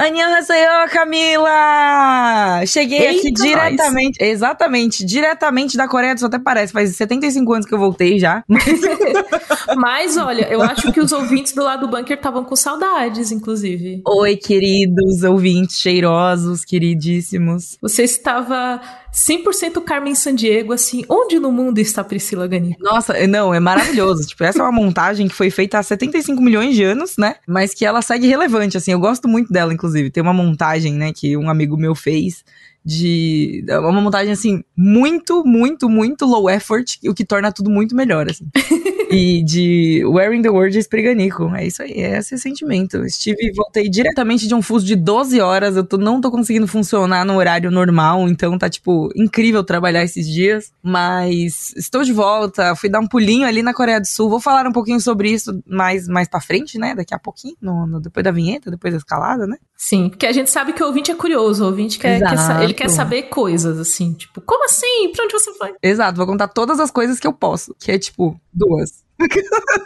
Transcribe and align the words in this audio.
Annyeonghaseyo, 0.00 0.88
Camila! 0.90 2.64
Cheguei 2.66 3.00
Eita, 3.00 3.20
aqui 3.20 3.32
diretamente, 3.32 4.16
exatamente, 4.18 5.04
diretamente 5.04 5.76
da 5.76 5.86
Coreia 5.86 6.14
do 6.14 6.20
Sul, 6.20 6.28
até 6.28 6.38
parece, 6.38 6.72
faz 6.72 6.96
75 6.96 7.52
anos 7.52 7.66
que 7.66 7.74
eu 7.74 7.78
voltei 7.78 8.18
já. 8.18 8.42
Mas 9.76 10.16
olha, 10.16 10.48
eu 10.48 10.62
acho 10.62 10.90
que 10.90 11.00
os 11.00 11.12
ouvintes 11.12 11.52
do 11.52 11.62
lado 11.62 11.86
do 11.86 11.88
bunker 11.94 12.16
estavam 12.16 12.44
com 12.44 12.56
saudades, 12.56 13.30
inclusive. 13.30 14.00
Oi, 14.06 14.36
queridos 14.36 15.22
ouvintes 15.22 15.78
cheirosos, 15.78 16.64
queridíssimos. 16.64 17.76
Você 17.82 18.04
estava 18.04 18.80
100% 19.12 19.82
Carmen 19.82 20.14
Sandiego, 20.14 20.72
assim, 20.72 21.04
onde 21.08 21.38
no 21.38 21.50
mundo 21.50 21.78
está 21.78 22.04
Priscila 22.04 22.46
Ganico? 22.46 22.82
Nossa, 22.82 23.26
não, 23.26 23.52
é 23.52 23.60
maravilhoso. 23.60 24.26
tipo, 24.28 24.44
essa 24.44 24.60
é 24.60 24.62
uma 24.62 24.72
montagem 24.72 25.28
que 25.28 25.34
foi 25.34 25.50
feita 25.50 25.78
há 25.78 25.82
75 25.82 26.40
milhões 26.40 26.74
de 26.74 26.84
anos, 26.84 27.16
né? 27.16 27.36
Mas 27.46 27.74
que 27.74 27.84
ela 27.84 28.02
segue 28.02 28.26
relevante, 28.26 28.76
assim. 28.76 28.92
Eu 28.92 29.00
gosto 29.00 29.28
muito 29.28 29.52
dela, 29.52 29.72
inclusive. 29.72 30.10
Tem 30.10 30.22
uma 30.22 30.32
montagem, 30.32 30.94
né, 30.94 31.12
que 31.12 31.36
um 31.36 31.50
amigo 31.50 31.76
meu 31.76 31.94
fez 31.94 32.44
de 32.84 33.62
é 33.68 33.78
uma 33.78 34.00
montagem 34.00 34.32
assim 34.32 34.64
muito, 34.76 35.44
muito, 35.44 35.88
muito 35.88 36.24
low 36.24 36.48
effort, 36.48 36.98
o 37.06 37.14
que 37.14 37.24
torna 37.24 37.52
tudo 37.52 37.70
muito 37.70 37.94
melhor 37.94 38.30
assim. 38.30 38.46
e 39.10 39.42
de 39.42 40.04
Wearing 40.04 40.42
the 40.42 40.50
Word 40.50 40.78
Espriganico. 40.78 41.52
É 41.54 41.66
isso 41.66 41.82
aí, 41.82 41.92
é 41.92 42.18
esse 42.18 42.38
sentimento. 42.38 43.04
Estive 43.04 43.52
voltei 43.52 43.88
diretamente 43.88 44.46
de 44.46 44.54
um 44.54 44.62
fuso 44.62 44.86
de 44.86 44.94
12 44.94 45.40
horas, 45.40 45.76
eu 45.76 45.84
tô, 45.84 45.96
não 45.96 46.20
tô 46.20 46.30
conseguindo 46.30 46.66
funcionar 46.66 47.24
no 47.24 47.36
horário 47.36 47.70
normal, 47.70 48.28
então 48.28 48.56
tá 48.56 48.68
tipo 48.70 49.10
incrível 49.16 49.64
trabalhar 49.64 50.04
esses 50.04 50.28
dias, 50.28 50.72
mas 50.82 51.72
estou 51.76 52.04
de 52.04 52.12
volta, 52.12 52.74
fui 52.76 52.88
dar 52.88 53.00
um 53.00 53.06
pulinho 53.06 53.46
ali 53.46 53.62
na 53.62 53.74
Coreia 53.74 54.00
do 54.00 54.06
Sul. 54.06 54.30
Vou 54.30 54.40
falar 54.40 54.66
um 54.66 54.72
pouquinho 54.72 55.00
sobre 55.00 55.30
isso 55.30 55.60
mais 55.66 56.06
mais 56.06 56.28
para 56.28 56.40
frente, 56.40 56.78
né? 56.78 56.94
Daqui 56.94 57.14
a 57.14 57.18
pouquinho, 57.18 57.56
no, 57.60 57.86
no, 57.86 58.00
depois 58.00 58.22
da 58.22 58.30
vinheta, 58.30 58.70
depois 58.70 58.94
da 58.94 58.98
escalada, 58.98 59.46
né? 59.46 59.56
Sim, 59.76 60.08
porque 60.08 60.26
a 60.26 60.32
gente 60.32 60.50
sabe 60.50 60.72
que 60.72 60.82
o 60.82 60.86
ouvinte 60.86 61.10
é 61.10 61.14
curioso, 61.14 61.64
o 61.64 61.66
ouvinte 61.66 61.98
quer, 61.98 62.20
quer 62.20 62.62
ele 62.62 62.74
quer 62.74 62.90
saber 62.90 63.24
coisas, 63.24 63.78
assim, 63.78 64.12
tipo, 64.12 64.40
como 64.40 64.64
assim? 64.64 65.10
Pra 65.14 65.24
onde 65.24 65.32
você 65.32 65.52
foi? 65.54 65.74
Exato, 65.82 66.16
vou 66.16 66.26
contar 66.26 66.48
todas 66.48 66.78
as 66.78 66.90
coisas 66.90 67.18
que 67.18 67.26
eu 67.26 67.32
posso, 67.32 67.74
que 67.78 67.90
é 67.90 67.98
tipo, 67.98 68.38
duas. 68.52 68.99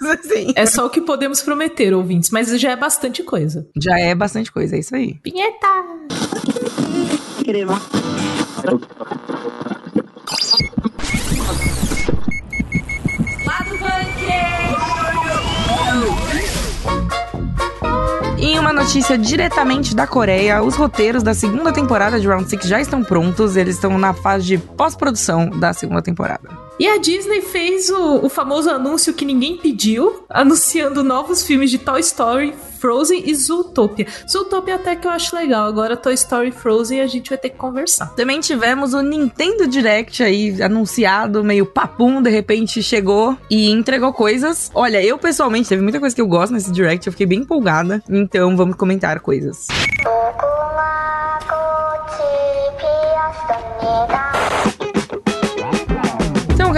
Assim. 0.03 0.53
É 0.55 0.67
só 0.67 0.87
o 0.87 0.91
que 0.91 1.01
podemos 1.01 1.43
prometer, 1.43 1.95
ouvintes, 1.95 2.31
mas 2.31 2.49
já 2.61 2.71
é 2.71 2.77
bastante 2.77 3.23
coisa. 3.23 3.67
Já 3.77 3.99
é 3.99 4.15
bastante 4.15 4.51
coisa, 4.53 4.77
é 4.77 4.79
isso 4.79 4.95
aí. 4.95 5.15
Pinheta! 5.23 5.69
Crema. 7.45 7.81
Em 18.39 18.59
uma 18.59 18.73
notícia 18.73 19.17
diretamente 19.17 19.95
da 19.95 20.07
Coreia, 20.07 20.63
os 20.63 20.77
roteiros 20.77 21.23
da 21.23 21.33
segunda 21.33 21.73
temporada 21.73 22.21
de 22.21 22.27
Round 22.27 22.49
6 22.49 22.65
já 22.65 22.81
estão 22.81 23.03
prontos, 23.03 23.57
eles 23.57 23.77
estão 23.77 23.99
na 23.99 24.13
fase 24.13 24.45
de 24.45 24.59
pós-produção 24.59 25.49
da 25.49 25.73
segunda 25.73 26.03
temporada. 26.03 26.64
E 26.79 26.89
a 26.89 26.99
Disney 26.99 27.41
fez 27.41 27.89
o, 27.89 28.27
o, 28.27 28.29
famoso 28.29 28.69
anúncio 28.69 29.15
que 29.15 29.25
ninguém 29.25 29.57
pediu, 29.57 30.25
anunciando 30.29 31.05
novos 31.05 31.47
filmes 31.47 31.71
de 31.71 31.79
Toy 31.79 32.01
Story, 32.01 32.53
Frozen 32.81 33.23
e 33.27 33.35
Zootopia. 33.35 34.07
Zootopia 34.29 34.75
até 34.75 34.97
que 34.97 35.07
eu 35.07 35.11
acho 35.11 35.37
legal, 35.37 35.69
agora 35.69 35.97
Toy 35.97 36.15
Story 36.15 36.51
Frozen 36.51 37.01
a 37.01 37.07
gente 37.07 37.29
vai 37.29 37.39
ter 37.39 37.51
que 37.51 37.57
conversar. 37.57 38.07
Também 38.17 38.41
tivemos 38.41 38.93
o 38.93 39.03
Nintendo 39.03 39.69
Direct 39.69 40.21
aí 40.23 40.61
anunciado, 40.61 41.45
meio 41.45 41.65
papum, 41.65 42.21
de 42.21 42.31
repente 42.31 42.83
chegou 42.83 43.39
e 43.49 43.71
entregou 43.71 44.13
coisas. 44.13 44.71
Olha, 44.75 45.03
eu 45.03 45.17
pessoalmente, 45.17 45.69
teve 45.69 45.83
muita 45.83 46.01
coisa 46.01 46.15
que 46.15 46.21
eu 46.21 46.27
gosto 46.27 46.53
nesse 46.53 46.73
Direct, 46.73 47.07
eu 47.07 47.13
fiquei 47.13 47.27
bem 47.27 47.41
empolgada, 47.41 48.03
então 48.09 48.57
vamos 48.57 48.77
comentar 48.77 49.21
coisas. 49.21 49.69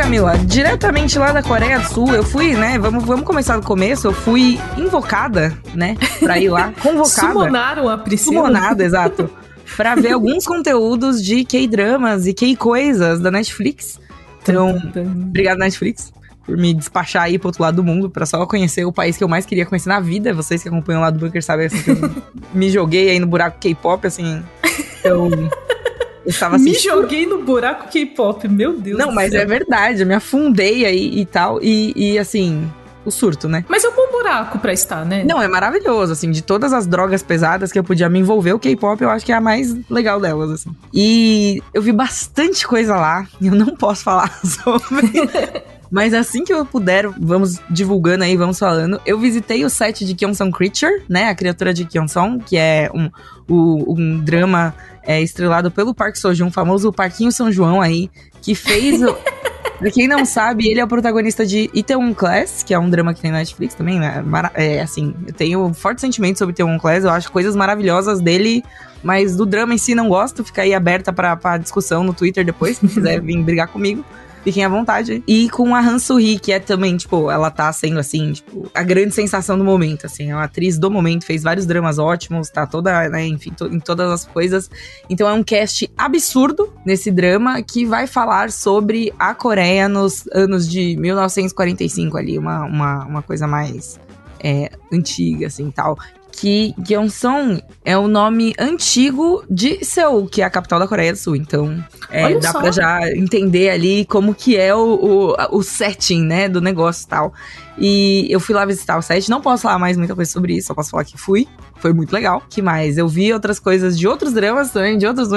Camila, 0.06 0.38
diretamente 0.38 1.18
lá 1.18 1.32
da 1.32 1.42
Coreia 1.42 1.80
do 1.80 1.88
Sul, 1.88 2.14
eu 2.14 2.22
fui, 2.22 2.54
né? 2.54 2.78
Vamos, 2.78 3.04
vamos 3.04 3.26
começar 3.26 3.56
do 3.56 3.66
começo. 3.66 4.06
Eu 4.06 4.12
fui 4.12 4.56
invocada, 4.76 5.52
né? 5.74 5.96
Pra 6.20 6.38
ir 6.38 6.48
lá. 6.48 6.72
Convocada. 6.80 7.32
Sumonaram 7.32 7.88
a 7.88 7.98
Priscila. 7.98 8.36
Sumonada, 8.36 8.84
exato. 8.86 9.28
pra 9.76 9.96
ver 9.96 10.12
alguns 10.12 10.46
conteúdos 10.46 11.20
de 11.20 11.44
K-dramas 11.44 12.24
e 12.24 12.32
K-coisas 12.32 13.18
da 13.18 13.32
Netflix. 13.32 13.98
Então, 14.40 14.80
obrigado, 14.94 15.58
Netflix 15.58 16.12
por 16.44 16.56
me 16.56 16.72
despachar 16.72 17.24
aí 17.24 17.36
pro 17.36 17.48
outro 17.48 17.60
lado 17.60 17.74
do 17.74 17.82
mundo, 17.82 18.08
para 18.08 18.24
só 18.24 18.46
conhecer 18.46 18.84
o 18.84 18.92
país 18.92 19.16
que 19.16 19.24
eu 19.24 19.28
mais 19.28 19.44
queria 19.44 19.66
conhecer 19.66 19.88
na 19.88 19.98
vida. 19.98 20.32
Vocês 20.32 20.62
que 20.62 20.68
acompanham 20.68 21.00
lá 21.00 21.10
do 21.10 21.18
Bunker 21.18 21.42
sabem 21.42 21.66
assim, 21.66 21.82
que 21.82 21.90
eu 21.90 22.10
me 22.54 22.70
joguei 22.70 23.10
aí 23.10 23.18
no 23.18 23.26
buraco 23.26 23.58
K-pop, 23.58 24.06
assim. 24.06 24.40
Então, 25.00 25.28
estava 26.26 26.58
Me 26.58 26.74
joguei 26.74 27.26
no 27.26 27.42
buraco 27.42 27.88
K-pop, 27.90 28.48
meu 28.48 28.78
Deus. 28.78 28.98
Não, 28.98 29.12
mas 29.12 29.32
céu. 29.32 29.40
é 29.40 29.44
verdade, 29.44 30.02
eu 30.02 30.06
me 30.06 30.14
afundei 30.14 30.84
aí 30.84 31.20
e 31.20 31.24
tal. 31.24 31.58
E, 31.62 31.92
e 31.96 32.18
assim, 32.18 32.68
o 33.04 33.10
surto, 33.10 33.48
né? 33.48 33.64
Mas 33.68 33.84
é 33.84 33.88
um 33.88 33.94
bom 33.94 34.10
buraco 34.10 34.58
pra 34.58 34.72
estar, 34.72 35.04
né? 35.04 35.24
Não, 35.24 35.40
é 35.40 35.48
maravilhoso, 35.48 36.12
assim, 36.12 36.30
de 36.30 36.42
todas 36.42 36.72
as 36.72 36.86
drogas 36.86 37.22
pesadas 37.22 37.70
que 37.70 37.78
eu 37.78 37.84
podia 37.84 38.08
me 38.08 38.18
envolver, 38.18 38.52
o 38.52 38.58
K-pop 38.58 39.00
eu 39.00 39.10
acho 39.10 39.24
que 39.24 39.32
é 39.32 39.36
a 39.36 39.40
mais 39.40 39.74
legal 39.88 40.20
delas, 40.20 40.50
assim. 40.50 40.70
E 40.92 41.62
eu 41.72 41.80
vi 41.80 41.92
bastante 41.92 42.66
coisa 42.66 42.96
lá, 42.96 43.26
eu 43.40 43.54
não 43.54 43.76
posso 43.76 44.02
falar 44.02 44.36
sobre. 44.44 45.12
Mas 45.90 46.12
assim 46.14 46.44
que 46.44 46.52
eu 46.52 46.64
puder, 46.64 47.08
vamos 47.08 47.60
divulgando 47.70 48.24
aí, 48.24 48.36
vamos 48.36 48.58
falando. 48.58 49.00
Eu 49.06 49.18
visitei 49.18 49.64
o 49.64 49.70
set 49.70 50.04
de 50.04 50.14
Kyonsong 50.14 50.50
Creature, 50.50 51.02
né? 51.08 51.28
A 51.28 51.34
criatura 51.34 51.72
de 51.72 51.84
Kyonsong, 51.84 52.38
que 52.44 52.56
é 52.56 52.90
um, 52.92 53.10
um, 53.48 53.84
um 53.92 54.18
drama 54.18 54.74
é, 55.02 55.20
estrelado 55.22 55.70
pelo 55.70 55.94
Parque 55.94 56.18
Sojun, 56.18 56.50
famoso 56.50 56.92
Parquinho 56.92 57.30
São 57.30 57.50
João 57.50 57.80
aí, 57.80 58.10
que 58.42 58.54
fez 58.54 59.02
o. 59.02 59.16
Pra 59.78 59.90
quem 59.90 60.08
não 60.08 60.24
sabe, 60.24 60.70
ele 60.70 60.80
é 60.80 60.84
o 60.84 60.88
protagonista 60.88 61.44
de 61.44 61.70
Itaewon 61.74 62.14
Class, 62.14 62.62
que 62.62 62.72
é 62.72 62.78
um 62.78 62.88
drama 62.88 63.12
que 63.12 63.20
tem 63.20 63.30
na 63.30 63.36
Netflix 63.36 63.74
também, 63.74 64.00
né? 64.00 64.24
É, 64.54 64.80
assim, 64.80 65.14
eu 65.26 65.34
tenho 65.34 65.74
forte 65.74 66.00
sentimento 66.00 66.38
sobre 66.38 66.54
Itaewon 66.54 66.78
Class, 66.78 67.04
eu 67.04 67.10
acho 67.10 67.30
coisas 67.30 67.54
maravilhosas 67.54 68.18
dele, 68.22 68.64
mas 69.02 69.36
do 69.36 69.44
drama 69.44 69.74
em 69.74 69.78
si 69.78 69.94
não 69.94 70.08
gosto, 70.08 70.42
fica 70.42 70.62
aí 70.62 70.72
aberta 70.72 71.12
pra, 71.12 71.36
pra 71.36 71.58
discussão 71.58 72.02
no 72.02 72.14
Twitter 72.14 72.42
depois, 72.42 72.78
se 72.78 72.88
quiser 72.88 73.20
vir 73.22 73.42
brigar 73.42 73.68
comigo 73.68 74.02
fiquem 74.46 74.64
à 74.64 74.68
vontade. 74.68 75.24
E 75.26 75.50
com 75.50 75.74
a 75.74 75.80
Han 75.80 75.98
Soo-hee, 75.98 76.38
que 76.38 76.52
é 76.52 76.60
também, 76.60 76.96
tipo, 76.96 77.28
ela 77.32 77.50
tá 77.50 77.72
sendo, 77.72 77.98
assim, 77.98 78.30
tipo, 78.30 78.70
a 78.72 78.84
grande 78.84 79.12
sensação 79.12 79.58
do 79.58 79.64
momento, 79.64 80.06
assim. 80.06 80.30
É 80.30 80.34
uma 80.36 80.44
atriz 80.44 80.78
do 80.78 80.88
momento, 80.88 81.26
fez 81.26 81.42
vários 81.42 81.66
dramas 81.66 81.98
ótimos, 81.98 82.48
tá 82.48 82.64
toda, 82.64 83.08
né, 83.08 83.26
enfim, 83.26 83.50
to 83.50 83.66
em 83.66 83.80
todas 83.80 84.08
as 84.08 84.24
coisas. 84.24 84.70
Então 85.10 85.28
é 85.28 85.32
um 85.32 85.42
cast 85.42 85.90
absurdo 85.98 86.72
nesse 86.84 87.10
drama 87.10 87.60
que 87.60 87.84
vai 87.84 88.06
falar 88.06 88.52
sobre 88.52 89.12
a 89.18 89.34
Coreia 89.34 89.88
nos 89.88 90.24
anos 90.32 90.70
de 90.70 90.96
1945 90.96 92.16
ali, 92.16 92.38
uma, 92.38 92.64
uma, 92.64 93.04
uma 93.04 93.22
coisa 93.22 93.48
mais 93.48 93.98
é, 94.38 94.70
antiga, 94.92 95.48
assim, 95.48 95.72
tal 95.72 95.98
que 96.36 96.74
Gyeongsong 96.78 97.62
é 97.84 97.96
o 97.96 98.06
nome 98.06 98.54
antigo 98.58 99.42
de 99.48 99.84
Seul, 99.84 100.26
que 100.26 100.42
é 100.42 100.44
a 100.44 100.50
capital 100.50 100.78
da 100.78 100.86
Coreia 100.86 101.12
do 101.12 101.18
Sul. 101.18 101.36
Então, 101.36 101.82
é, 102.10 102.34
dá 102.34 102.52
só. 102.52 102.60
pra 102.60 102.70
já 102.70 103.10
entender 103.12 103.70
ali 103.70 104.04
como 104.04 104.34
que 104.34 104.56
é 104.56 104.74
o, 104.74 105.34
o, 105.40 105.58
o 105.58 105.62
setting, 105.62 106.22
né, 106.22 106.48
do 106.48 106.60
negócio 106.60 107.06
e 107.06 107.08
tal. 107.08 107.32
E 107.78 108.26
eu 108.30 108.40
fui 108.40 108.54
lá 108.54 108.64
visitar 108.64 108.96
o 108.96 109.02
set, 109.02 109.28
não 109.28 109.40
posso 109.40 109.62
falar 109.62 109.78
mais 109.78 109.96
muita 109.96 110.14
coisa 110.14 110.30
sobre 110.30 110.56
isso, 110.56 110.68
só 110.68 110.74
posso 110.74 110.90
falar 110.90 111.04
que 111.04 111.18
fui. 111.18 111.46
Foi 111.76 111.92
muito 111.92 112.12
legal. 112.12 112.42
que 112.48 112.62
mais? 112.62 112.96
Eu 112.96 113.06
vi 113.06 113.32
outras 113.32 113.58
coisas 113.58 113.98
de 113.98 114.08
outros 114.08 114.32
dramas 114.32 114.70
também, 114.70 114.96
de 114.96 115.06
outros. 115.06 115.28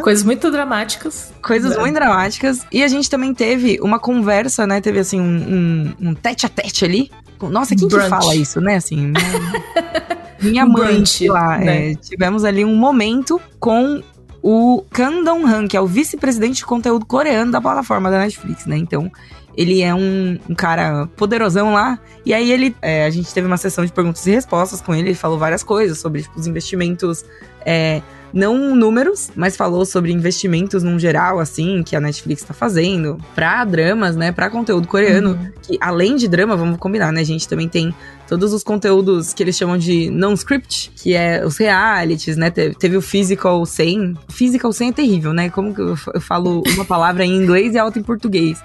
Coisas 0.00 0.24
muito 0.24 0.50
dramáticas. 0.50 1.32
Coisas 1.42 1.76
muito 1.76 1.94
dramáticas. 1.94 2.64
E 2.70 2.82
a 2.82 2.88
gente 2.88 3.10
também 3.10 3.34
teve 3.34 3.78
uma 3.82 3.98
conversa, 3.98 4.66
né? 4.66 4.80
Teve 4.80 5.00
assim 5.00 5.20
um, 5.20 5.94
um, 6.00 6.08
um 6.08 6.14
tete 6.14 6.46
a 6.46 6.48
tete 6.48 6.84
ali 6.84 7.10
nossa, 7.48 7.74
quem 7.74 7.88
Brunch. 7.88 8.04
que 8.04 8.10
fala 8.10 8.34
isso, 8.34 8.60
né? 8.60 8.76
Assim, 8.76 9.12
minha, 10.40 10.64
minha 10.64 10.66
mãe 10.66 10.94
Brunch, 10.94 11.28
lá. 11.28 11.58
Né? 11.58 11.92
É, 11.92 11.94
tivemos 11.94 12.44
ali 12.44 12.64
um 12.64 12.76
momento 12.76 13.40
com 13.58 14.02
o 14.42 14.84
Kang 14.90 15.24
Dong-han, 15.24 15.68
que 15.68 15.76
é 15.76 15.80
o 15.80 15.86
vice-presidente 15.86 16.56
de 16.56 16.66
conteúdo 16.66 17.06
coreano 17.06 17.52
da 17.52 17.60
plataforma 17.60 18.10
da 18.10 18.18
Netflix, 18.18 18.66
né? 18.66 18.76
Então, 18.76 19.10
ele 19.56 19.82
é 19.82 19.94
um, 19.94 20.38
um 20.48 20.54
cara 20.54 21.08
poderosão 21.16 21.72
lá. 21.72 21.98
E 22.24 22.32
aí 22.32 22.50
ele. 22.50 22.74
É, 22.80 23.04
a 23.04 23.10
gente 23.10 23.32
teve 23.32 23.46
uma 23.46 23.56
sessão 23.56 23.84
de 23.84 23.92
perguntas 23.92 24.26
e 24.26 24.30
respostas 24.30 24.80
com 24.80 24.94
ele. 24.94 25.08
Ele 25.08 25.14
falou 25.14 25.38
várias 25.38 25.62
coisas 25.62 25.98
sobre 25.98 26.22
tipo, 26.22 26.38
os 26.38 26.46
investimentos. 26.46 27.24
É, 27.64 28.02
não 28.32 28.74
números, 28.74 29.30
mas 29.36 29.56
falou 29.56 29.84
sobre 29.84 30.10
investimentos 30.10 30.82
num 30.82 30.98
geral, 30.98 31.38
assim, 31.38 31.82
que 31.82 31.94
a 31.94 32.00
Netflix 32.00 32.42
tá 32.42 32.54
fazendo 32.54 33.18
pra 33.34 33.62
dramas, 33.64 34.16
né? 34.16 34.32
Pra 34.32 34.48
conteúdo 34.48 34.88
coreano. 34.88 35.32
Uhum. 35.32 35.52
Que 35.60 35.78
além 35.80 36.16
de 36.16 36.26
drama, 36.28 36.56
vamos 36.56 36.78
combinar, 36.78 37.12
né? 37.12 37.20
A 37.20 37.24
gente 37.24 37.46
também 37.46 37.68
tem 37.68 37.94
todos 38.26 38.52
os 38.52 38.62
conteúdos 38.62 39.32
que 39.32 39.42
eles 39.42 39.56
chamam 39.56 39.76
de 39.76 40.10
non-script, 40.10 40.92
que 40.96 41.14
é 41.14 41.44
os 41.44 41.56
realities, 41.56 42.36
né? 42.36 42.50
Teve, 42.50 42.74
teve, 42.74 42.96
o 42.96 43.02
Physical 43.02 43.64
100. 43.64 44.14
Physical 44.28 44.72
100 44.72 44.88
é 44.88 44.92
terrível, 44.92 45.32
né? 45.32 45.50
Como 45.50 45.74
que 45.74 45.80
eu, 45.80 45.96
eu 46.14 46.20
falo 46.20 46.62
uma 46.74 46.84
palavra 46.84 47.24
em 47.24 47.34
inglês 47.34 47.74
e 47.74 47.78
a 47.78 47.84
outra 47.84 48.00
em 48.00 48.04
português. 48.04 48.62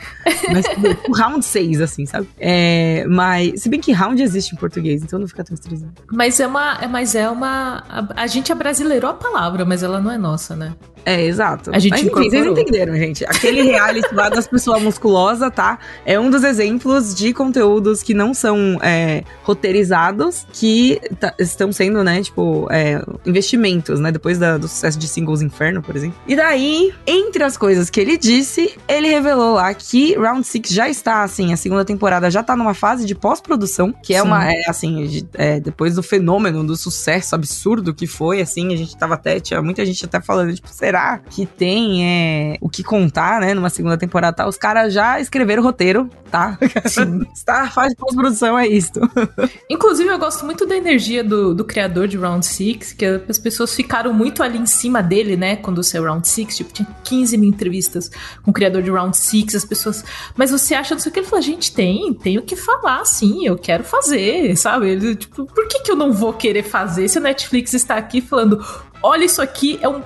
Mas 0.52 0.66
o 1.08 1.14
round 1.14 1.44
6, 1.44 1.82
assim, 1.82 2.06
sabe? 2.06 2.28
É, 2.40 3.06
mas, 3.10 3.62
se 3.62 3.70
bem 3.70 3.80
que 3.80 3.92
round 3.92 4.22
existe 4.22 4.54
em 4.54 4.58
português, 4.58 5.04
então 5.04 5.20
não 5.20 5.28
fica 5.28 5.44
tão 5.44 5.54
estressante. 5.54 5.94
Mas 6.12 6.40
é 6.40 6.48
uma, 6.48 6.78
é, 6.82 6.88
mas 6.88 7.16
é 7.16 7.30
uma, 7.30 7.84
a, 7.90 8.24
a 8.24 8.28
gente 8.28 8.52
abrasileirou 8.52 9.10
a 9.10 9.14
palavra, 9.14 9.66
mas 9.66 9.84
ela 9.84 10.00
não 10.00 10.12
é 10.12 10.18
nossa, 10.18 10.56
né? 10.56 10.74
É, 11.08 11.24
exato. 11.24 11.72
A 11.74 11.80
gente 11.80 11.92
Mas, 11.92 12.04
enfim, 12.04 12.30
vocês 12.30 12.46
entenderam, 12.46 12.94
gente. 12.96 13.24
Aquele 13.24 13.62
reality 13.62 14.14
lá 14.14 14.28
das 14.28 14.46
pessoas 14.46 14.82
musculosas, 14.82 15.50
tá? 15.56 15.80
É 16.06 16.20
um 16.20 16.30
dos 16.30 16.44
exemplos 16.44 17.16
de 17.16 17.34
conteúdos 17.34 18.04
que 18.04 18.14
não 18.14 18.34
são 18.34 18.78
é, 18.82 19.24
roteirizados, 19.48 20.46
que 20.54 21.00
estão 21.40 21.72
sendo, 21.72 22.04
né, 22.04 22.22
tipo, 22.22 22.68
é, 22.72 23.02
investimentos, 23.26 24.00
né? 24.00 24.12
Depois 24.12 24.38
da, 24.38 24.58
do 24.58 24.68
sucesso 24.68 24.98
de 25.00 25.08
Singles 25.08 25.42
Inferno, 25.42 25.82
por 25.82 25.96
exemplo. 25.96 26.18
E 26.28 26.36
daí, 26.36 26.94
entre 27.06 27.44
as 27.44 27.58
coisas 27.58 27.90
que 27.90 28.00
ele 28.00 28.18
disse, 28.18 28.78
ele 28.88 29.08
revelou 29.08 29.56
lá 29.56 29.74
que 29.74 30.16
Round 30.16 30.46
6 30.46 30.70
já 30.70 30.90
está, 30.90 31.24
assim, 31.24 31.54
a 31.54 31.58
segunda 31.58 31.84
temporada 31.84 32.30
já 32.30 32.44
tá 32.44 32.56
numa 32.56 32.74
fase 32.74 33.06
de 33.06 33.16
pós-produção, 33.16 33.94
que 34.04 34.14
é 34.14 34.22
Sim. 34.22 34.28
uma, 34.28 34.52
é, 34.52 34.64
assim, 34.68 35.06
de, 35.06 35.28
é, 35.34 35.60
depois 35.60 35.96
do 35.96 36.04
fenômeno, 36.04 36.64
do 36.64 36.76
sucesso 36.76 37.36
absurdo 37.36 37.94
que 37.94 38.08
foi, 38.08 38.42
assim, 38.42 38.74
a 38.74 38.78
gente 38.78 38.96
tava 38.96 39.16
até, 39.16 39.40
tinha 39.40 39.62
muita 39.62 39.86
gente 39.86 40.04
até 40.06 40.22
falando, 40.22 40.54
tipo, 40.54 40.70
será 40.70 41.18
que 41.18 41.46
tem 41.46 42.06
é, 42.06 42.58
o 42.62 42.70
que 42.70 42.84
contar, 42.84 43.42
né, 43.42 43.54
numa 43.54 43.70
segunda 43.70 43.98
temporada 43.98 44.38
tá? 44.38 44.48
Os 44.48 44.58
caras 44.58 44.94
já 44.94 45.20
escreveram 45.20 45.62
o 45.62 45.66
roteiro, 45.66 46.10
tá? 46.30 46.58
Sim. 46.86 47.26
Star 47.36 47.74
faz 47.74 47.94
pós-produção, 47.96 48.58
é 48.58 48.68
isto. 48.68 49.00
Inclusive, 49.70 50.10
eu 50.10 50.18
gosto 50.18 50.46
muito 50.46 50.66
da 50.66 50.76
energia 50.76 51.24
do, 51.24 51.54
do 51.54 51.64
criador 51.64 52.08
de 52.08 52.18
Round 52.18 52.46
6, 52.46 52.94
que 52.94 53.06
as 53.06 53.38
pessoas 53.38 53.76
ficaram 53.76 54.14
muito 54.14 54.42
ali 54.42 54.58
em 54.58 54.66
cima 54.66 55.04
dele, 55.04 55.36
né, 55.36 55.56
quando 55.56 55.84
saiu 55.84 56.04
Round 56.04 56.28
6, 56.28 56.58
tipo, 56.58 56.74
tinha 56.74 56.88
15 57.04 57.38
mil 57.38 57.50
entrevistas 57.50 58.10
com 58.44 58.52
o 58.52 58.54
criador 58.54 58.82
de 58.82 58.90
Round 58.90 59.16
6, 59.16 59.56
as 59.56 59.66
pessoas, 59.66 60.04
mas 60.36 60.52
você 60.52 60.74
acha, 60.74 60.96
não 60.96 61.00
sei 61.00 61.10
o 61.10 61.14
que, 61.14 61.20
ele 61.20 61.28
falou, 61.28 61.42
gente, 61.42 61.72
tem, 61.74 62.14
tem 62.14 62.38
o 62.38 62.42
que 62.42 62.56
falar, 62.56 63.06
sim, 63.06 63.46
eu 63.46 63.58
quero 63.58 63.84
fazer, 63.84 64.56
sabe? 64.58 64.90
Ele, 64.90 65.16
tipo, 65.16 65.46
por 65.46 65.68
que 65.68 65.80
que 65.82 65.92
eu 65.92 65.96
não 65.96 66.12
vou 66.12 66.34
querer 66.34 66.64
fazer 66.64 67.08
se 67.08 67.18
a 67.18 67.22
Netflix 67.22 67.74
está 67.74 67.96
aqui 67.96 68.22
falando, 68.22 68.64
olha 69.04 69.26
isso 69.26 69.42
aqui, 69.42 69.78
é 69.82 69.88
um 69.88 70.02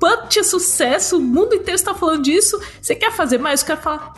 punch 0.00 0.42
sucesso, 0.42 1.18
o 1.18 1.20
mundo 1.20 1.54
inteiro 1.54 1.76
está 1.76 1.94
falando 1.94 2.22
disso. 2.22 2.58
Você 2.80 2.94
quer 2.94 3.12
fazer 3.12 3.38
mais? 3.38 3.60
Eu 3.60 3.66
quero 3.66 3.80
falar. 3.82 4.14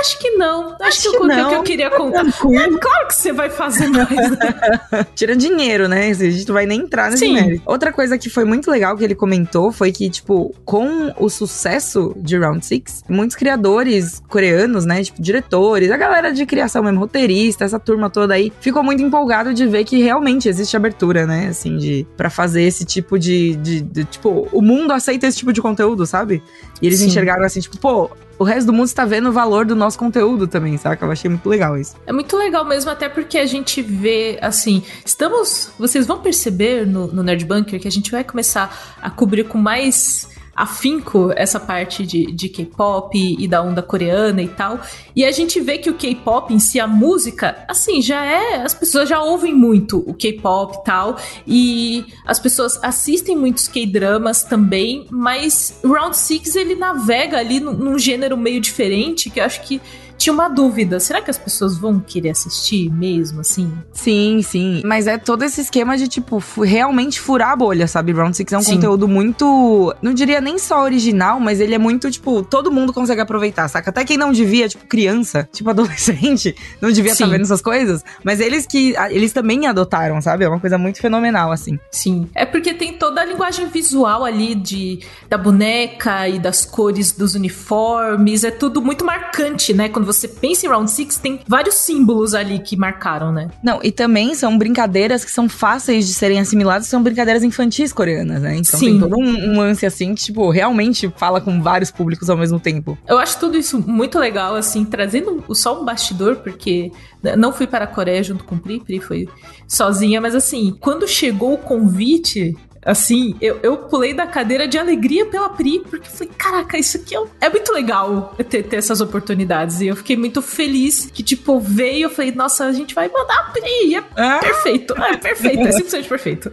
Acho 0.00 0.18
que 0.18 0.30
não. 0.30 0.74
Acho, 0.74 0.82
Acho 0.82 1.02
que 1.02 1.08
eu 1.08 1.18
contei 1.18 1.42
o 1.42 1.48
que 1.48 1.54
eu 1.54 1.62
queria 1.62 1.90
contar. 1.90 2.26
É 2.26 2.78
claro 2.78 3.08
que 3.08 3.14
você 3.14 3.32
vai 3.32 3.50
fazer 3.50 3.88
mais, 3.88 4.30
né? 4.30 5.06
Tira 5.14 5.36
dinheiro, 5.36 5.88
né? 5.88 6.08
A 6.08 6.14
gente 6.14 6.46
não 6.46 6.54
vai 6.54 6.66
nem 6.66 6.80
entrar 6.80 7.10
nesse 7.10 7.26
Sim. 7.26 7.34
mérito. 7.34 7.62
Outra 7.64 7.92
coisa 7.92 8.18
que 8.18 8.28
foi 8.28 8.44
muito 8.44 8.70
legal 8.70 8.96
que 8.96 9.04
ele 9.04 9.14
comentou 9.14 9.72
foi 9.72 9.92
que, 9.92 10.08
tipo, 10.10 10.54
com 10.64 11.12
o 11.18 11.28
sucesso 11.28 12.14
de 12.16 12.36
Round 12.36 12.64
Six, 12.64 13.04
muitos 13.08 13.36
criadores 13.36 14.22
coreanos, 14.28 14.84
né? 14.84 15.02
Tipo, 15.02 15.20
diretores, 15.22 15.90
a 15.90 15.96
galera 15.96 16.32
de 16.32 16.44
criação 16.44 16.82
mesmo, 16.82 17.00
roteirista, 17.00 17.64
essa 17.64 17.78
turma 17.78 18.10
toda 18.10 18.34
aí, 18.34 18.52
ficou 18.60 18.82
muito 18.82 19.02
empolgado 19.02 19.54
de 19.54 19.66
ver 19.66 19.84
que 19.84 20.02
realmente 20.02 20.48
existe 20.48 20.76
abertura, 20.76 21.26
né? 21.26 21.48
Assim, 21.48 21.76
de 21.76 22.06
para 22.16 22.30
fazer 22.30 22.62
esse 22.62 22.84
tipo 22.84 23.18
de, 23.18 23.56
de, 23.56 23.80
de, 23.80 24.04
Tipo, 24.04 24.48
o 24.52 24.60
mundo 24.62 24.92
aceita 24.92 25.26
esse 25.26 25.38
tipo 25.38 25.52
de 25.52 25.60
conteúdo, 25.60 26.06
sabe? 26.06 26.42
E 26.80 26.86
eles 26.86 26.98
Sim. 26.98 27.06
enxergaram 27.06 27.44
assim, 27.44 27.60
tipo, 27.60 27.78
pô, 27.78 28.10
o 28.38 28.44
resto 28.44 28.66
do 28.68 28.72
mundo 28.72 28.86
está 28.86 29.04
vendo 29.04 29.28
o 29.28 29.32
valor 29.32 29.66
do 29.66 29.74
nosso 29.74 29.98
conteúdo 29.98 30.46
também, 30.46 30.78
saca? 30.78 31.04
Eu 31.04 31.10
achei 31.10 31.28
muito 31.28 31.48
legal 31.48 31.76
isso. 31.76 31.96
É 32.06 32.12
muito 32.12 32.36
legal 32.36 32.64
mesmo, 32.64 32.90
até 32.90 33.08
porque 33.08 33.36
a 33.36 33.46
gente 33.46 33.82
vê, 33.82 34.38
assim, 34.40 34.82
estamos. 35.04 35.72
Vocês 35.78 36.06
vão 36.06 36.20
perceber 36.20 36.86
no, 36.86 37.08
no 37.08 37.22
Nerd 37.22 37.44
Bunker 37.44 37.80
que 37.80 37.88
a 37.88 37.90
gente 37.90 38.10
vai 38.10 38.22
começar 38.22 38.96
a 39.02 39.10
cobrir 39.10 39.44
com 39.44 39.58
mais 39.58 40.28
afinco 40.58 41.32
essa 41.36 41.60
parte 41.60 42.04
de, 42.04 42.32
de 42.32 42.48
K-pop 42.48 43.16
e 43.16 43.46
da 43.46 43.62
onda 43.62 43.80
coreana 43.80 44.42
e 44.42 44.48
tal. 44.48 44.80
E 45.14 45.24
a 45.24 45.30
gente 45.30 45.60
vê 45.60 45.78
que 45.78 45.88
o 45.88 45.94
K-pop 45.94 46.52
em 46.52 46.58
si, 46.58 46.80
a 46.80 46.86
música, 46.86 47.64
assim, 47.68 48.02
já 48.02 48.24
é. 48.24 48.62
As 48.62 48.74
pessoas 48.74 49.08
já 49.08 49.22
ouvem 49.22 49.54
muito 49.54 50.02
o 50.04 50.12
K-pop 50.12 50.78
e 50.78 50.84
tal. 50.84 51.16
E 51.46 52.06
as 52.26 52.40
pessoas 52.40 52.78
assistem 52.82 53.36
muitos 53.36 53.68
K-dramas 53.68 54.42
também. 54.42 55.06
Mas 55.10 55.78
Round 55.84 56.16
Six 56.16 56.56
ele 56.56 56.74
navega 56.74 57.38
ali 57.38 57.60
num, 57.60 57.72
num 57.72 57.98
gênero 57.98 58.36
meio 58.36 58.60
diferente 58.60 59.30
que 59.30 59.38
eu 59.38 59.44
acho 59.44 59.62
que 59.62 59.80
tinha 60.18 60.32
uma 60.32 60.48
dúvida: 60.48 60.98
será 60.98 61.22
que 61.22 61.30
as 61.30 61.38
pessoas 61.38 61.78
vão 61.78 62.00
querer 62.00 62.30
assistir 62.30 62.90
mesmo, 62.90 63.40
assim? 63.40 63.72
Sim, 63.92 64.42
sim. 64.42 64.82
Mas 64.84 65.06
é 65.06 65.16
todo 65.16 65.44
esse 65.44 65.60
esquema 65.60 65.96
de, 65.96 66.08
tipo, 66.08 66.42
realmente 66.60 67.20
furar 67.20 67.52
a 67.52 67.56
bolha, 67.56 67.86
sabe? 67.86 68.12
Round 68.12 68.36
Six 68.36 68.52
é 68.52 68.58
um 68.58 68.62
sim. 68.62 68.74
conteúdo 68.74 69.06
muito. 69.06 69.94
Não 70.02 70.12
diria 70.12 70.40
nem 70.40 70.58
só 70.58 70.82
original, 70.82 71.38
mas 71.38 71.60
ele 71.60 71.74
é 71.74 71.78
muito, 71.78 72.10
tipo, 72.10 72.42
todo 72.42 72.70
mundo 72.70 72.92
consegue 72.92 73.20
aproveitar, 73.20 73.68
saca? 73.68 73.90
Até 73.90 74.04
quem 74.04 74.16
não 74.16 74.32
devia, 74.32 74.68
tipo, 74.68 74.86
criança, 74.86 75.48
tipo, 75.52 75.70
adolescente, 75.70 76.54
não 76.80 76.90
devia 76.90 77.12
estar 77.12 77.26
tá 77.26 77.30
vendo 77.30 77.42
essas 77.42 77.62
coisas. 77.62 78.04
Mas 78.24 78.40
eles 78.40 78.66
que. 78.66 78.94
Eles 79.10 79.32
também 79.32 79.66
adotaram, 79.66 80.20
sabe? 80.20 80.44
É 80.44 80.48
uma 80.48 80.60
coisa 80.60 80.76
muito 80.76 81.00
fenomenal, 81.00 81.52
assim. 81.52 81.78
Sim. 81.92 82.28
É 82.34 82.44
porque 82.44 82.74
tem 82.74 82.94
toda 82.94 83.20
a 83.20 83.24
linguagem 83.24 83.68
visual 83.68 84.24
ali 84.24 84.56
de, 84.56 84.98
da 85.28 85.38
boneca 85.38 86.28
e 86.28 86.40
das 86.40 86.64
cores 86.64 87.12
dos 87.12 87.36
uniformes. 87.36 88.42
É 88.42 88.50
tudo 88.50 88.82
muito 88.82 89.04
marcante, 89.04 89.72
né? 89.72 89.88
Quando 89.88 90.07
você 90.08 90.26
pensa 90.26 90.64
em 90.64 90.70
Round 90.70 90.90
Six, 90.90 91.18
tem 91.18 91.40
vários 91.46 91.74
símbolos 91.74 92.34
ali 92.34 92.58
que 92.58 92.76
marcaram, 92.76 93.30
né? 93.30 93.48
Não, 93.62 93.78
e 93.82 93.92
também 93.92 94.34
são 94.34 94.56
brincadeiras 94.56 95.22
que 95.22 95.30
são 95.30 95.48
fáceis 95.48 96.06
de 96.06 96.14
serem 96.14 96.40
assimiladas, 96.40 96.86
são 96.86 97.02
brincadeiras 97.02 97.42
infantis 97.42 97.92
coreanas, 97.92 98.40
né? 98.40 98.56
Então 98.56 98.80
Sim. 98.80 98.86
tem 98.86 99.00
todo 99.00 99.18
um, 99.18 99.52
um 99.52 99.58
lance 99.58 99.84
assim 99.84 100.14
que, 100.14 100.24
tipo, 100.24 100.50
realmente 100.50 101.12
fala 101.16 101.40
com 101.40 101.60
vários 101.62 101.90
públicos 101.90 102.30
ao 102.30 102.36
mesmo 102.38 102.58
tempo. 102.58 102.96
Eu 103.06 103.18
acho 103.18 103.38
tudo 103.38 103.58
isso 103.58 103.78
muito 103.86 104.18
legal, 104.18 104.56
assim, 104.56 104.82
trazendo 104.84 105.44
só 105.54 105.80
um 105.80 105.84
bastidor, 105.84 106.36
porque 106.36 106.90
não 107.36 107.52
fui 107.52 107.66
para 107.66 107.84
a 107.84 107.88
Coreia 107.88 108.22
junto 108.22 108.44
com 108.44 108.54
o 108.54 108.58
Pri, 108.58 108.80
Pri 108.80 109.00
foi 109.00 109.28
sozinha, 109.66 110.20
mas 110.20 110.34
assim, 110.34 110.74
quando 110.80 111.06
chegou 111.06 111.52
o 111.52 111.58
convite 111.58 112.56
Assim, 112.84 113.36
eu, 113.40 113.58
eu 113.62 113.76
pulei 113.76 114.14
da 114.14 114.26
cadeira 114.26 114.66
de 114.66 114.78
alegria 114.78 115.26
pela 115.26 115.48
Pri, 115.50 115.80
porque 115.80 116.08
falei, 116.08 116.32
caraca, 116.36 116.78
isso 116.78 116.96
aqui 116.96 117.16
é, 117.16 117.22
é 117.40 117.50
muito 117.50 117.72
legal 117.72 118.34
ter, 118.48 118.62
ter, 118.62 118.76
essas 118.76 119.00
oportunidades. 119.00 119.80
E 119.80 119.88
eu 119.88 119.96
fiquei 119.96 120.16
muito 120.16 120.40
feliz 120.40 121.10
que, 121.12 121.22
tipo, 121.22 121.60
veio, 121.60 122.04
eu 122.04 122.10
falei, 122.10 122.32
nossa, 122.32 122.64
a 122.64 122.72
gente 122.72 122.94
vai 122.94 123.08
mandar 123.08 123.38
a 123.38 123.42
Pri. 123.50 123.96
É 123.96 124.02
ah. 124.16 124.38
perfeito, 124.38 124.94
é 124.96 125.16
perfeito, 125.16 125.60
é 125.60 125.72
simplesmente 125.72 126.08
perfeito. 126.08 126.52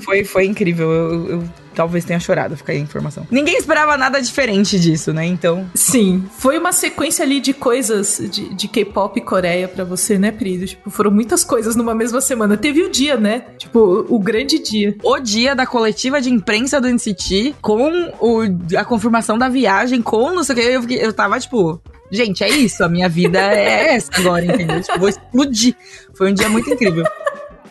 Foi, 0.00 0.24
foi 0.24 0.46
incrível. 0.46 0.90
eu, 0.90 1.30
eu 1.30 1.48
talvez 1.74 2.04
tenha 2.04 2.20
chorado, 2.20 2.56
fica 2.56 2.72
aí 2.72 2.78
a 2.78 2.80
informação. 2.80 3.26
Ninguém 3.30 3.56
esperava 3.56 3.96
nada 3.96 4.20
diferente 4.20 4.78
disso, 4.78 5.12
né? 5.12 5.24
Então. 5.26 5.68
Sim. 5.74 6.24
Foi 6.38 6.58
uma 6.58 6.72
sequência 6.72 7.24
ali 7.24 7.40
de 7.40 7.52
coisas 7.52 8.22
de, 8.30 8.54
de 8.54 8.68
K-pop 8.68 9.18
e 9.18 9.22
Coreia 9.22 9.68
para 9.68 9.84
você, 9.84 10.18
né, 10.18 10.30
Pri? 10.30 10.66
Tipo, 10.66 10.90
foram 10.90 11.10
muitas 11.10 11.44
coisas 11.44 11.76
numa 11.76 11.94
mesma 11.94 12.20
semana. 12.20 12.56
Teve 12.56 12.82
o 12.82 12.90
dia, 12.90 13.16
né? 13.16 13.44
Tipo, 13.58 14.06
o, 14.08 14.18
grande 14.18 14.58
dia. 14.58 14.96
O 15.02 15.18
dia 15.18 15.54
da 15.54 15.66
coletiva 15.66 16.20
de 16.20 16.30
imprensa 16.30 16.80
do 16.80 16.88
NCT 16.88 17.56
com 17.60 18.12
o, 18.20 18.42
a 18.76 18.84
confirmação 18.84 19.36
da 19.36 19.48
viagem, 19.48 20.00
com 20.00 20.32
não 20.32 20.44
sei 20.44 20.54
o 20.54 20.84
que. 20.86 20.94
Eu, 20.94 21.06
eu 21.06 21.12
tava, 21.12 21.38
tipo, 21.40 21.80
gente, 22.10 22.44
é 22.44 22.48
isso, 22.48 22.84
a 22.84 22.88
minha 22.88 23.08
vida 23.08 23.40
é 23.40 23.94
essa 23.94 24.10
agora, 24.16 24.44
entendeu? 24.44 24.80
Tipo, 24.80 24.98
vou 24.98 25.08
explodir. 25.08 25.74
Foi 26.14 26.30
um 26.30 26.34
dia 26.34 26.48
muito 26.48 26.70
incrível. 26.70 27.04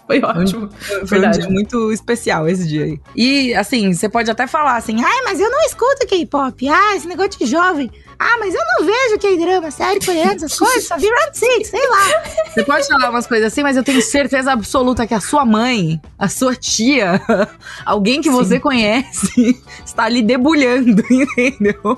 Foi 0.06 0.22
ótimo. 0.22 0.70
Foi, 0.72 1.08
foi 1.08 1.28
um 1.28 1.32
dia 1.32 1.50
muito 1.50 1.92
especial 1.92 2.48
esse 2.48 2.68
dia 2.68 2.84
aí. 2.86 3.00
E, 3.16 3.54
assim, 3.56 3.94
você 3.94 4.10
pode 4.10 4.30
até 4.30 4.46
falar 4.48 4.76
assim, 4.76 5.02
ai, 5.04 5.22
mas 5.24 5.40
eu 5.40 5.50
não 5.50 5.62
escuto 5.62 6.06
K-pop. 6.08 6.68
Ah, 6.68 6.96
esse 6.96 7.08
negócio 7.08 7.40
de 7.40 7.46
jovem. 7.46 7.90
Ah, 8.20 8.38
mas 8.40 8.54
eu 8.54 8.62
não 8.62 8.86
vejo 8.86 9.20
K-drama, 9.20 9.72
série 9.72 10.00
coreana, 10.00 10.36
essas 10.36 10.58
coisas, 10.58 10.88
só 10.88 10.98
vi 10.98 11.08
Round 11.08 11.38
Six, 11.38 11.70
sei 11.70 11.90
lá. 11.90 12.24
Você 12.48 12.64
pode 12.64 12.88
falar 12.88 13.10
umas 13.10 13.28
coisas 13.28 13.48
assim, 13.48 13.64
mas 13.64 13.76
eu 13.76 13.84
tenho 13.84 14.02
certeza 14.02 14.52
absoluta 14.52 15.08
que 15.08 15.14
a 15.14 15.20
sua 15.20 15.46
mãe, 15.46 16.00
a 16.18 16.30
sua 16.30 16.56
tia, 16.56 17.22
alguém 17.86 18.22
que 18.22 18.30
Sim. 18.30 18.36
você 18.36 18.60
conhece, 18.60 19.62
está 19.86 20.04
ali 20.04 20.22
debulhando, 20.22 21.04
entendeu? 21.12 21.98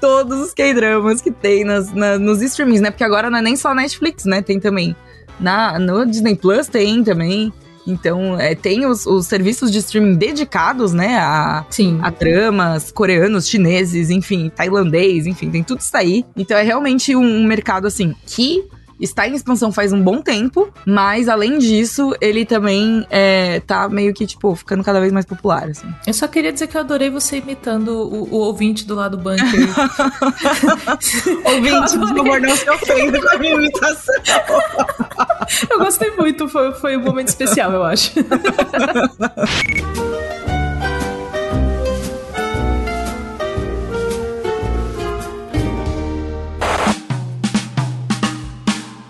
Todos 0.00 0.40
os 0.40 0.54
K-dramas 0.54 1.20
que 1.20 1.30
tem 1.30 1.64
nas, 1.64 1.92
na, 1.92 2.18
nos 2.18 2.40
streamings, 2.42 2.80
né? 2.80 2.90
Porque 2.90 3.04
agora 3.04 3.28
não 3.28 3.38
é 3.38 3.42
nem 3.42 3.56
só 3.56 3.74
Netflix, 3.74 4.24
né? 4.24 4.40
Tem 4.40 4.60
também 4.60 4.94
na, 5.38 5.78
no 5.78 6.04
Disney 6.06 6.36
Plus 6.36 6.68
tem 6.68 7.02
também. 7.02 7.52
Então, 7.86 8.38
é, 8.38 8.54
tem 8.54 8.84
os, 8.84 9.06
os, 9.06 9.26
serviços 9.26 9.70
de 9.70 9.78
streaming 9.78 10.16
dedicados, 10.16 10.92
né, 10.92 11.18
a, 11.18 11.64
Sim. 11.70 12.00
a 12.02 12.10
dramas 12.10 12.90
coreanos, 12.90 13.48
chineses, 13.48 14.10
enfim, 14.10 14.50
tailandês, 14.54 15.24
enfim, 15.24 15.50
tem 15.50 15.62
tudo 15.62 15.80
isso 15.80 15.96
aí. 15.96 16.24
Então, 16.36 16.56
é 16.56 16.62
realmente 16.62 17.14
um, 17.14 17.22
um 17.22 17.46
mercado, 17.46 17.86
assim, 17.86 18.12
que 18.26 18.64
está 19.00 19.28
em 19.28 19.34
expansão 19.34 19.72
faz 19.72 19.92
um 19.92 20.02
bom 20.02 20.22
tempo, 20.22 20.68
mas 20.86 21.28
além 21.28 21.58
disso, 21.58 22.14
ele 22.20 22.44
também 22.44 23.06
é, 23.10 23.60
tá 23.60 23.88
meio 23.88 24.14
que, 24.14 24.26
tipo, 24.26 24.54
ficando 24.54 24.82
cada 24.82 25.00
vez 25.00 25.12
mais 25.12 25.26
popular, 25.26 25.68
assim. 25.68 25.86
Eu 26.06 26.14
só 26.14 26.26
queria 26.26 26.52
dizer 26.52 26.66
que 26.66 26.76
eu 26.76 26.80
adorei 26.80 27.10
você 27.10 27.38
imitando 27.38 27.88
o, 27.88 28.34
o 28.34 28.36
ouvinte 28.36 28.86
do 28.86 28.94
lado 28.94 29.16
bunker. 29.16 29.44
ouvinte, 31.44 31.98
por 31.98 32.08
favor, 32.08 32.40
não 32.40 32.56
se 32.56 32.70
ofenda 32.70 33.20
com 33.20 33.34
a 33.34 33.38
minha 33.38 33.54
imitação. 33.54 34.14
eu 35.70 35.78
gostei 35.78 36.10
muito, 36.16 36.48
foi, 36.48 36.72
foi 36.74 36.96
um 36.96 37.02
momento 37.02 37.28
especial, 37.28 37.72
eu 37.72 37.84
acho. 37.84 38.12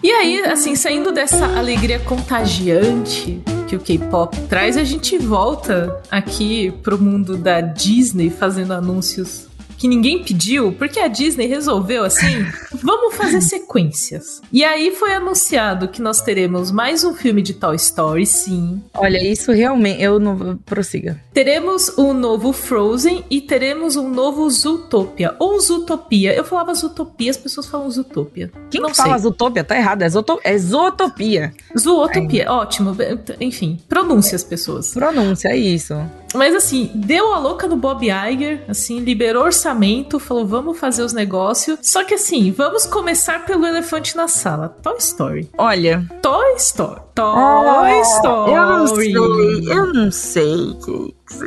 E 0.06 0.12
aí, 0.12 0.38
assim, 0.44 0.76
saindo 0.76 1.10
dessa 1.10 1.58
alegria 1.58 1.98
contagiante 1.98 3.42
que 3.66 3.74
o 3.74 3.80
K-pop 3.80 4.40
traz, 4.42 4.76
a 4.76 4.84
gente 4.84 5.18
volta 5.18 6.00
aqui 6.08 6.70
pro 6.84 6.96
mundo 6.96 7.36
da 7.36 7.60
Disney 7.60 8.30
fazendo 8.30 8.72
anúncios 8.72 9.45
que 9.76 9.88
ninguém 9.88 10.22
pediu, 10.22 10.72
porque 10.72 10.98
a 10.98 11.08
Disney 11.08 11.46
resolveu 11.46 12.04
assim, 12.04 12.46
vamos 12.82 13.14
fazer 13.14 13.40
sequências. 13.40 14.40
E 14.52 14.64
aí 14.64 14.90
foi 14.90 15.12
anunciado 15.12 15.88
que 15.88 16.02
nós 16.02 16.20
teremos 16.20 16.70
mais 16.70 17.04
um 17.04 17.14
filme 17.14 17.42
de 17.42 17.54
Toy 17.54 17.76
Story, 17.76 18.26
sim. 18.26 18.82
Olha, 18.94 19.22
isso 19.22 19.52
realmente 19.52 20.02
eu 20.02 20.18
não 20.18 20.56
prossiga. 20.58 21.20
Teremos 21.32 21.96
um 21.98 22.12
novo 22.12 22.52
Frozen 22.52 23.24
e 23.30 23.40
teremos 23.40 23.96
um 23.96 24.08
novo 24.08 24.48
Zootopia 24.48 25.34
ou 25.38 25.58
Zootopia. 25.60 26.34
Eu 26.34 26.44
falava 26.44 26.74
Zootopia, 26.74 27.30
as 27.30 27.36
pessoas 27.36 27.66
falam 27.66 27.90
Zootopia. 27.90 28.50
Quem 28.70 28.80
não 28.80 28.94
fala 28.94 29.14
sei. 29.14 29.22
Zootopia 29.22 29.64
tá 29.64 29.76
errado, 29.76 30.02
é, 30.02 30.08
Zooto 30.08 30.40
é 30.42 30.56
Zootopia. 30.56 31.52
Zootopia, 31.78 32.50
ótimo. 32.50 32.96
Enfim, 33.40 33.78
pronúncia 33.88 34.36
as 34.36 34.44
pessoas. 34.44 34.92
Pronúncia, 34.92 35.48
é 35.48 35.56
isso. 35.56 35.94
Mas 36.36 36.54
assim, 36.54 36.90
deu 36.94 37.32
a 37.32 37.38
louca 37.38 37.66
no 37.66 37.76
Bob 37.76 38.06
Iger, 38.06 38.64
assim, 38.68 39.00
liberou 39.00 39.44
orçamento, 39.44 40.18
falou, 40.18 40.46
vamos 40.46 40.78
fazer 40.78 41.02
os 41.02 41.12
negócios. 41.12 41.78
Só 41.82 42.04
que 42.04 42.14
assim, 42.14 42.50
vamos 42.50 42.86
começar 42.86 43.44
pelo 43.44 43.66
elefante 43.66 44.16
na 44.16 44.28
sala. 44.28 44.68
Toy 44.82 44.96
Story. 44.98 45.50
Olha. 45.56 46.06
Toy 46.22 46.54
Story. 46.56 47.05
Toy 47.16 48.00
Story. 48.02 48.52
Eu 48.52 48.66
não 48.66 48.86
sei, 48.86 49.16
eu 49.16 49.92
não 49.94 50.10
sei, 50.10 50.76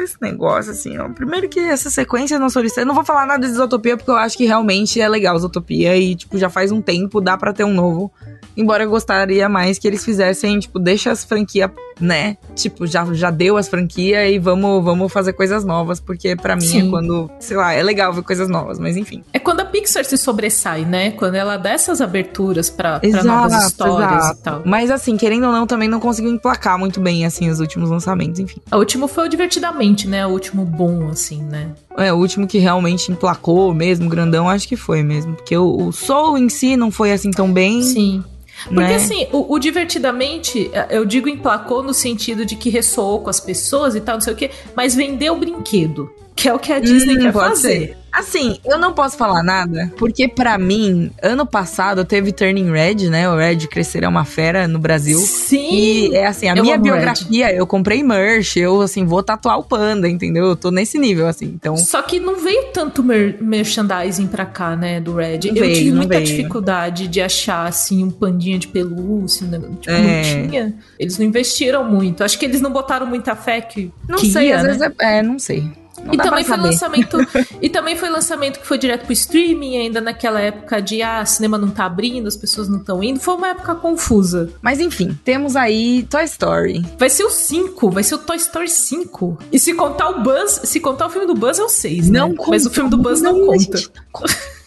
esse 0.03 0.17
negócio, 0.19 0.71
assim, 0.71 0.97
ó. 0.97 1.07
Primeiro 1.09 1.47
que 1.47 1.59
essa 1.59 1.91
sequência 1.91 2.39
não 2.39 2.49
solicita. 2.49 2.81
Eu 2.81 2.87
não 2.87 2.95
vou 2.95 3.05
falar 3.05 3.27
nada 3.27 3.45
de 3.45 3.53
Isotopia, 3.53 3.95
porque 3.95 4.09
eu 4.09 4.17
acho 4.17 4.35
que 4.35 4.45
realmente 4.45 4.99
é 4.99 5.07
legal 5.07 5.37
Isotopia. 5.37 5.95
E, 5.95 6.15
tipo, 6.15 6.37
já 6.39 6.49
faz 6.49 6.71
um 6.71 6.81
tempo, 6.81 7.21
dá 7.21 7.37
para 7.37 7.53
ter 7.53 7.63
um 7.63 7.73
novo. 7.73 8.11
Embora 8.57 8.83
eu 8.83 8.89
gostaria 8.89 9.47
mais 9.47 9.79
que 9.79 9.87
eles 9.87 10.03
fizessem, 10.03 10.59
tipo, 10.59 10.79
deixa 10.79 11.11
as 11.11 11.23
franquias, 11.23 11.71
né? 11.97 12.35
Tipo, 12.55 12.85
já, 12.85 13.05
já 13.13 13.31
deu 13.31 13.55
as 13.55 13.69
franquias 13.69 14.29
e 14.29 14.37
vamos, 14.37 14.83
vamos 14.83 15.13
fazer 15.13 15.31
coisas 15.31 15.63
novas, 15.63 15.99
porque 15.99 16.35
para 16.35 16.57
mim 16.57 16.65
é 16.65 16.67
Sim. 16.67 16.87
é 16.87 16.89
quando, 16.89 17.31
sei 17.39 17.55
lá, 17.55 17.71
é 17.73 17.81
legal 17.81 18.11
ver 18.11 18.21
coisas 18.23 18.49
novas, 18.49 18.77
mas 18.77 18.97
enfim. 18.97 19.23
É 19.31 19.39
quando 19.39 19.61
a 19.61 19.65
Pixar 19.65 20.03
se 20.03 20.17
sobressai, 20.17 20.83
né? 20.83 21.11
Quando 21.11 21.35
ela 21.35 21.55
dá 21.55 21.69
essas 21.69 22.01
aberturas 22.01 22.69
pra, 22.69 22.99
pra 22.99 23.23
novas 23.23 23.67
histórias 23.67 24.11
exato. 24.11 24.39
e 24.39 24.43
tal. 24.43 24.61
Mas 24.65 24.91
assim, 24.91 25.15
querendo 25.15 25.45
ou 25.45 25.53
não, 25.53 25.58
também 25.65 25.87
não 25.87 25.99
conseguiu 25.99 26.31
emplacar 26.31 26.77
muito 26.77 26.99
bem, 26.99 27.25
assim, 27.25 27.49
os 27.49 27.59
últimos 27.59 27.89
lançamentos, 27.89 28.39
enfim. 28.39 28.61
O 28.71 28.77
último 28.77 29.07
foi 29.07 29.25
o 29.25 29.29
Divertidamente, 29.29 30.07
né? 30.07 30.25
O 30.25 30.31
último 30.31 30.65
bom, 30.65 31.09
assim, 31.09 31.41
né? 31.41 31.71
É, 31.97 32.11
o 32.11 32.17
último 32.17 32.45
que 32.47 32.57
realmente 32.57 33.11
emplacou 33.11 33.73
mesmo, 33.73 34.09
grandão, 34.09 34.49
acho 34.49 34.67
que 34.67 34.75
foi 34.75 35.01
mesmo. 35.01 35.35
Porque 35.35 35.55
o, 35.55 35.87
o 35.87 35.91
Soul 35.91 36.37
em 36.37 36.49
si 36.49 36.75
não 36.75 36.91
foi 36.91 37.11
assim 37.11 37.31
tão 37.31 37.51
bem. 37.51 37.81
Sim. 37.81 38.23
Porque 38.65 38.81
né? 38.81 38.95
assim, 38.95 39.27
o, 39.31 39.53
o, 39.53 39.59
divertidamente, 39.59 40.69
é, 40.73 40.87
eu 40.89 41.05
digo 41.05 41.29
emplacou 41.29 41.81
no 41.81 41.93
sentido 41.93 42.45
de 42.45 42.55
que 42.55 42.69
ressoou 42.69 43.21
com 43.21 43.29
as 43.29 43.39
pessoas 43.39 43.95
e 43.95 44.01
tal, 44.01 44.15
não 44.15 44.21
sei 44.21 44.33
o 44.33 44.35
quê, 44.35 44.51
mas 44.75 44.95
vendeu 44.95 45.33
o 45.33 45.37
brinquedo. 45.37 46.09
Que 46.39 46.47
é 46.47 46.53
o 46.53 46.57
que 46.57 46.71
a 46.71 46.79
Disney 46.79 47.17
hum, 47.17 47.19
quer 47.19 47.33
fazer. 47.33 47.55
Ser. 47.67 47.97
Assim, 48.13 48.57
eu 48.65 48.77
não 48.79 48.93
posso 48.93 49.17
falar 49.17 49.43
nada, 49.43 49.91
porque 49.97 50.27
para 50.27 50.57
mim, 50.57 51.11
ano 51.21 51.45
passado 51.45 52.03
teve 52.05 52.31
Turning 52.31 52.71
Red, 52.71 53.09
né? 53.09 53.29
O 53.29 53.35
Red 53.35 53.67
Crescer 53.67 54.03
é 54.03 54.07
uma 54.07 54.23
fera 54.23 54.67
no 54.67 54.79
Brasil. 54.79 55.19
Sim! 55.19 55.69
E 55.69 56.15
é 56.15 56.25
assim, 56.25 56.47
a 56.47 56.55
minha 56.55 56.77
biografia, 56.77 57.47
Red. 57.47 57.57
eu 57.57 57.67
comprei 57.67 58.01
merch, 58.01 58.55
eu 58.55 58.81
assim, 58.81 59.05
vou 59.05 59.21
tatuar 59.21 59.59
o 59.59 59.63
panda, 59.63 60.07
entendeu? 60.07 60.45
Eu 60.45 60.55
tô 60.55 60.71
nesse 60.71 60.97
nível, 60.97 61.27
assim, 61.27 61.45
então... 61.45 61.75
Só 61.77 62.01
que 62.01 62.19
não 62.19 62.37
veio 62.37 62.67
tanto 62.73 63.03
mer 63.03 63.37
merchandising 63.41 64.27
pra 64.27 64.45
cá, 64.45 64.77
né, 64.77 65.01
do 65.01 65.15
Red. 65.15 65.39
Não 65.43 65.55
eu 65.55 65.61
veio, 65.61 65.75
tive 65.75 65.91
muita 65.91 66.15
veio. 66.15 66.25
dificuldade 66.25 67.07
de 67.07 67.21
achar, 67.21 67.67
assim, 67.67 68.03
um 68.03 68.09
pandinha 68.09 68.57
de 68.57 68.69
pelúcia, 68.69 69.45
né? 69.45 69.59
tipo, 69.79 69.91
é. 69.91 70.01
não 70.01 70.47
tinha. 70.47 70.73
Eles 70.97 71.17
não 71.17 71.25
investiram 71.25 71.83
muito. 71.83 72.23
Acho 72.23 72.39
que 72.39 72.45
eles 72.45 72.61
não 72.61 72.71
botaram 72.71 73.05
muita 73.05 73.35
fé 73.35 73.61
que 73.61 73.91
Não 74.07 74.17
que 74.17 74.31
sei, 74.31 74.47
ia, 74.47 74.57
às 74.57 74.63
né? 74.63 74.69
vezes 74.69 74.93
é, 74.99 75.19
é, 75.19 75.21
não 75.21 75.37
sei. 75.37 75.71
Não 76.03 76.13
e 76.13 76.17
também 76.17 76.43
foi 76.43 76.57
lançamento 76.57 77.17
e 77.61 77.69
também 77.69 77.95
foi 77.95 78.09
lançamento 78.09 78.59
que 78.59 78.67
foi 78.67 78.77
direto 78.77 79.03
pro 79.03 79.13
streaming 79.13 79.77
ainda 79.77 80.01
naquela 80.01 80.39
época 80.39 80.81
de 80.81 81.01
ah 81.01 81.25
cinema 81.25 81.57
não 81.57 81.69
tá 81.69 81.85
abrindo 81.85 82.27
as 82.27 82.35
pessoas 82.35 82.67
não 82.67 82.79
estão 82.79 83.03
indo 83.03 83.19
foi 83.19 83.35
uma 83.35 83.49
época 83.49 83.75
confusa 83.75 84.49
mas 84.61 84.79
enfim 84.79 85.17
temos 85.23 85.55
aí 85.55 86.03
Toy 86.09 86.23
Story 86.23 86.85
vai 86.97 87.09
ser 87.09 87.23
o 87.23 87.29
5 87.29 87.91
vai 87.91 88.03
ser 88.03 88.15
o 88.15 88.19
Toy 88.19 88.37
Story 88.37 88.69
5 88.69 89.37
e 89.51 89.59
se 89.59 89.73
contar 89.73 90.09
o 90.09 90.23
Buzz 90.23 90.61
se 90.63 90.79
contar 90.79 91.07
o 91.07 91.09
filme 91.09 91.27
do 91.27 91.35
Buzz 91.35 91.59
é 91.59 91.63
o 91.63 91.69
6 91.69 92.09
não 92.09 92.29
né? 92.29 92.35
conta, 92.35 92.49
mas 92.51 92.65
o 92.65 92.69
filme 92.69 92.89
do 92.89 92.97
Buzz 92.97 93.21
não, 93.21 93.33
não 93.33 93.47
conta 93.47 93.79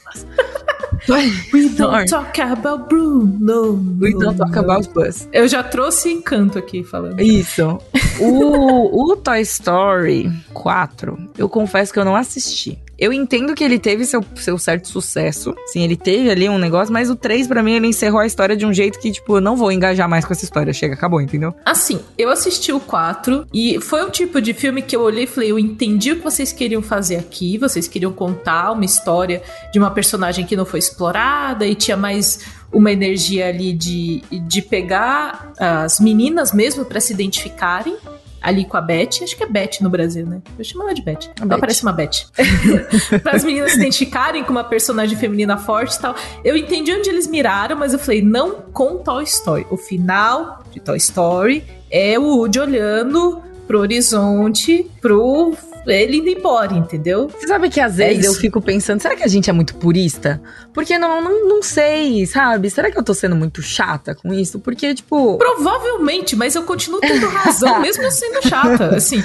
We 1.08 1.68
don't 1.70 2.08
talk 2.08 2.38
about 2.40 2.88
Bruno. 2.88 3.72
We 3.98 4.12
don't 4.12 4.38
talk 4.38 4.56
about 4.56 4.88
Buzz. 4.94 5.28
Eu 5.32 5.48
já 5.48 5.62
trouxe 5.62 6.12
encanto 6.12 6.58
aqui 6.58 6.84
falando. 6.84 7.20
Isso. 7.20 7.80
O, 8.20 9.12
o 9.12 9.16
Toy 9.16 9.40
Story 9.40 10.30
4, 10.52 11.30
eu 11.36 11.48
confesso 11.48 11.92
que 11.92 11.98
eu 11.98 12.04
não 12.04 12.14
assisti. 12.14 12.78
Eu 13.02 13.12
entendo 13.12 13.52
que 13.52 13.64
ele 13.64 13.80
teve 13.80 14.04
seu, 14.04 14.24
seu 14.36 14.56
certo 14.56 14.86
sucesso. 14.86 15.52
Sim, 15.66 15.82
ele 15.82 15.96
teve 15.96 16.30
ali 16.30 16.48
um 16.48 16.56
negócio, 16.56 16.92
mas 16.92 17.10
o 17.10 17.16
3, 17.16 17.48
para 17.48 17.60
mim, 17.60 17.72
ele 17.72 17.88
encerrou 17.88 18.20
a 18.20 18.26
história 18.26 18.56
de 18.56 18.64
um 18.64 18.72
jeito 18.72 19.00
que, 19.00 19.10
tipo, 19.10 19.38
eu 19.38 19.40
não 19.40 19.56
vou 19.56 19.72
engajar 19.72 20.08
mais 20.08 20.24
com 20.24 20.32
essa 20.32 20.44
história. 20.44 20.72
Chega, 20.72 20.94
acabou, 20.94 21.20
entendeu? 21.20 21.52
Assim, 21.64 21.98
eu 22.16 22.30
assisti 22.30 22.72
o 22.72 22.78
4 22.78 23.48
e 23.52 23.80
foi 23.80 24.04
um 24.04 24.08
tipo 24.08 24.40
de 24.40 24.54
filme 24.54 24.82
que 24.82 24.94
eu 24.94 25.00
olhei 25.00 25.24
e 25.24 25.26
falei: 25.26 25.50
eu 25.50 25.58
entendi 25.58 26.12
o 26.12 26.16
que 26.18 26.22
vocês 26.22 26.52
queriam 26.52 26.80
fazer 26.80 27.16
aqui. 27.16 27.58
Vocês 27.58 27.88
queriam 27.88 28.12
contar 28.12 28.70
uma 28.70 28.84
história 28.84 29.42
de 29.72 29.80
uma 29.80 29.90
personagem 29.90 30.46
que 30.46 30.54
não 30.54 30.64
foi 30.64 30.78
explorada 30.78 31.66
e 31.66 31.74
tinha 31.74 31.96
mais 31.96 32.46
uma 32.72 32.92
energia 32.92 33.48
ali 33.48 33.72
de, 33.72 34.22
de 34.30 34.62
pegar 34.62 35.52
as 35.58 35.98
meninas 35.98 36.52
mesmo 36.52 36.84
para 36.84 37.00
se 37.00 37.12
identificarem 37.12 37.96
ali 38.42 38.64
com 38.64 38.76
a 38.76 38.80
Beth. 38.80 39.22
Acho 39.22 39.36
que 39.36 39.44
é 39.44 39.46
Beth 39.46 39.80
no 39.80 39.88
Brasil, 39.88 40.26
né? 40.26 40.42
Eu 40.58 40.64
chamo 40.64 40.82
ela 40.84 40.94
de 40.94 41.02
Beth. 41.02 41.30
Ela 41.40 41.58
parece 41.58 41.82
uma 41.82 41.92
Beth. 41.92 42.26
para 43.22 43.36
as 43.36 43.44
meninas 43.44 43.72
se 43.72 43.78
identificarem 43.78 44.44
com 44.44 44.50
uma 44.50 44.64
personagem 44.64 45.16
feminina 45.16 45.56
forte 45.56 45.96
e 45.96 46.00
tal. 46.00 46.14
Eu 46.44 46.56
entendi 46.56 46.92
onde 46.92 47.08
eles 47.08 47.26
miraram, 47.26 47.76
mas 47.76 47.92
eu 47.92 47.98
falei, 47.98 48.22
não 48.22 48.62
com 48.72 48.98
Toy 48.98 49.24
Story. 49.24 49.66
O 49.70 49.76
final 49.76 50.64
de 50.72 50.80
Toy 50.80 50.96
Story 50.96 51.64
é 51.90 52.18
o 52.18 52.38
Woody 52.38 52.58
olhando 52.58 53.42
pro 53.66 53.78
horizonte, 53.78 54.90
pro 55.00 55.54
ele 55.86 56.18
indo 56.18 56.28
embora, 56.28 56.74
entendeu? 56.74 57.28
Você 57.28 57.46
sabe 57.46 57.68
que 57.68 57.80
às 57.80 57.96
vezes 57.96 58.24
é 58.24 58.28
eu 58.28 58.34
fico 58.34 58.60
pensando, 58.60 59.00
será 59.00 59.16
que 59.16 59.22
a 59.22 59.28
gente 59.28 59.50
é 59.50 59.52
muito 59.52 59.74
purista? 59.76 60.40
Porque 60.72 60.98
não, 60.98 61.20
não, 61.20 61.48
não 61.48 61.62
sei, 61.62 62.26
sabe? 62.26 62.70
Será 62.70 62.90
que 62.90 62.98
eu 62.98 63.02
tô 63.02 63.14
sendo 63.14 63.34
muito 63.34 63.62
chata 63.62 64.14
com 64.14 64.32
isso? 64.32 64.60
Porque, 64.60 64.94
tipo. 64.94 65.38
Provavelmente, 65.38 66.36
mas 66.36 66.54
eu 66.54 66.62
continuo 66.62 67.00
tendo 67.00 67.26
razão, 67.28 67.78
mesmo 67.82 68.10
sendo 68.10 68.46
chata. 68.46 68.96
Assim, 68.96 69.22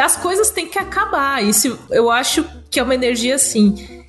as 0.00 0.16
coisas 0.16 0.50
têm 0.50 0.66
que 0.66 0.78
acabar. 0.78 1.42
Isso 1.42 1.78
eu 1.90 2.10
acho 2.10 2.44
que 2.70 2.80
é 2.80 2.82
uma 2.82 2.94
energia 2.94 3.34
assim 3.34 4.01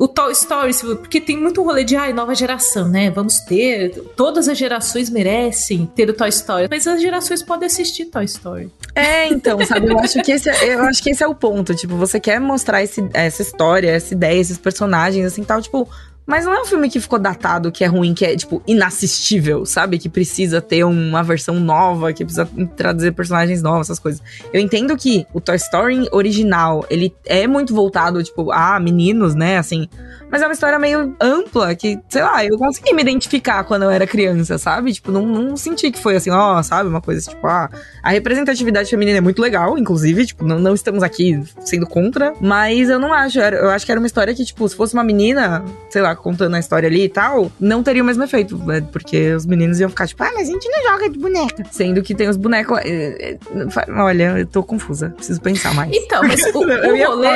o 0.00 0.08
Toy 0.08 0.32
Story, 0.32 0.72
porque 0.96 1.20
tem 1.20 1.36
muito 1.36 1.62
rolê 1.62 1.84
de 1.84 1.94
ai, 1.94 2.14
nova 2.14 2.34
geração, 2.34 2.88
né? 2.88 3.10
Vamos 3.10 3.40
ter. 3.40 3.90
Todas 4.16 4.48
as 4.48 4.56
gerações 4.56 5.10
merecem 5.10 5.84
ter 5.94 6.08
o 6.08 6.14
Toy 6.14 6.30
Story. 6.30 6.68
Mas 6.70 6.86
as 6.86 7.02
gerações 7.02 7.42
podem 7.42 7.66
assistir 7.66 8.06
Toy 8.06 8.24
Story. 8.24 8.72
É, 8.94 9.28
então, 9.28 9.62
sabe? 9.66 9.92
Eu 9.92 9.98
acho 9.98 10.22
que 10.22 10.32
esse 10.32 10.48
é, 10.48 10.74
eu 10.74 10.80
acho 10.84 11.02
que 11.02 11.10
esse 11.10 11.22
é 11.22 11.26
o 11.26 11.34
ponto. 11.34 11.74
Tipo, 11.74 11.96
você 11.96 12.18
quer 12.18 12.40
mostrar 12.40 12.82
esse, 12.82 13.06
essa 13.12 13.42
história, 13.42 13.90
essa 13.90 14.14
ideia, 14.14 14.40
esses 14.40 14.56
personagens, 14.56 15.26
assim, 15.26 15.44
tal, 15.44 15.60
tipo. 15.60 15.86
Mas 16.26 16.44
não 16.44 16.54
é 16.54 16.62
um 16.62 16.64
filme 16.64 16.88
que 16.88 17.00
ficou 17.00 17.18
datado, 17.18 17.72
que 17.72 17.82
é 17.82 17.86
ruim, 17.86 18.14
que 18.14 18.24
é, 18.24 18.36
tipo, 18.36 18.62
inassistível, 18.66 19.66
sabe? 19.66 19.98
Que 19.98 20.08
precisa 20.08 20.60
ter 20.60 20.84
uma 20.84 21.22
versão 21.22 21.58
nova, 21.58 22.12
que 22.12 22.24
precisa 22.24 22.48
traduzir 22.76 23.12
personagens 23.12 23.62
novos, 23.62 23.86
essas 23.86 23.98
coisas. 23.98 24.22
Eu 24.52 24.60
entendo 24.60 24.96
que 24.96 25.26
o 25.34 25.40
Toy 25.40 25.56
Story 25.56 26.08
original, 26.12 26.86
ele 26.88 27.14
é 27.26 27.46
muito 27.46 27.74
voltado, 27.74 28.22
tipo, 28.22 28.52
a 28.52 28.78
meninos, 28.78 29.34
né? 29.34 29.58
Assim. 29.58 29.88
Mas 30.30 30.42
é 30.42 30.46
uma 30.46 30.52
história 30.52 30.78
meio 30.78 31.16
ampla, 31.20 31.74
que, 31.74 31.98
sei 32.08 32.22
lá, 32.22 32.44
eu 32.44 32.56
consegui 32.56 32.92
me 32.94 33.02
identificar 33.02 33.64
quando 33.64 33.82
eu 33.82 33.90
era 33.90 34.06
criança, 34.06 34.56
sabe? 34.58 34.92
Tipo, 34.92 35.10
não, 35.10 35.26
não 35.26 35.56
senti 35.56 35.90
que 35.90 35.98
foi 35.98 36.14
assim, 36.14 36.30
ó, 36.30 36.62
sabe? 36.62 36.88
Uma 36.88 37.00
coisa 37.00 37.28
tipo, 37.28 37.44
ah, 37.46 37.68
a 38.02 38.10
representatividade 38.10 38.88
feminina 38.88 39.18
é 39.18 39.20
muito 39.20 39.42
legal, 39.42 39.76
inclusive, 39.76 40.26
tipo, 40.26 40.44
não, 40.44 40.60
não 40.60 40.74
estamos 40.74 41.02
aqui 41.02 41.42
sendo 41.64 41.86
contra, 41.86 42.32
mas 42.40 42.88
eu 42.88 43.00
não 43.00 43.12
acho. 43.12 43.40
Eu 43.40 43.70
acho 43.70 43.84
que 43.84 43.90
era 43.90 44.00
uma 44.00 44.06
história 44.06 44.32
que, 44.32 44.44
tipo, 44.44 44.68
se 44.68 44.76
fosse 44.76 44.94
uma 44.94 45.02
menina, 45.02 45.64
sei 45.88 46.02
lá, 46.02 46.09
lá 46.10 46.16
contando 46.16 46.54
a 46.54 46.58
história 46.58 46.88
ali 46.88 47.04
e 47.04 47.08
tal, 47.08 47.50
não 47.58 47.82
teria 47.82 48.02
o 48.02 48.06
mesmo 48.06 48.22
efeito, 48.22 48.56
né? 48.58 48.80
Porque 48.92 49.32
os 49.32 49.46
meninos 49.46 49.80
iam 49.80 49.88
ficar 49.88 50.06
tipo, 50.06 50.22
ah, 50.22 50.30
mas 50.34 50.48
a 50.48 50.52
gente 50.52 50.68
não 50.68 50.82
joga 50.90 51.08
de 51.08 51.18
boneca. 51.18 51.64
Sendo 51.70 52.02
que 52.02 52.14
tem 52.14 52.28
os 52.28 52.36
bonecos. 52.36 52.78
É, 52.78 53.32
é, 53.32 53.92
olha, 53.92 54.38
eu 54.38 54.46
tô 54.46 54.62
confusa. 54.62 55.10
Preciso 55.16 55.40
pensar 55.40 55.74
mais. 55.74 55.90
Então, 55.92 56.22
mas 56.22 56.42
o, 56.54 56.58
o 56.60 57.06
rolê. 57.06 57.28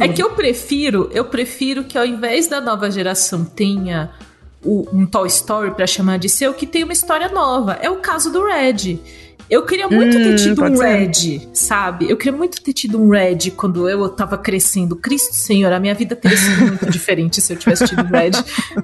é 0.00 0.08
que 0.08 0.22
eu 0.22 0.30
prefiro, 0.30 1.10
eu 1.12 1.24
prefiro 1.24 1.84
que 1.84 1.98
ao 1.98 2.04
invés 2.04 2.46
da 2.46 2.60
nova 2.60 2.90
geração 2.90 3.44
tenha 3.44 4.10
um 4.64 5.06
Toy 5.06 5.28
Story 5.28 5.70
para 5.70 5.86
chamar 5.86 6.18
de 6.18 6.28
seu, 6.28 6.52
que 6.52 6.66
tem 6.66 6.84
uma 6.84 6.92
história 6.92 7.28
nova. 7.28 7.78
É 7.80 7.88
o 7.88 7.96
caso 7.96 8.30
do 8.30 8.44
Red. 8.44 8.98
Eu 9.50 9.64
queria 9.64 9.88
muito 9.88 10.16
hum, 10.16 10.22
ter 10.22 10.36
tido 10.36 10.62
um 10.62 10.78
Red, 10.78 11.14
ser. 11.14 11.48
sabe? 11.54 12.10
Eu 12.10 12.16
queria 12.16 12.36
muito 12.36 12.60
ter 12.60 12.72
tido 12.72 13.00
um 13.00 13.08
Red 13.08 13.50
quando 13.56 13.88
eu 13.88 14.08
tava 14.10 14.36
crescendo. 14.36 14.94
Cristo 14.94 15.34
Senhor, 15.34 15.72
a 15.72 15.80
minha 15.80 15.94
vida 15.94 16.14
teria 16.14 16.36
sido 16.36 16.66
muito 16.66 16.86
diferente 16.90 17.40
se 17.40 17.52
eu 17.52 17.56
tivesse 17.56 17.86
tido 17.86 18.02
um 18.02 18.08
Red. 18.08 18.32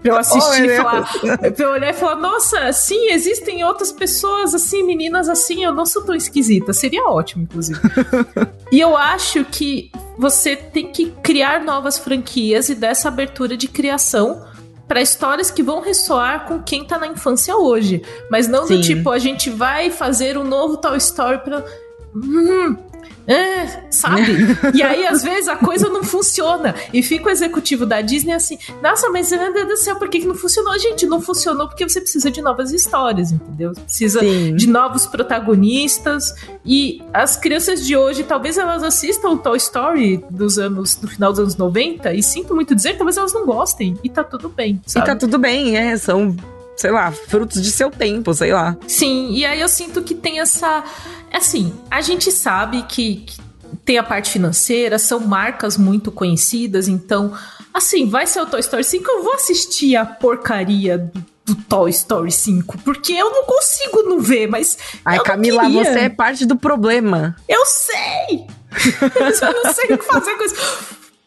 Pra 0.01 0.13
eu 0.13 0.17
assistir 0.17 0.63
oh, 0.63 0.73
e 0.73 0.77
falar. 0.77 1.13
Pra 1.53 1.65
eu 1.65 1.71
olhar 1.71 1.91
e 1.91 1.93
falar, 1.93 2.17
nossa, 2.17 2.73
sim, 2.73 3.11
existem 3.11 3.65
outras 3.65 3.93
pessoas 3.93 4.55
assim, 4.55 4.83
meninas 4.83 5.29
assim, 5.29 5.65
eu 5.65 5.75
não 5.75 5.85
sou 5.85 6.03
tão 6.03 6.15
esquisita. 6.15 6.73
Seria 6.73 7.05
ótimo, 7.05 7.43
inclusive. 7.43 7.81
e 8.73 8.81
eu 8.81 8.97
acho 8.97 9.45
que 9.45 9.91
você 10.17 10.57
tem 10.57 10.91
que 10.91 11.13
criar 11.23 11.63
novas 11.63 11.99
franquias 11.99 12.69
e 12.69 12.75
dessa 12.75 13.09
abertura 13.09 13.57
de 13.57 13.69
criação 13.69 14.54
para 14.87 15.01
histórias 15.01 15.51
que 15.51 15.63
vão 15.63 15.81
ressoar 15.81 16.47
com 16.47 16.63
quem 16.63 16.85
tá 16.85 16.99
na 16.99 17.07
infância 17.07 17.57
hoje. 17.57 18.03
Mas 18.31 18.49
não 18.49 18.67
Sim. 18.67 18.77
do 18.77 18.83
tipo, 18.83 19.11
a 19.11 19.19
gente 19.19 19.51
vai 19.51 19.91
fazer 19.91 20.37
um 20.37 20.45
novo 20.45 20.77
Toy 20.77 20.99
Story 20.99 21.39
pra. 21.39 21.65
Hum, 22.15 22.77
é, 23.27 23.91
sabe? 23.91 24.33
e 24.75 24.83
aí, 24.83 25.07
às 25.07 25.23
vezes, 25.23 25.49
a 25.49 25.57
coisa 25.57 25.89
não 25.89 26.03
funciona. 26.03 26.75
E 26.93 27.03
fica 27.03 27.27
o 27.27 27.31
executivo 27.31 27.87
da 27.87 28.01
Disney 28.01 28.33
assim: 28.33 28.59
Nossa, 28.83 29.09
mas 29.11 29.31
meu 29.31 29.53
Deus 29.53 29.69
do 29.69 29.77
céu, 29.77 29.97
por 29.97 30.09
que, 30.09 30.21
que 30.21 30.27
não 30.27 30.35
funcionou? 30.35 30.79
Gente, 30.79 31.07
não 31.07 31.21
funcionou 31.21 31.69
porque 31.69 31.89
você 31.89 32.01
precisa 32.01 32.31
de 32.31 32.43
novas 32.43 32.73
histórias, 32.73 33.33
entendeu? 33.33 33.73
precisa 33.73 34.21
Sim. 34.21 34.55
de 34.57 34.67
novos 34.69 35.07
protagonistas. 35.07 36.35
E 36.65 37.03
as 37.13 37.37
crianças 37.37 37.85
de 37.85 37.97
hoje, 37.97 38.25
talvez 38.25 38.59
elas 38.59 38.83
assistam 38.83 39.31
o 39.31 39.39
Toy 39.39 39.57
Story 39.57 40.25
dos 40.31 40.59
anos, 40.59 40.95
do 40.95 41.09
final 41.09 41.31
dos 41.31 41.41
anos 41.41 41.57
90, 41.57 42.13
e 42.15 42.23
sinto 42.23 42.55
muito 42.55 42.75
dizer, 42.75 42.97
talvez 42.97 43.17
elas 43.17 43.33
não 43.33 43.47
gostem. 43.47 43.99
E 44.03 44.09
tá 44.09 44.25
tudo 44.25 44.49
bem. 44.49 44.81
Sabe? 44.87 45.05
E 45.05 45.07
tá 45.07 45.17
tudo 45.17 45.39
bem, 45.39 45.77
é. 45.77 45.97
São 45.97 46.37
sei 46.77 46.91
lá, 46.91 47.11
frutos 47.13 47.63
de 47.63 47.71
seu 47.71 47.91
tempo, 47.91 48.35
sei 48.35 48.53
lá. 48.53 48.77
Sim, 48.87 49.31
e 49.33 49.45
aí 49.45 49.61
eu 49.61 49.69
sinto 49.69 50.03
que 50.03 50.15
tem 50.15 50.41
essa 50.41 50.85
Assim, 51.35 51.75
a 51.91 52.01
gente 52.01 52.31
sabe 52.31 52.85
que, 52.85 53.17
que 53.17 53.41
tem 53.85 53.99
a 53.99 54.05
parte 54.05 54.31
financeira, 54.31 55.01
são 55.01 55.19
marcas 55.19 55.77
muito 55.77 56.13
conhecidas, 56.13 56.87
então, 56.87 57.37
assim, 57.73 58.09
vai 58.09 58.25
ser 58.25 58.41
o 58.41 58.47
Toy 58.47 58.61
Story 58.61 58.85
5, 58.85 59.11
eu 59.11 59.25
vou 59.25 59.35
assistir 59.35 59.97
a 59.97 60.07
porcaria 60.07 60.97
do, 60.97 61.25
do 61.45 61.57
Toy 61.57 61.91
Story 61.91 62.31
5, 62.31 62.79
porque 62.79 63.13
eu 63.15 63.33
não 63.33 63.45
consigo 63.47 64.03
não 64.05 64.21
ver, 64.21 64.47
mas. 64.47 64.79
Ai, 65.05 65.19
Camila, 65.25 65.65
queria. 65.65 65.85
você 65.85 65.99
é 65.99 66.09
parte 66.09 66.47
do 66.47 66.55
problema. 66.55 67.35
Eu 67.49 67.67
sei! 67.67 68.47
eu 69.51 69.65
não 69.65 69.75
sei 69.75 69.87
o 69.87 69.99
que 69.99 70.05
fazer 70.05 70.37
com 70.37 70.45
isso. 70.45 70.55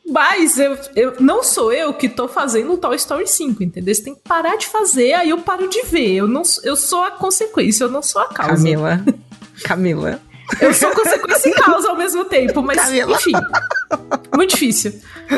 Mas 0.10 0.58
eu, 0.58 0.78
eu, 0.96 1.14
não 1.20 1.44
sou 1.44 1.72
eu 1.74 1.94
que 1.94 2.08
tô 2.08 2.30
fazendo 2.30 2.74
o 2.74 2.78
Toy 2.78 2.96
Story 2.96 3.28
5, 3.28 3.62
entendeu? 3.62 3.94
Você 3.94 4.04
tem 4.04 4.16
que 4.16 4.22
parar 4.22 4.56
de 4.56 4.66
fazer, 4.68 5.14
aí 5.14 5.30
eu 5.30 5.40
paro 5.40 5.68
de 5.68 5.84
ver. 5.84 6.14
Eu, 6.14 6.28
não, 6.28 6.44
eu 6.64 6.78
sou 6.78 7.04
a 7.04 7.12
consequência, 7.12 7.84
eu 7.84 7.90
não 7.90 8.02
sou 8.02 8.22
a 8.22 8.28
causa. 8.28 8.56
Camila. 8.56 9.04
Camila. 9.66 10.22
Eu 10.62 10.74
sou 10.74 10.92
consequência 10.92 11.50
e 11.50 11.54
causa 11.54 11.90
ao 11.90 11.98
mesmo 11.98 12.24
tempo, 12.24 12.64
mas 12.64 12.78
Camila. 12.78 13.18
enfim. 13.18 13.34
Muito 14.34 14.52
difícil. 14.52 14.94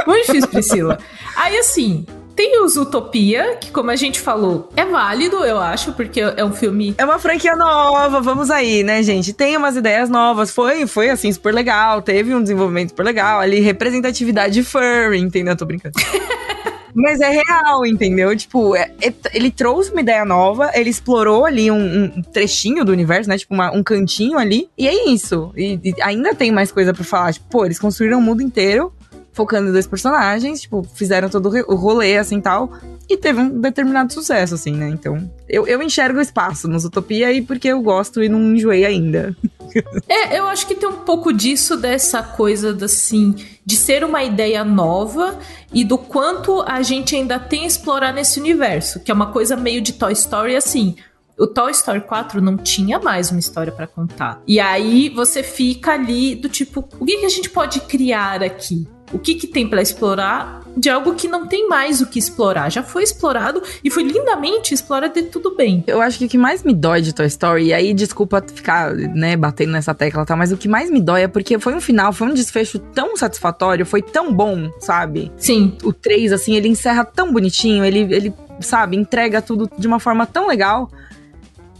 Muito 0.05 0.27
difícil, 0.27 0.49
Priscila. 0.49 0.99
Aí 1.35 1.57
assim, 1.57 2.05
tem 2.39 2.63
os 2.63 2.77
Utopia, 2.77 3.58
que 3.58 3.69
como 3.69 3.91
a 3.91 3.98
gente 3.98 4.17
falou, 4.17 4.69
é 4.74 4.86
válido, 4.86 5.43
eu 5.43 5.60
acho, 5.60 5.91
porque 5.91 6.22
é 6.22 6.46
um 6.46 6.53
filme. 6.53 6.96
É 6.98 7.03
uma 7.03 7.19
franquia 7.19 7.53
nova, 7.53 8.22
vamos 8.22 8.50
aí, 8.50 8.81
né, 8.81 9.03
gente? 9.03 9.34
Tem 9.34 9.58
umas 9.58 9.75
ideias 9.75 10.10
novas. 10.10 10.50
Foi, 10.50 10.88
foi 10.88 11.10
assim, 11.10 11.29
super 11.34 11.53
legal. 11.53 12.01
Teve 12.01 12.34
um 12.34 12.41
desenvolvimento 12.41 12.91
super 12.91 13.03
legal. 13.03 13.41
Ali, 13.41 13.60
representatividade 13.60 14.63
furry, 14.63 15.19
entendeu? 15.19 15.53
Tô 15.58 15.65
brincando. 15.65 15.96
Mas 16.96 17.19
é 17.19 17.29
real, 17.29 17.86
entendeu? 17.86 18.34
Tipo, 18.34 18.74
é, 18.74 18.89
é, 19.01 19.13
ele 19.34 19.51
trouxe 19.51 19.91
uma 19.91 20.00
ideia 20.00 20.24
nova, 20.24 20.72
ele 20.74 20.89
explorou 20.89 21.46
ali 21.46 21.69
um, 21.69 22.05
um 22.05 22.22
trechinho 22.22 22.86
do 22.86 22.93
universo, 22.93 23.29
né? 23.29 23.38
Tipo, 23.38 23.53
uma, 23.53 23.69
um 23.75 23.84
cantinho 23.84 24.38
ali. 24.38 24.69
E 24.77 24.88
é 24.88 25.10
isso. 25.10 25.51
E, 25.58 25.77
e 25.84 26.01
ainda 26.01 26.34
tem 26.34 26.53
mais 26.53 26.72
coisa 26.72 26.93
para 26.93 27.03
falar. 27.03 27.34
Tipo, 27.34 27.48
pô, 27.50 27.65
eles 27.65 27.77
construíram 27.77 28.17
o 28.17 28.22
mundo 28.22 28.41
inteiro 28.41 28.93
focando 29.39 29.69
em 29.69 29.72
dois 29.72 29.88
personagens, 29.88 30.60
tipo, 30.60 30.86
fizeram 30.96 31.29
todo 31.29 31.50
o 31.69 31.75
rolê, 31.75 32.17
assim, 32.17 32.41
tal, 32.41 32.74
e 33.08 33.15
teve 33.15 33.39
um 33.39 33.62
determinado 33.62 34.12
sucesso, 34.12 34.55
assim, 34.55 34.74
né? 34.74 34.89
Então, 34.89 35.31
eu, 35.48 35.65
eu 35.65 35.81
enxergo 35.81 36.19
espaço 36.19 36.67
nos 36.67 36.84
Utopia 36.84 37.27
aí 37.27 37.41
porque 37.41 37.69
eu 37.69 37.81
gosto 37.81 38.22
e 38.22 38.27
não 38.27 38.53
enjoei 38.53 38.86
ainda. 38.86 39.34
é, 40.10 40.38
eu 40.38 40.46
acho 40.46 40.67
que 40.67 40.75
tem 40.75 40.89
um 40.89 41.05
pouco 41.05 41.31
disso, 41.31 41.77
dessa 41.77 42.22
coisa, 42.22 42.77
assim, 42.84 43.34
de 43.65 43.77
ser 43.77 44.03
uma 44.03 44.22
ideia 44.25 44.61
nova 44.66 45.40
e 45.74 45.85
do 45.85 45.98
quanto 45.98 46.61
a 46.63 46.81
gente 46.81 47.16
ainda 47.16 47.40
tem 47.40 47.63
a 47.63 47.68
explorar 47.68 48.11
nesse 48.11 48.42
universo, 48.42 49.00
que 49.00 49.09
é 49.09 49.13
uma 49.13 49.31
coisa 49.31 49.55
meio 49.55 49.79
de 49.79 49.94
Toy 49.94 50.11
Story, 50.11 50.57
assim, 50.57 50.98
o 51.40 51.48
Toy 51.48 51.72
Story 51.72 52.01
4 52.01 52.42
não 52.42 52.57
tinha 52.57 53.00
mais 53.00 53.31
uma 53.31 53.40
história 53.40 53.72
para 53.72 53.87
contar. 53.87 54.42
E 54.46 54.59
aí 54.59 55.07
você 55.07 55.42
fica 55.42 55.94
ali 55.94 56.35
do 56.35 56.50
tipo, 56.50 56.81
o 57.00 57.05
que, 57.05 57.20
que 57.20 57.25
a 57.25 57.29
gente 57.29 57.50
pode 57.50 57.79
criar 57.79 58.44
aqui? 58.44 58.85
O 59.11 59.19
que, 59.19 59.35
que 59.35 59.48
tem 59.48 59.67
para 59.67 59.81
explorar 59.81 60.59
de 60.75 60.89
algo 60.89 61.13
que 61.15 61.27
não 61.27 61.48
tem 61.48 61.67
mais 61.67 62.01
o 62.01 62.05
que 62.05 62.17
explorar. 62.17 62.69
Já 62.69 62.81
foi 62.81 63.03
explorado 63.03 63.61
e 63.83 63.89
foi 63.89 64.03
lindamente 64.03 64.74
explorado 64.74 65.17
e 65.17 65.24
tudo 65.24 65.55
bem. 65.55 65.83
Eu 65.87 66.01
acho 66.01 66.17
que 66.17 66.25
o 66.25 66.29
que 66.29 66.37
mais 66.37 66.63
me 66.63 66.74
dói 66.74 67.01
de 67.01 67.13
Toy 67.13 67.25
Story, 67.27 67.65
e 67.65 67.74
aí 67.74 67.93
desculpa 67.93 68.43
ficar, 68.53 68.93
né, 68.93 69.35
batendo 69.35 69.72
nessa 69.72 69.93
tecla, 69.93 70.25
tá? 70.25 70.35
Mas 70.35 70.51
o 70.51 70.57
que 70.57 70.67
mais 70.67 70.89
me 70.89 71.01
dói 71.01 71.24
é 71.24 71.27
porque 71.27 71.59
foi 71.59 71.74
um 71.75 71.81
final, 71.81 72.13
foi 72.13 72.27
um 72.27 72.33
desfecho 72.33 72.79
tão 72.79 73.17
satisfatório, 73.17 73.85
foi 73.85 74.01
tão 74.01 74.33
bom, 74.33 74.72
sabe? 74.79 75.31
Sim. 75.37 75.77
O 75.83 75.91
3, 75.91 76.31
assim, 76.31 76.55
ele 76.55 76.67
encerra 76.67 77.03
tão 77.03 77.33
bonitinho, 77.33 77.83
ele, 77.83 78.00
ele 78.13 78.33
sabe, 78.61 78.95
entrega 78.95 79.41
tudo 79.41 79.69
de 79.77 79.87
uma 79.87 80.00
forma 80.00 80.25
tão 80.25 80.48
legal. 80.48 80.89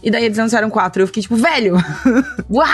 E 0.02 0.10
daí 0.10 0.24
eles 0.24 0.38
anunciaram 0.38 0.70
quatro. 0.70 1.02
Eu 1.02 1.06
fiquei 1.06 1.22
tipo, 1.22 1.36
velho! 1.36 1.74
Uau! 2.50 2.68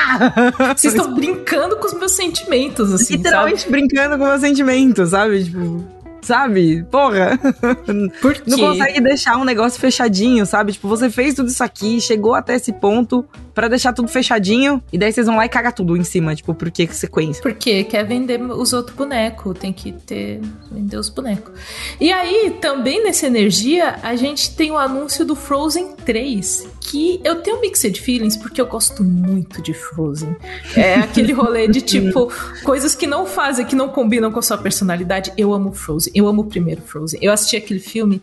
Vocês 0.77 0.95
estão 0.95 1.13
brincando 1.15 1.77
com 1.77 1.87
os 1.87 1.95
meus 1.95 2.13
sentimentos, 2.13 2.93
assim. 2.93 3.17
Literalmente 3.17 3.63
sabe? 3.63 3.73
brincando 3.73 4.17
com 4.17 4.25
os 4.25 4.29
meus 4.31 4.41
sentimentos, 4.41 5.11
sabe? 5.11 5.45
Tipo 5.45 5.85
sabe? 6.27 6.83
Porra. 6.91 7.39
Por 8.21 8.35
quê? 8.35 8.43
Não 8.47 8.59
consegue 8.59 9.01
deixar 9.01 9.37
um 9.37 9.45
negócio 9.45 9.81
fechadinho, 9.81 10.45
sabe? 10.45 10.73
Tipo, 10.73 10.89
você 10.89 11.09
fez 11.09 11.35
tudo 11.35 11.49
isso 11.49 11.63
aqui, 11.63 12.01
chegou 12.01 12.35
até 12.35 12.57
esse 12.57 12.73
ponto 12.73 13.25
para 13.57 13.69
deixar 13.69 13.95
tudo 13.95 14.07
fechadinho, 14.07 14.83
e 14.93 14.99
daí 14.99 15.11
vocês 15.11 15.27
vão 15.27 15.39
lá 15.39 15.47
e 15.47 15.49
caga 15.49 15.73
tudo 15.73 15.97
em 15.97 16.05
cima, 16.05 16.35
tipo, 16.35 16.53
por 16.53 16.71
que 16.71 16.87
sequência? 16.89 17.43
Porque 17.43 17.85
quer 17.85 18.05
vender 18.05 18.39
os 18.39 18.75
outros 18.75 18.95
bonecos, 18.95 19.59
tem 19.59 19.73
que 19.73 19.93
ter 19.93 20.43
vender 20.71 20.99
os 20.99 21.09
bonecos. 21.09 21.55
E 21.99 22.13
aí, 22.13 22.59
também 22.61 23.03
nessa 23.03 23.27
energia, 23.27 23.99
a 24.03 24.15
gente 24.15 24.55
tem 24.55 24.71
o 24.71 24.77
anúncio 24.77 25.25
do 25.25 25.35
Frozen 25.35 25.97
3, 26.05 26.69
que 26.83 27.19
eu 27.25 27.37
tenho 27.37 27.59
mixed 27.59 27.99
feelings 27.99 28.37
porque 28.37 28.61
eu 28.61 28.67
gosto 28.67 29.03
muito 29.03 29.63
de 29.63 29.73
Frozen. 29.73 30.37
É 30.77 30.97
aquele 30.97 31.33
rolê 31.33 31.67
de 31.67 31.81
tipo 31.83 32.31
coisas 32.63 32.95
que 32.95 33.07
não 33.07 33.25
fazem, 33.25 33.65
que 33.65 33.75
não 33.75 33.89
combinam 33.89 34.31
com 34.31 34.39
a 34.39 34.43
sua 34.43 34.59
personalidade. 34.59 35.33
Eu 35.35 35.55
amo 35.55 35.73
Frozen. 35.73 36.13
Eu 36.15 36.29
amo 36.29 36.43
o 36.43 36.45
primeiro 36.45 36.83
Frozen. 36.83 37.19
Eu 37.23 37.33
assisti 37.33 37.57
aquele 37.57 37.81
filme 37.81 38.23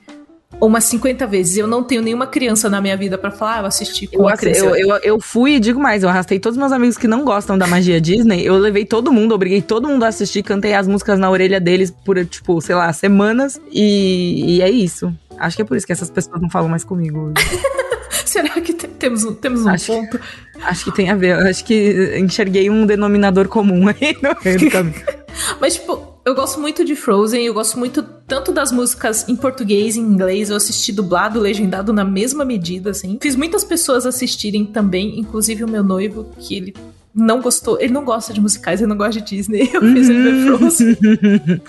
umas 0.60 0.84
50 0.86 1.28
vezes. 1.28 1.58
Eu 1.58 1.68
não 1.68 1.84
tenho 1.84 2.02
nenhuma 2.02 2.28
criança 2.28 2.70
na 2.70 2.82
minha 2.82 2.96
vida 2.96 3.18
para 3.18 3.32
falar, 3.32 3.58
ah, 3.58 3.62
eu 3.62 3.66
assisti 3.66 4.08
com 4.08 4.18
eu, 4.18 4.22
uma 4.22 4.38
criança. 4.38 4.66
Eu, 4.66 4.76
eu, 4.76 5.00
eu 5.04 5.20
fui 5.20 5.56
e 5.56 5.60
digo 5.60 5.80
mais, 5.80 6.04
eu 6.04 6.10
arrastei 6.10 6.40
todos 6.40 6.58
meus 6.58 6.72
amigos 6.72 6.98
que 6.98 7.08
não 7.08 7.24
gostam 7.24 7.58
da 7.58 7.68
magia 7.68 8.00
Disney, 8.00 8.46
eu 8.46 8.58
levei 8.58 8.86
todo 8.86 9.12
mundo, 9.12 9.34
obriguei 9.34 9.62
todo 9.62 9.88
mundo 9.88 10.04
a 10.04 10.08
assistir, 10.08 10.44
cantei 10.44 10.74
as 10.74 10.88
músicas 10.88 11.20
na 11.20 11.30
orelha 11.30 11.60
deles 11.60 11.92
por, 11.92 12.24
tipo, 12.26 12.60
sei 12.62 12.76
lá, 12.76 12.92
semanas, 12.94 13.60
e, 13.72 14.58
e 14.58 14.62
é 14.62 14.70
isso. 14.70 15.14
Acho 15.38 15.56
que 15.56 15.62
é 15.62 15.66
por 15.66 15.76
isso 15.76 15.86
que 15.86 15.92
essas 15.92 16.10
pessoas 16.10 16.42
não 16.42 16.50
falam 16.50 16.70
mais 16.70 16.84
comigo. 16.84 17.34
Será 18.26 18.50
que 18.62 18.74
temos, 18.74 19.26
temos 19.42 19.66
um 19.66 19.70
acho, 19.70 19.88
ponto? 19.88 20.20
Acho 20.62 20.86
que 20.86 20.92
tem 20.92 21.10
a 21.10 21.16
ver. 21.16 21.36
Acho 21.48 21.64
que 21.66 22.16
enxerguei 22.18 22.70
um 22.70 22.86
denominador 22.86 23.48
comum 23.48 23.88
aí 23.88 24.18
no 24.22 24.36
meio 24.44 24.60
do 24.60 24.70
caminho. 24.70 25.02
Mas, 25.60 25.76
tipo, 25.76 26.13
eu 26.26 26.34
gosto 26.34 26.60
muito 26.60 26.86
de 26.86 26.96
Frozen, 26.96 27.46
eu 27.46 27.54
gosto 27.54 27.78
muito 27.78 28.02
tanto 28.02 28.52
das 28.52 28.72
músicas 28.72 29.28
em 29.28 29.36
português 29.36 29.96
e 29.96 30.00
em 30.00 30.04
inglês, 30.04 30.50
eu 30.50 30.56
assisti 30.56 30.92
dublado, 30.92 31.40
legendado 31.40 31.92
na 31.92 32.06
mesma 32.06 32.46
medida, 32.46 32.92
assim. 32.92 33.18
Fiz 33.22 33.36
muitas 33.36 33.64
pessoas 33.64 34.06
assistirem 34.06 34.66
também, 34.66 35.20
inclusive 35.20 35.64
o 35.64 35.68
meu 35.68 35.84
noivo, 35.84 36.30
que 36.40 36.56
ele 36.56 36.74
não 37.16 37.42
gostou. 37.42 37.80
Ele 37.80 37.94
não 37.94 38.04
gosta 38.04 38.34
de 38.34 38.42
musicais, 38.42 38.82
ele 38.82 38.90
não 38.90 38.98
gosta 38.98 39.20
de 39.22 39.36
Disney. 39.36 39.70
Eu 39.74 39.82
fiz 39.82 40.10
ele 40.10 40.24
ver 40.24 40.34
Uhum. 40.52 40.58
Frozen. 40.58 40.98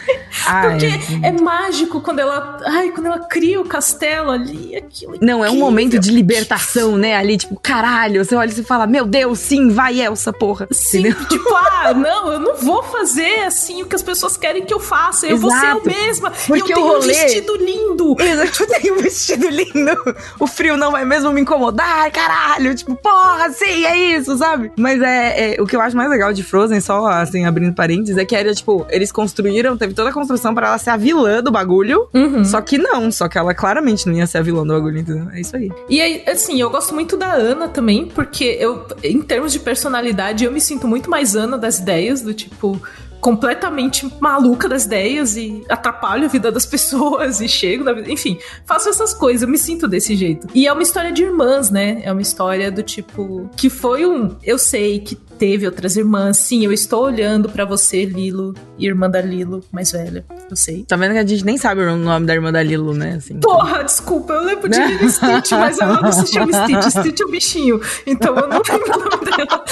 Porque 0.62 0.86
é 1.22 1.32
mágico 1.32 2.00
quando 2.00 2.18
ela. 2.18 2.58
Ai, 2.66 2.90
quando 2.90 3.06
ela 3.06 3.18
cria 3.20 3.60
o 3.60 3.64
castelo 3.64 4.30
ali, 4.30 4.76
aquilo. 4.76 5.14
Não, 5.20 5.38
é 5.44 5.48
um 5.48 5.52
incrível. 5.52 5.64
momento 5.64 5.98
de 5.98 6.10
libertação, 6.10 6.96
né? 6.96 7.16
Ali, 7.16 7.36
tipo, 7.36 7.58
caralho, 7.60 8.24
você 8.24 8.34
olha 8.34 8.50
e 8.50 8.62
fala, 8.64 8.86
meu 8.86 9.06
Deus, 9.06 9.38
sim, 9.38 9.68
vai, 9.70 10.00
Elsa, 10.00 10.32
porra. 10.32 10.66
Sim, 10.70 11.00
Entendeu? 11.08 11.24
tipo, 11.28 11.54
ah, 11.54 11.94
não, 11.94 12.32
eu 12.32 12.40
não 12.40 12.56
vou 12.56 12.82
fazer 12.82 13.44
assim 13.46 13.82
o 13.82 13.86
que 13.86 13.94
as 13.96 14.02
pessoas 14.02 14.36
querem 14.36 14.64
que 14.64 14.72
eu 14.74 14.80
faça. 14.80 15.26
Eu 15.26 15.36
vou 15.38 15.50
ser 15.50 15.56
eu 15.56 15.70
Exato. 15.82 15.86
mesma. 15.86 16.30
Porque 16.30 16.54
e 16.54 16.72
eu 16.72 16.76
tenho 16.76 16.86
rolê- 16.86 16.98
um 16.98 17.00
vestido 17.06 17.56
lindo. 17.56 18.16
Exato, 18.18 18.62
eu 18.62 18.66
tenho 18.80 18.94
um 18.94 18.98
vestido 19.02 19.48
lindo. 19.48 20.16
O 20.38 20.46
frio 20.46 20.76
não 20.76 20.90
vai 20.90 21.04
mesmo 21.04 21.30
me 21.32 21.40
incomodar, 21.40 22.10
caralho. 22.10 22.74
Tipo, 22.74 22.94
porra, 22.96 23.50
sim, 23.50 23.84
é 23.84 23.96
isso, 24.16 24.36
sabe? 24.36 24.72
Mas 24.76 25.00
é, 25.00 25.33
é- 25.34 25.56
o 25.60 25.66
que 25.66 25.74
eu 25.76 25.80
acho 25.80 25.96
mais 25.96 26.08
legal 26.10 26.32
de 26.32 26.42
Frozen, 26.42 26.80
só 26.80 27.06
assim, 27.06 27.44
abrindo 27.44 27.74
parênteses, 27.74 28.16
é 28.16 28.24
que 28.24 28.34
era, 28.34 28.54
tipo, 28.54 28.86
eles 28.90 29.10
construíram, 29.12 29.76
teve 29.76 29.94
toda 29.94 30.10
a 30.10 30.12
construção 30.12 30.54
pra 30.54 30.68
ela 30.68 30.78
ser 30.78 30.90
a 30.90 30.96
vilã 30.96 31.42
do 31.42 31.50
bagulho. 31.50 32.08
Uhum. 32.14 32.44
Só 32.44 32.60
que 32.60 32.78
não, 32.78 33.10
só 33.10 33.28
que 33.28 33.38
ela 33.38 33.54
claramente 33.54 34.06
não 34.06 34.14
ia 34.14 34.26
ser 34.26 34.38
a 34.38 34.42
vilã 34.42 34.66
do 34.66 34.72
bagulho, 34.72 34.98
entendeu? 34.98 35.28
É 35.32 35.40
isso 35.40 35.56
aí. 35.56 35.70
E 35.88 36.00
aí, 36.00 36.22
assim, 36.26 36.60
eu 36.60 36.70
gosto 36.70 36.94
muito 36.94 37.16
da 37.16 37.32
Ana 37.32 37.68
também, 37.68 38.06
porque 38.06 38.56
eu, 38.60 38.86
em 39.02 39.20
termos 39.22 39.52
de 39.52 39.58
personalidade, 39.58 40.44
eu 40.44 40.52
me 40.52 40.60
sinto 40.60 40.86
muito 40.86 41.10
mais 41.10 41.34
Ana 41.36 41.58
das 41.58 41.78
ideias, 41.78 42.22
do 42.22 42.32
tipo, 42.34 42.80
completamente 43.24 44.06
maluca 44.20 44.68
das 44.68 44.84
ideias 44.84 45.34
e 45.34 45.64
atrapalho 45.70 46.26
a 46.26 46.28
vida 46.28 46.52
das 46.52 46.66
pessoas 46.68 47.40
e 47.40 47.48
chego 47.48 47.82
na 47.82 47.94
vida. 47.94 48.12
Enfim, 48.12 48.38
faço 48.66 48.90
essas 48.90 49.14
coisas, 49.14 49.40
eu 49.40 49.48
me 49.48 49.56
sinto 49.56 49.88
desse 49.88 50.14
jeito. 50.14 50.46
E 50.54 50.66
é 50.66 50.72
uma 50.72 50.82
história 50.82 51.10
de 51.10 51.22
irmãs, 51.22 51.70
né? 51.70 52.02
É 52.04 52.12
uma 52.12 52.20
história 52.20 52.70
do 52.70 52.82
tipo. 52.82 53.48
Que 53.56 53.70
foi 53.70 54.04
um. 54.04 54.36
Eu 54.42 54.58
sei 54.58 55.00
que 55.00 55.16
teve 55.44 55.66
outras 55.66 55.94
irmãs. 55.94 56.38
Sim, 56.38 56.64
eu 56.64 56.72
estou 56.72 57.04
olhando 57.04 57.50
pra 57.50 57.66
você, 57.66 58.06
Lilo, 58.06 58.54
irmã 58.78 59.10
da 59.10 59.20
Lilo, 59.20 59.62
mais 59.70 59.92
velha. 59.92 60.24
Eu 60.50 60.56
sei. 60.56 60.84
Tá 60.88 60.96
vendo 60.96 61.12
que 61.12 61.18
a 61.18 61.26
gente 61.26 61.44
nem 61.44 61.58
sabe 61.58 61.82
o 61.82 61.96
nome 61.98 62.26
da 62.26 62.32
irmã 62.32 62.50
da 62.50 62.62
Lilo, 62.62 62.94
né? 62.94 63.16
Assim, 63.18 63.38
Porra, 63.40 63.84
desculpa, 63.84 64.32
eu 64.32 64.42
lembro 64.42 64.70
de 64.70 64.78
Né? 64.78 64.86
Lilo 64.86 65.10
Stitch, 65.10 65.52
mas 65.52 65.78
ela 65.78 66.00
não 66.00 66.10
se 66.10 66.26
chama 66.32 66.50
Stitch, 66.50 66.88
Stitch 66.98 67.20
é 67.20 67.24
o 67.24 67.30
bichinho. 67.30 67.78
Então 68.06 68.34
eu 68.34 68.48
não 68.48 68.62
lembro 68.66 68.94
o 68.94 68.98
nome 68.98 69.36
dela. 69.36 69.64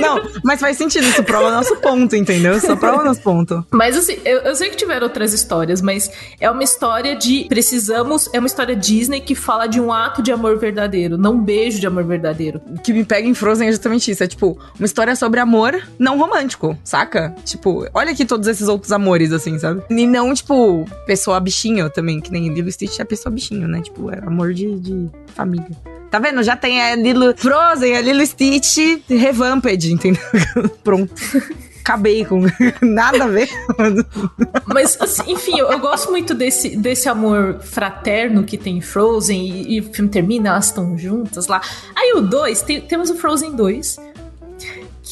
Não, 0.00 0.20
mas 0.44 0.60
faz 0.60 0.76
sentido, 0.76 1.06
isso 1.06 1.24
prova 1.24 1.50
nosso 1.50 1.76
ponto, 1.76 2.14
entendeu? 2.14 2.56
Isso 2.56 2.76
prova 2.76 3.02
nosso 3.02 3.20
ponto. 3.20 3.66
Mas 3.70 3.96
assim, 3.96 4.16
eu, 4.24 4.38
eu 4.40 4.54
sei 4.54 4.70
que 4.70 4.76
tiveram 4.76 5.06
outras 5.06 5.32
histórias, 5.32 5.80
mas 5.80 6.10
é 6.40 6.50
uma 6.50 6.62
história 6.62 7.16
de. 7.16 7.46
Precisamos. 7.48 8.28
É 8.32 8.38
uma 8.38 8.46
história 8.46 8.76
Disney 8.76 9.20
que 9.20 9.34
fala 9.34 9.66
de 9.66 9.80
um 9.80 9.92
ato 9.92 10.22
de 10.22 10.30
amor 10.30 10.58
verdadeiro, 10.58 11.16
não 11.18 11.34
um 11.34 11.40
beijo 11.40 11.80
de 11.80 11.86
amor 11.86 12.04
verdadeiro. 12.04 12.60
O 12.68 12.80
que 12.80 12.92
me 12.92 13.04
pega 13.04 13.26
em 13.26 13.34
Frozen 13.34 13.68
é 13.68 13.72
justamente 13.72 14.10
isso. 14.10 14.22
É 14.22 14.26
tipo, 14.26 14.51
uma 14.78 14.86
história 14.86 15.14
sobre 15.16 15.40
amor 15.40 15.80
não 15.98 16.18
romântico, 16.18 16.76
saca? 16.84 17.34
Tipo, 17.44 17.86
olha 17.94 18.12
aqui 18.12 18.24
todos 18.24 18.48
esses 18.48 18.68
outros 18.68 18.92
amores, 18.92 19.32
assim, 19.32 19.58
sabe? 19.58 19.82
E 19.90 20.06
não, 20.06 20.32
tipo, 20.34 20.86
pessoa 21.06 21.40
bichinho 21.40 21.90
também, 21.90 22.20
que 22.20 22.30
nem 22.30 22.52
Lilo 22.52 22.70
Stitch 22.70 22.98
é 22.98 23.04
pessoa 23.04 23.32
bichinho, 23.32 23.68
né? 23.68 23.80
Tipo, 23.80 24.10
é 24.10 24.18
amor 24.18 24.52
de, 24.52 24.78
de 24.78 25.10
família. 25.34 25.70
Tá 26.10 26.18
vendo? 26.18 26.42
Já 26.42 26.54
tem 26.54 26.82
a 26.82 26.94
Lilo 26.94 27.34
Frozen, 27.36 27.96
a 27.96 28.00
Lilo 28.02 28.24
Stitch 28.26 29.02
revamped, 29.08 29.90
entendeu? 29.90 30.22
Pronto. 30.84 31.14
Acabei 31.80 32.24
com 32.24 32.42
nada 32.80 33.24
a 33.24 33.26
ver. 33.26 33.48
Mas, 34.66 34.96
assim, 35.00 35.32
enfim, 35.32 35.58
eu, 35.58 35.70
eu 35.72 35.78
gosto 35.80 36.10
muito 36.10 36.34
desse, 36.34 36.76
desse 36.76 37.08
amor 37.08 37.60
fraterno 37.60 38.44
que 38.44 38.56
tem 38.56 38.76
em 38.76 38.80
Frozen 38.80 39.42
e, 39.42 39.76
e 39.76 39.80
o 39.80 39.92
filme 39.92 40.08
termina, 40.08 40.50
elas 40.50 40.66
estão 40.66 40.96
juntas 40.96 41.48
lá. 41.48 41.60
Aí 41.96 42.12
o 42.14 42.20
2, 42.20 42.62
temos 42.88 43.10
o 43.10 43.16
Frozen 43.16 43.56
2, 43.56 43.96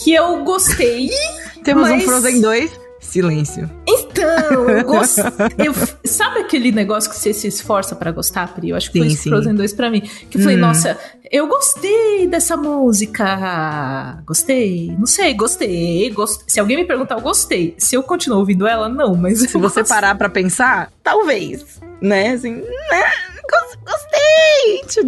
que 0.03 0.13
eu 0.15 0.43
gostei. 0.45 1.11
Temos 1.65 1.89
um 1.89 1.93
Mas- 1.93 2.05
Frozen 2.05 2.41
2. 2.41 2.81
Silêncio. 3.03 3.69
Então, 3.89 4.69
eu 4.69 4.85
gosto. 4.85 5.21
Eu, 5.59 5.73
sabe 6.05 6.41
aquele 6.41 6.71
negócio 6.71 7.09
que 7.11 7.17
você 7.17 7.33
se 7.33 7.49
esforça 7.49 7.97
pra 7.97 8.13
gostar, 8.13 8.55
Pri? 8.55 8.69
Eu 8.71 8.77
acho 8.77 8.93
que 8.93 8.99
foi 8.99 9.09
Sim, 9.09 9.15
esse 9.15 9.23
sim. 9.25 9.31
Frozen 9.31 9.55
2 9.55 9.73
pra 9.73 9.91
mim. 9.91 10.03
Que 10.03 10.37
eu 10.37 10.43
falei, 10.43 10.57
Hum. 10.59 10.61
nossa, 10.61 10.99
eu 11.33 11.47
gostei 11.49 12.27
dessa 12.29 12.57
música. 12.59 14.23
Gostei? 14.27 14.95
Não 14.99 15.07
sei, 15.07 15.33
gostei. 15.35 16.11
gost- 16.11 16.43
Se 16.47 16.61
alguém 16.61 16.77
me 16.77 16.85
perguntar, 16.85 17.15
eu 17.17 17.21
gostei. 17.23 17.75
Se 17.79 17.95
eu 17.97 18.03
continuo 18.03 18.39
ouvindo 18.39 18.67
ela, 18.67 18.89
não, 18.89 19.15
mas. 19.17 19.41
Se 19.41 19.57
você 19.59 19.83
parar 19.83 20.17
pra 20.17 20.29
pensar, 20.29 20.93
talvez, 21.03 21.65
né? 22.03 22.33
Assim, 22.35 22.53
né? 22.57 23.03
Gos- 23.51 23.79
Gostei! 23.83 24.85
To 24.95 25.05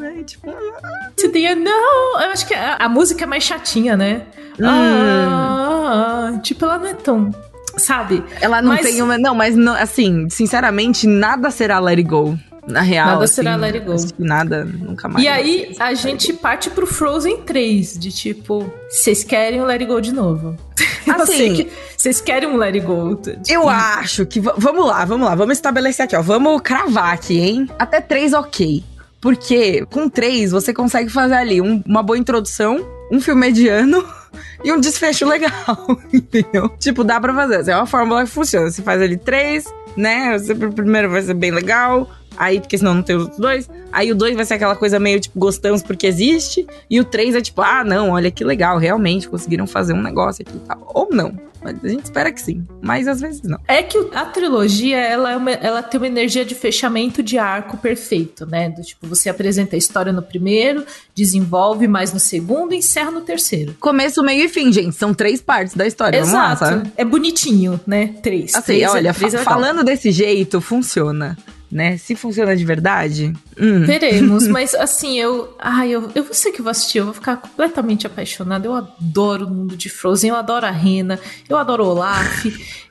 Né? 0.00 0.22
Tipo, 0.24 0.50
To 0.50 1.28
the 1.30 1.52
unknown. 1.52 2.20
Eu 2.22 2.30
acho 2.32 2.46
que 2.46 2.54
a, 2.54 2.76
a 2.76 2.88
música 2.88 3.24
é 3.24 3.26
mais 3.26 3.44
chatinha, 3.44 3.96
né? 3.96 4.22
Hum. 4.58 4.64
Ah, 4.66 6.38
tipo, 6.42 6.64
ela 6.64 6.78
não 6.78 6.86
é 6.86 6.94
tão. 6.94 7.30
Sabe? 7.76 8.22
ela 8.40 8.60
não 8.60 8.72
Mas- 8.74 8.82
tem 8.82 9.00
uma. 9.00 9.16
Não, 9.16 9.34
mas 9.34 9.54
não, 9.56 9.74
assim, 9.74 10.28
sinceramente, 10.28 11.06
nada 11.06 11.50
será 11.50 11.78
Let 11.78 11.98
It 11.98 12.08
Go. 12.08 12.38
Na 12.66 12.80
real. 12.82 13.06
Nada 13.06 13.24
assim, 13.24 13.34
será 13.36 13.56
Let 13.56 13.74
It 13.74 13.86
Go. 13.86 13.92
acho 13.94 14.12
que 14.14 14.22
nada, 14.22 14.64
nunca 14.64 15.08
mais. 15.08 15.24
E 15.24 15.28
aí, 15.28 15.74
a 15.78 15.94
gente 15.94 16.32
parte 16.32 16.68
pro 16.70 16.86
Frozen 16.86 17.38
3, 17.42 17.98
de 17.98 18.12
tipo, 18.12 18.70
vocês 18.88 19.24
querem 19.24 19.60
o 19.62 19.64
Let 19.64 19.80
It 19.80 19.86
Go 19.86 20.00
de 20.00 20.12
novo. 20.12 20.56
Eu 21.06 21.14
Assim- 21.14 21.36
sei 21.36 21.54
que 21.64 21.72
vocês 21.96 22.20
querem 22.20 22.48
um 22.48 22.56
Let 22.56 22.74
It 22.74 22.80
Go. 22.86 23.16
tipo, 23.16 23.40
Eu 23.48 23.68
acho 23.68 24.26
que. 24.26 24.40
va- 24.40 24.54
Vamos 24.58 24.86
lá, 24.86 25.04
vamos 25.04 25.26
lá, 25.26 25.34
vamos 25.34 25.52
estabelecer 25.56 26.04
aqui, 26.04 26.14
ó. 26.14 26.20
Vamos 26.22 26.60
cravar 26.60 27.14
aqui, 27.14 27.38
hein? 27.40 27.68
Até 27.78 28.00
três, 28.00 28.34
ok. 28.34 28.84
Porque 29.20 29.84
com 29.90 30.08
três 30.08 30.50
você 30.50 30.72
consegue 30.72 31.10
fazer 31.10 31.34
ali 31.34 31.60
um- 31.60 31.82
uma 31.86 32.02
boa 32.02 32.16
introdução, 32.18 32.86
um 33.12 33.20
filme 33.20 33.40
mediano 33.40 34.02
e 34.64 34.72
um 34.72 34.80
desfecho 34.80 35.26
legal, 35.26 35.76
entendeu? 36.12 36.68
Tipo, 36.78 37.04
dá 37.04 37.20
pra 37.20 37.34
fazer. 37.34 37.70
É 37.70 37.76
uma 37.76 37.86
fórmula 37.86 38.24
que 38.24 38.30
funciona. 38.30 38.70
Você 38.70 38.80
faz 38.82 39.02
ali 39.02 39.16
três, 39.16 39.64
né? 39.96 40.38
Você, 40.38 40.54
primeiro 40.54 41.10
vai 41.10 41.22
ser 41.22 41.34
bem 41.34 41.50
legal. 41.50 42.08
Aí, 42.36 42.60
porque 42.60 42.78
senão 42.78 42.94
não 42.94 43.02
tem 43.02 43.16
os 43.16 43.22
outros 43.24 43.40
dois. 43.40 43.68
Aí 43.92 44.10
o 44.10 44.14
dois 44.14 44.34
vai 44.34 44.44
ser 44.46 44.54
aquela 44.54 44.74
coisa 44.76 44.98
meio 44.98 45.20
tipo, 45.20 45.38
gostamos 45.38 45.82
porque 45.82 46.06
existe. 46.06 46.66
E 46.88 46.98
o 46.98 47.04
três 47.04 47.34
é 47.34 47.40
tipo, 47.42 47.60
ah, 47.60 47.84
não, 47.84 48.10
olha 48.10 48.30
que 48.30 48.42
legal, 48.44 48.78
realmente 48.78 49.28
conseguiram 49.28 49.66
fazer 49.66 49.92
um 49.92 50.00
negócio 50.00 50.42
aqui 50.48 50.56
e 50.56 50.60
tal. 50.60 50.90
Ou 50.94 51.08
não. 51.10 51.34
A 51.62 51.88
gente 51.88 52.04
espera 52.04 52.32
que 52.32 52.40
sim. 52.40 52.66
Mas 52.80 53.06
às 53.06 53.20
vezes 53.20 53.42
não. 53.42 53.58
É 53.68 53.82
que 53.82 53.98
a 54.14 54.24
trilogia, 54.24 54.96
ela, 54.96 55.32
é 55.32 55.36
uma- 55.36 55.50
ela 55.50 55.82
tem 55.82 56.00
uma 56.00 56.06
energia 56.06 56.44
de 56.44 56.54
fechamento 56.54 57.22
de 57.22 57.36
arco 57.38 57.76
perfeito, 57.76 58.46
né? 58.46 58.70
Do 58.70 58.82
tipo, 58.82 59.06
você 59.06 59.28
apresenta 59.28 59.76
a 59.76 59.78
história 59.78 60.12
no 60.12 60.22
primeiro, 60.22 60.84
desenvolve 61.14 61.86
mais 61.86 62.12
no 62.12 62.18
segundo 62.20 62.72
e 62.72 62.78
encerra 62.78 63.10
no 63.10 63.20
terceiro. 63.20 63.74
Começo, 63.78 64.22
meio 64.22 64.44
e 64.44 64.48
fim, 64.48 64.72
gente. 64.72 64.94
São 64.96 65.12
três 65.12 65.40
partes 65.42 65.74
da 65.76 65.86
história. 65.86 66.18
Lá, 66.20 66.26
Exato. 66.26 66.58
sabe? 66.64 66.92
é 66.96 67.04
bonitinho, 67.04 67.78
né? 67.86 68.14
Três. 68.22 68.54
Assim, 68.54 68.64
Três 68.66 68.82
é- 68.82 68.88
olha, 68.90 69.12
três 69.14 69.34
é 69.34 69.38
fa- 69.38 69.44
falando 69.44 69.84
desse 69.84 70.10
jeito, 70.10 70.60
funciona. 70.60 71.36
Né? 71.70 71.96
Se 71.98 72.16
funciona 72.16 72.56
de 72.56 72.64
verdade. 72.64 73.32
hum. 73.58 73.84
Veremos, 73.84 74.46
mas 74.48 74.74
assim, 74.74 75.18
eu. 75.20 75.54
Ai, 75.58 75.90
eu, 75.90 76.10
eu 76.16 76.26
sei 76.34 76.50
que 76.50 76.60
vou 76.60 76.70
assistir, 76.70 76.98
eu 76.98 77.04
vou 77.04 77.14
ficar 77.14 77.36
completamente 77.36 78.06
apaixonada. 78.06 78.66
Eu 78.66 78.74
adoro 78.74 79.46
o 79.46 79.50
mundo 79.50 79.76
de 79.76 79.88
Frozen, 79.88 80.30
eu 80.30 80.36
adoro 80.36 80.66
a 80.66 80.70
Rena, 80.70 81.18
eu 81.48 81.56
adoro 81.56 81.84
o 81.84 81.88
Olaf, 81.90 82.44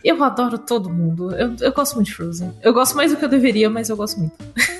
eu 0.03 0.23
adoro 0.23 0.57
todo 0.57 0.89
mundo. 0.89 1.35
Eu, 1.35 1.53
eu 1.59 1.73
gosto 1.73 1.95
muito 1.95 2.07
de 2.07 2.13
Frozen. 2.15 2.53
Eu 2.63 2.73
gosto 2.73 2.95
mais 2.95 3.11
do 3.11 3.17
que 3.17 3.25
eu 3.25 3.29
deveria, 3.29 3.69
mas 3.69 3.89
eu 3.89 3.97
gosto 3.97 4.17
muito. 4.19 4.31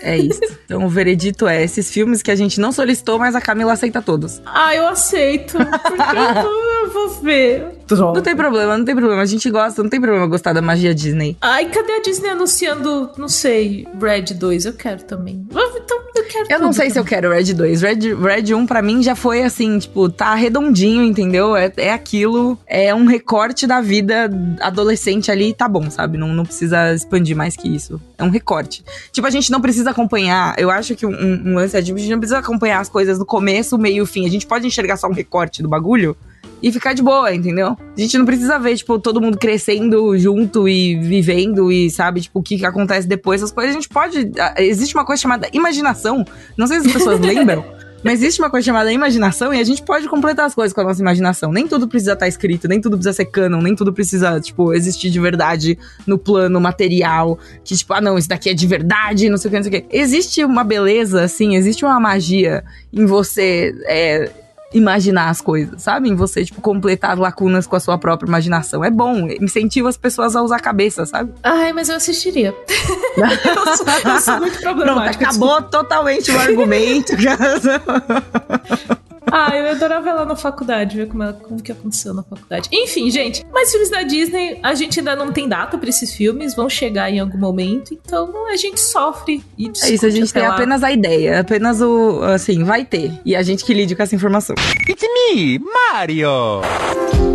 É 0.02 0.18
isso. 0.18 0.40
Então 0.64 0.86
o 0.86 0.90
veredito 0.90 1.46
é 1.46 1.62
esses 1.62 1.92
filmes 1.92 2.22
que 2.22 2.32
a 2.32 2.36
gente 2.36 2.58
não 2.62 2.72
solicitou, 2.72 3.20
mas 3.20 3.36
a 3.36 3.42
Camila 3.42 3.74
aceita 3.74 4.02
todos. 4.02 4.42
Ah, 4.46 4.74
eu 4.74 4.88
aceito, 4.88 5.58
porque 5.58 6.16
eu, 6.16 6.44
vou- 6.44 6.79
eu 6.90 6.94
vou 6.94 7.10
ver. 7.22 7.80
Droga. 7.88 8.16
Não 8.16 8.22
tem 8.22 8.36
problema, 8.36 8.78
não 8.78 8.86
tem 8.86 8.96
problema. 8.96 9.22
A 9.22 9.26
gente 9.26 9.50
gosta, 9.50 9.82
não 9.82 9.90
tem 9.90 10.02
problema 10.02 10.28
gostar 10.28 10.54
da 10.54 10.62
magia 10.62 10.94
Disney. 10.94 11.38
Ai, 11.42 11.70
cadê 11.70 11.94
a 11.94 12.02
Disney 12.02 12.30
anunciando, 12.30 13.10
não 13.18 13.28
sei, 13.28 13.88
Red 14.00 14.34
2? 14.34 14.66
Eu 14.66 14.74
quero 14.74 15.04
também. 15.04 15.48
Então, 15.50 16.00
eu 16.16 16.24
quero 16.26 16.48
Eu 16.50 16.60
não 16.60 16.74
sei 16.74 16.90
se 16.90 17.00
eu 17.00 17.04
também. 17.04 17.22
quero 17.22 17.34
Red 17.34 17.54
2. 17.54 17.82
Red, 17.82 18.14
Red 18.16 18.54
1 18.54 18.66
pra 18.66 18.82
mim 18.82 19.02
já 19.02 19.16
foi 19.16 19.44
assim, 19.44 19.80
tipo, 19.80 20.10
tá 20.10 20.36
redondinho, 20.36 21.04
entendeu? 21.04 21.56
É, 21.56 21.72
é 21.78 21.94
aquilo, 21.94 22.58
é 22.68 22.94
um 22.94 23.06
recorte 23.06 23.66
da 23.66 23.82
vida 23.82 24.30
adolescente 24.62 25.32
ali, 25.32 25.54
tá 25.54 25.68
bom, 25.68 25.90
sabe? 25.90 26.18
Não, 26.18 26.28
não 26.28 26.46
precisa 26.46 26.94
expandir 26.94 27.36
mais 27.36 27.56
que 27.56 27.68
isso. 27.68 28.00
É 28.18 28.24
um 28.24 28.30
recorte. 28.30 28.84
Tipo, 29.12 29.28
a 29.28 29.32
gente 29.32 29.52
não 29.52 29.62
precisa 29.62 29.92
acompanhar. 29.92 30.54
Eu 30.58 30.70
acho 30.70 30.96
que 30.96 31.06
um, 31.06 31.12
um, 31.12 31.56
lance 31.56 31.76
é 31.76 31.82
tipo, 31.82 31.98
a 31.98 32.02
gente 32.02 32.12
não 32.12 32.20
precisa 32.20 32.40
acompanhar 32.40 32.80
as 32.80 32.90
coisas 32.90 33.18
no 33.18 33.26
começo, 33.26 33.78
meio 33.78 33.98
e 33.98 34.02
o 34.02 34.06
fim. 34.06 34.28
A 34.28 34.30
gente 34.30 34.46
pode 34.46 34.68
enxergar 34.68 34.98
só 34.98 35.08
um 35.08 35.14
recorte 35.14 35.64
do 35.64 35.70
bagulho 35.70 36.16
e 36.62 36.72
ficar 36.72 36.94
de 36.94 37.02
boa, 37.02 37.34
entendeu? 37.34 37.78
A 37.98 38.00
gente 38.00 38.18
não 38.18 38.26
precisa 38.26 38.60
ver, 38.60 38.76
tipo, 38.76 39.00
todo 39.00 39.22
mundo 39.22 39.38
crescendo 39.38 40.18
junto 40.18 40.68
e 40.68 40.96
vivendo 40.96 41.72
e, 41.72 41.90
sabe, 41.90 42.22
tipo, 42.22 42.40
o 42.40 42.44
que, 42.44 42.58
que 42.58 42.66
acontece 42.66 43.08
depois. 43.08 43.42
Essas 43.42 43.52
coisas 43.52 43.72
a 43.72 43.74
gente 43.74 43.90
pode. 43.90 44.32
ah, 44.40 44.56
Existe 44.58 44.96
uma 44.96 45.06
coisa 45.06 45.22
chamada 45.22 45.48
imaginação. 45.54 46.26
Não 46.58 46.68
sei 46.68 46.80
se 46.82 46.88
as 46.88 46.94
pessoas 46.94 47.20
lembram. 47.22 47.64
Mas 48.04 48.22
existe 48.22 48.40
uma 48.42 48.50
coisa 48.50 48.66
chamada 48.66 48.92
imaginação 48.92 49.54
e 49.54 49.60
a 49.60 49.64
gente 49.64 49.82
pode 49.84 50.08
completar 50.08 50.46
as 50.46 50.56
coisas 50.56 50.74
com 50.74 50.82
a 50.82 50.84
nossa 50.86 51.02
imaginação. 51.02 51.52
Nem 51.52 51.68
tudo 51.68 51.88
precisa 51.88 52.14
estar 52.14 52.28
escrito, 52.28 52.68
nem 52.68 52.80
tudo 52.80 52.98
precisa 52.98 53.14
ser 53.14 53.26
canon, 53.26 53.62
nem 53.62 53.76
tudo 53.76 53.92
precisa, 53.92 54.40
tipo, 54.40 54.74
existir 54.74 55.10
de 55.10 55.20
verdade 55.20 55.78
no 56.08 56.18
plano 56.18 56.62
material. 56.62 57.38
Que, 57.64 57.76
tipo, 57.76 57.94
ah, 57.94 58.00
não, 58.00 58.18
isso 58.18 58.30
daqui 58.30 58.50
é 58.50 58.54
de 58.54 58.66
verdade, 58.68 59.30
não 59.30 59.38
sei 59.38 59.50
o 59.50 59.52
que, 59.52 59.58
não 59.58 59.64
sei 59.64 59.80
o 59.80 59.84
que. 59.84 59.98
Existe 59.98 60.44
uma 60.46 60.64
beleza, 60.64 61.24
assim, 61.24 61.56
existe 61.56 61.84
uma 61.84 62.00
magia 62.00 62.64
em 62.94 63.06
você 63.06 63.76
é, 63.86 64.32
imaginar 64.74 65.30
as 65.30 65.42
coisas, 65.42 65.82
sabe? 65.82 66.10
Em 66.10 66.16
você, 66.16 66.46
tipo, 66.46 66.62
completar 66.62 67.18
lacunas 67.18 67.66
com 67.66 67.76
a 67.76 67.80
sua 67.80 67.98
própria 67.98 68.28
imaginação. 68.28 68.84
É 68.84 68.92
bom, 68.92 69.28
incentiva 69.42 69.90
as 69.90 69.98
pessoas 69.98 70.36
a 70.36 70.42
usar 70.42 70.58
a 70.58 70.60
cabeça, 70.60 71.06
sabe? 71.06 71.32
Ai, 71.44 71.74
mas 71.74 71.90
eu 71.90 71.96
assistiria. 71.96 72.54
eu, 73.18 73.78
sou, 73.78 74.12
eu 74.12 74.22
sou 74.22 74.40
muito 74.40 74.60
problemática. 74.60 75.18
Pronto, 75.18 75.24
acabou 75.24 75.62
totalmente 75.64 76.32
o 76.32 76.40
argumento. 76.40 77.14
Ah, 79.32 79.56
eu 79.56 79.72
adorava 79.72 80.10
ela 80.10 80.26
na 80.26 80.36
faculdade, 80.36 80.98
ver 80.98 81.08
como, 81.08 81.24
ela, 81.24 81.34
como 81.34 81.62
que 81.62 81.72
aconteceu 81.72 82.14
na 82.14 82.24
faculdade. 82.24 82.70
Enfim, 82.72 83.10
gente, 83.12 83.46
mais 83.52 83.72
filmes 83.72 83.90
da 83.90 84.04
Disney, 84.04 84.60
a 84.64 84.74
gente 84.74 85.00
ainda 85.00 85.16
não 85.16 85.32
tem 85.32 85.48
data 85.48 85.78
para 85.78 85.90
esses 85.90 86.14
filmes, 86.14 86.56
vão 86.56 86.70
chegar 86.70 87.10
em 87.10 87.20
algum 87.20 87.38
momento, 87.38 87.94
então 87.94 88.48
a 88.48 88.56
gente 88.56 88.80
sofre 88.80 89.44
e 89.58 89.72
É 89.84 89.90
isso, 89.92 90.06
a 90.06 90.10
gente 90.10 90.32
tem 90.34 90.44
lá. 90.44 90.56
apenas 90.56 90.84
a 90.84 90.92
ideia, 90.92 91.40
apenas 91.40 91.82
o, 91.82 92.22
assim, 92.24 92.64
vai 92.64 92.86
ter. 92.86 93.12
E 93.26 93.36
a 93.36 93.44
gente 93.44 93.64
que 93.64 93.74
lide 93.74 93.96
com 93.96 94.04
essa 94.04 94.16
informação. 94.16 94.56
It's 94.88 95.04
me, 95.34 95.60
Mario! 95.60 96.62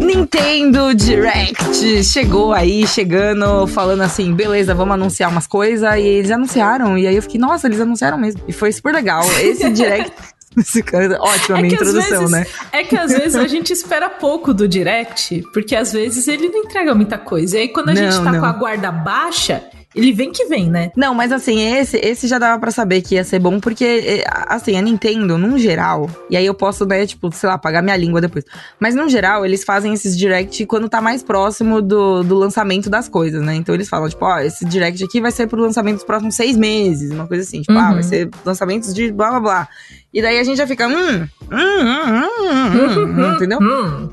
Nintendo 0.00 0.94
Direct 0.94 2.04
chegou 2.04 2.52
aí, 2.52 2.86
chegando, 2.86 3.66
falando 3.66 4.02
assim, 4.02 4.32
beleza, 4.34 4.74
vamos 4.74 4.94
anunciar 4.94 5.30
umas 5.30 5.46
coisas, 5.46 5.88
e 5.94 6.00
eles 6.00 6.30
anunciaram, 6.30 6.98
e 6.98 7.06
aí 7.06 7.16
eu 7.16 7.22
fiquei, 7.22 7.40
nossa, 7.40 7.66
eles 7.66 7.80
anunciaram 7.80 8.18
mesmo. 8.18 8.40
E 8.46 8.52
foi 8.52 8.70
super 8.72 8.92
legal. 8.94 9.22
Esse 9.40 9.68
Direct 9.72 10.12
ótima 11.20 11.58
é 11.58 11.62
minha 11.62 11.74
introdução, 11.74 12.20
vezes, 12.20 12.30
né? 12.30 12.46
É 12.72 12.82
que 12.84 12.96
às 12.96 13.10
vezes 13.10 13.36
a 13.36 13.46
gente 13.46 13.72
espera 13.72 14.08
pouco 14.08 14.54
do 14.54 14.66
direct, 14.66 15.42
porque 15.52 15.74
às 15.74 15.92
vezes 15.92 16.26
ele 16.28 16.48
não 16.48 16.60
entrega 16.60 16.94
muita 16.94 17.18
coisa. 17.18 17.56
E 17.56 17.62
aí 17.62 17.68
quando 17.68 17.90
a 17.90 17.94
não, 17.94 18.02
gente 18.02 18.22
tá 18.22 18.32
não. 18.32 18.40
com 18.40 18.46
a 18.46 18.52
guarda 18.52 18.90
baixa, 18.90 19.64
ele 19.94 20.12
vem 20.12 20.32
que 20.32 20.44
vem, 20.46 20.68
né? 20.68 20.90
Não, 20.96 21.14
mas 21.14 21.30
assim, 21.30 21.60
esse, 21.60 21.96
esse 21.98 22.26
já 22.26 22.38
dava 22.38 22.58
para 22.58 22.70
saber 22.72 23.00
que 23.00 23.14
ia 23.14 23.22
ser 23.22 23.38
bom, 23.38 23.60
porque, 23.60 23.84
é, 23.84 24.24
assim, 24.48 24.76
a 24.76 24.82
Nintendo, 24.82 25.38
num 25.38 25.56
geral, 25.56 26.10
e 26.28 26.36
aí 26.36 26.44
eu 26.44 26.54
posso, 26.54 26.84
né, 26.84 27.06
tipo, 27.06 27.30
sei 27.30 27.48
lá, 27.48 27.56
pagar 27.56 27.80
minha 27.80 27.96
língua 27.96 28.20
depois. 28.20 28.44
Mas 28.80 28.94
num 28.94 29.08
geral, 29.08 29.46
eles 29.46 29.62
fazem 29.62 29.94
esses 29.94 30.18
direct 30.18 30.66
quando 30.66 30.88
tá 30.88 31.00
mais 31.00 31.22
próximo 31.22 31.80
do, 31.80 32.24
do 32.24 32.34
lançamento 32.34 32.90
das 32.90 33.08
coisas, 33.08 33.40
né? 33.40 33.54
Então 33.54 33.74
eles 33.74 33.88
falam, 33.88 34.08
tipo, 34.08 34.24
ó, 34.24 34.40
esse 34.40 34.64
direct 34.64 35.02
aqui 35.04 35.20
vai 35.20 35.30
ser 35.30 35.46
pro 35.46 35.60
lançamento 35.60 35.96
dos 35.96 36.04
próximos 36.04 36.34
seis 36.34 36.56
meses, 36.56 37.12
uma 37.12 37.28
coisa 37.28 37.44
assim. 37.44 37.60
Tipo, 37.60 37.74
uhum. 37.74 37.78
ah, 37.78 37.88
vai 37.88 37.96
uhum. 37.96 38.02
ser 38.02 38.30
lançamentos 38.44 38.92
de 38.92 39.12
blá 39.12 39.30
blá 39.30 39.40
blá. 39.40 39.68
E 40.14 40.22
daí 40.22 40.38
a 40.38 40.44
gente 40.44 40.56
já 40.56 40.66
fica, 40.66 40.86
hum, 40.86 40.92
hum, 40.92 41.28
hum, 41.50 43.04
hum, 43.18 43.34
entendeu? 43.34 43.58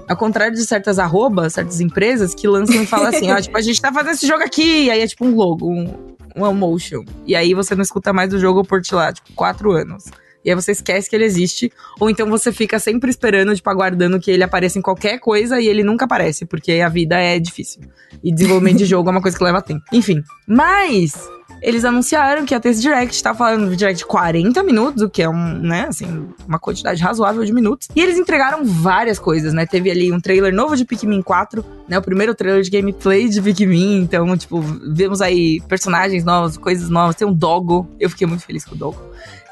Ao 0.10 0.18
contrário 0.18 0.56
de 0.56 0.66
certas 0.66 0.98
arrobas, 0.98 1.54
certas 1.54 1.80
empresas 1.80 2.34
que 2.34 2.48
lançam 2.48 2.82
e 2.82 2.88
falam 2.88 3.10
assim, 3.10 3.32
ó, 3.32 3.40
tipo, 3.40 3.56
a 3.56 3.62
gente 3.62 3.80
tá 3.80 3.94
fazendo 3.94 4.14
esse 4.14 4.26
jogo 4.26 4.44
aqui, 4.44 4.86
e 4.86 4.90
aí 4.90 5.00
é 5.00 5.08
tipo 5.08 5.24
um 5.24 5.36
logo, 5.36 5.70
um, 5.70 6.16
um 6.36 6.50
emotion. 6.50 7.06
E 7.28 7.36
aí 7.36 7.54
você 7.54 7.76
não 7.76 7.84
escuta 7.84 8.12
mais 8.12 8.32
do 8.32 8.40
jogo 8.40 8.64
por, 8.64 8.84
sei 8.84 8.98
lá, 8.98 9.14
tipo, 9.14 9.32
quatro 9.34 9.72
anos. 9.74 10.06
E 10.44 10.50
aí 10.50 10.56
você 10.56 10.72
esquece 10.72 11.08
que 11.08 11.16
ele 11.16 11.26
existe. 11.26 11.72
Ou 12.00 12.10
então 12.10 12.28
você 12.28 12.52
fica 12.52 12.80
sempre 12.80 13.12
esperando, 13.12 13.56
tipo, 13.56 13.70
aguardando 13.70 14.20
que 14.20 14.32
ele 14.32 14.44
apareça 14.44 14.80
em 14.80 14.82
qualquer 14.82 15.20
coisa 15.20 15.62
e 15.62 15.68
ele 15.68 15.84
nunca 15.84 16.06
aparece, 16.06 16.46
porque 16.46 16.74
a 16.74 16.90
vida 16.90 17.20
é 17.20 17.38
difícil. 17.40 17.84
E 18.24 18.34
desenvolvimento 18.34 18.78
de 18.80 18.86
jogo 18.90 19.10
é 19.10 19.12
uma 19.12 19.22
coisa 19.22 19.38
que 19.38 19.44
leva 19.44 19.62
tempo. 19.62 19.84
Enfim. 19.94 20.24
Mas 20.48 21.14
eles 21.62 21.86
anunciaram 21.86 22.46
que 22.46 22.54
ia 22.54 22.60
ter 22.60 22.70
esse 22.70 22.82
direct, 22.82 23.22
tá 23.22 23.34
falando 23.34 23.70
de 23.70 23.76
direct 23.76 24.00
de 24.00 24.06
40 24.06 24.64
minutos, 24.64 25.04
o 25.04 25.10
que 25.10 25.22
é 25.22 25.30
um, 25.30 25.60
né, 25.60 25.86
assim, 25.88 26.28
uma 26.48 26.58
quantidade 26.58 27.02
razoável 27.02 27.44
de 27.46 27.54
minutos. 27.54 27.88
E 27.96 28.02
eles 28.02 28.18
entregaram 28.18 28.66
várias 28.66 29.20
coisas, 29.20 29.54
né? 29.54 29.66
Teve 29.66 29.92
ali 29.92 30.12
um 30.12 30.20
trailer 30.20 30.54
novo 30.54 30.76
de 30.76 30.86
Pikmin 30.86 31.22
4, 31.22 31.64
né? 31.88 32.00
O 32.00 32.02
primeiro 32.02 32.34
trailer 32.34 32.64
de 32.64 32.70
gameplay 32.70 33.30
de 33.30 33.42
Pikmin, 33.42 34.02
então, 34.02 34.36
tipo, 34.36 34.60
vemos 34.60 35.22
aí 35.22 35.62
personagens 35.68 36.24
novos, 36.24 36.58
coisas 36.58 36.90
novas, 36.90 37.16
tem 37.16 37.28
um 37.28 37.34
Doggo, 37.34 37.88
eu 38.00 38.10
fiquei 38.10 38.26
muito 38.26 38.44
feliz 38.44 38.66
com 38.66 38.76
o 38.76 38.78
Doggo. 38.78 39.02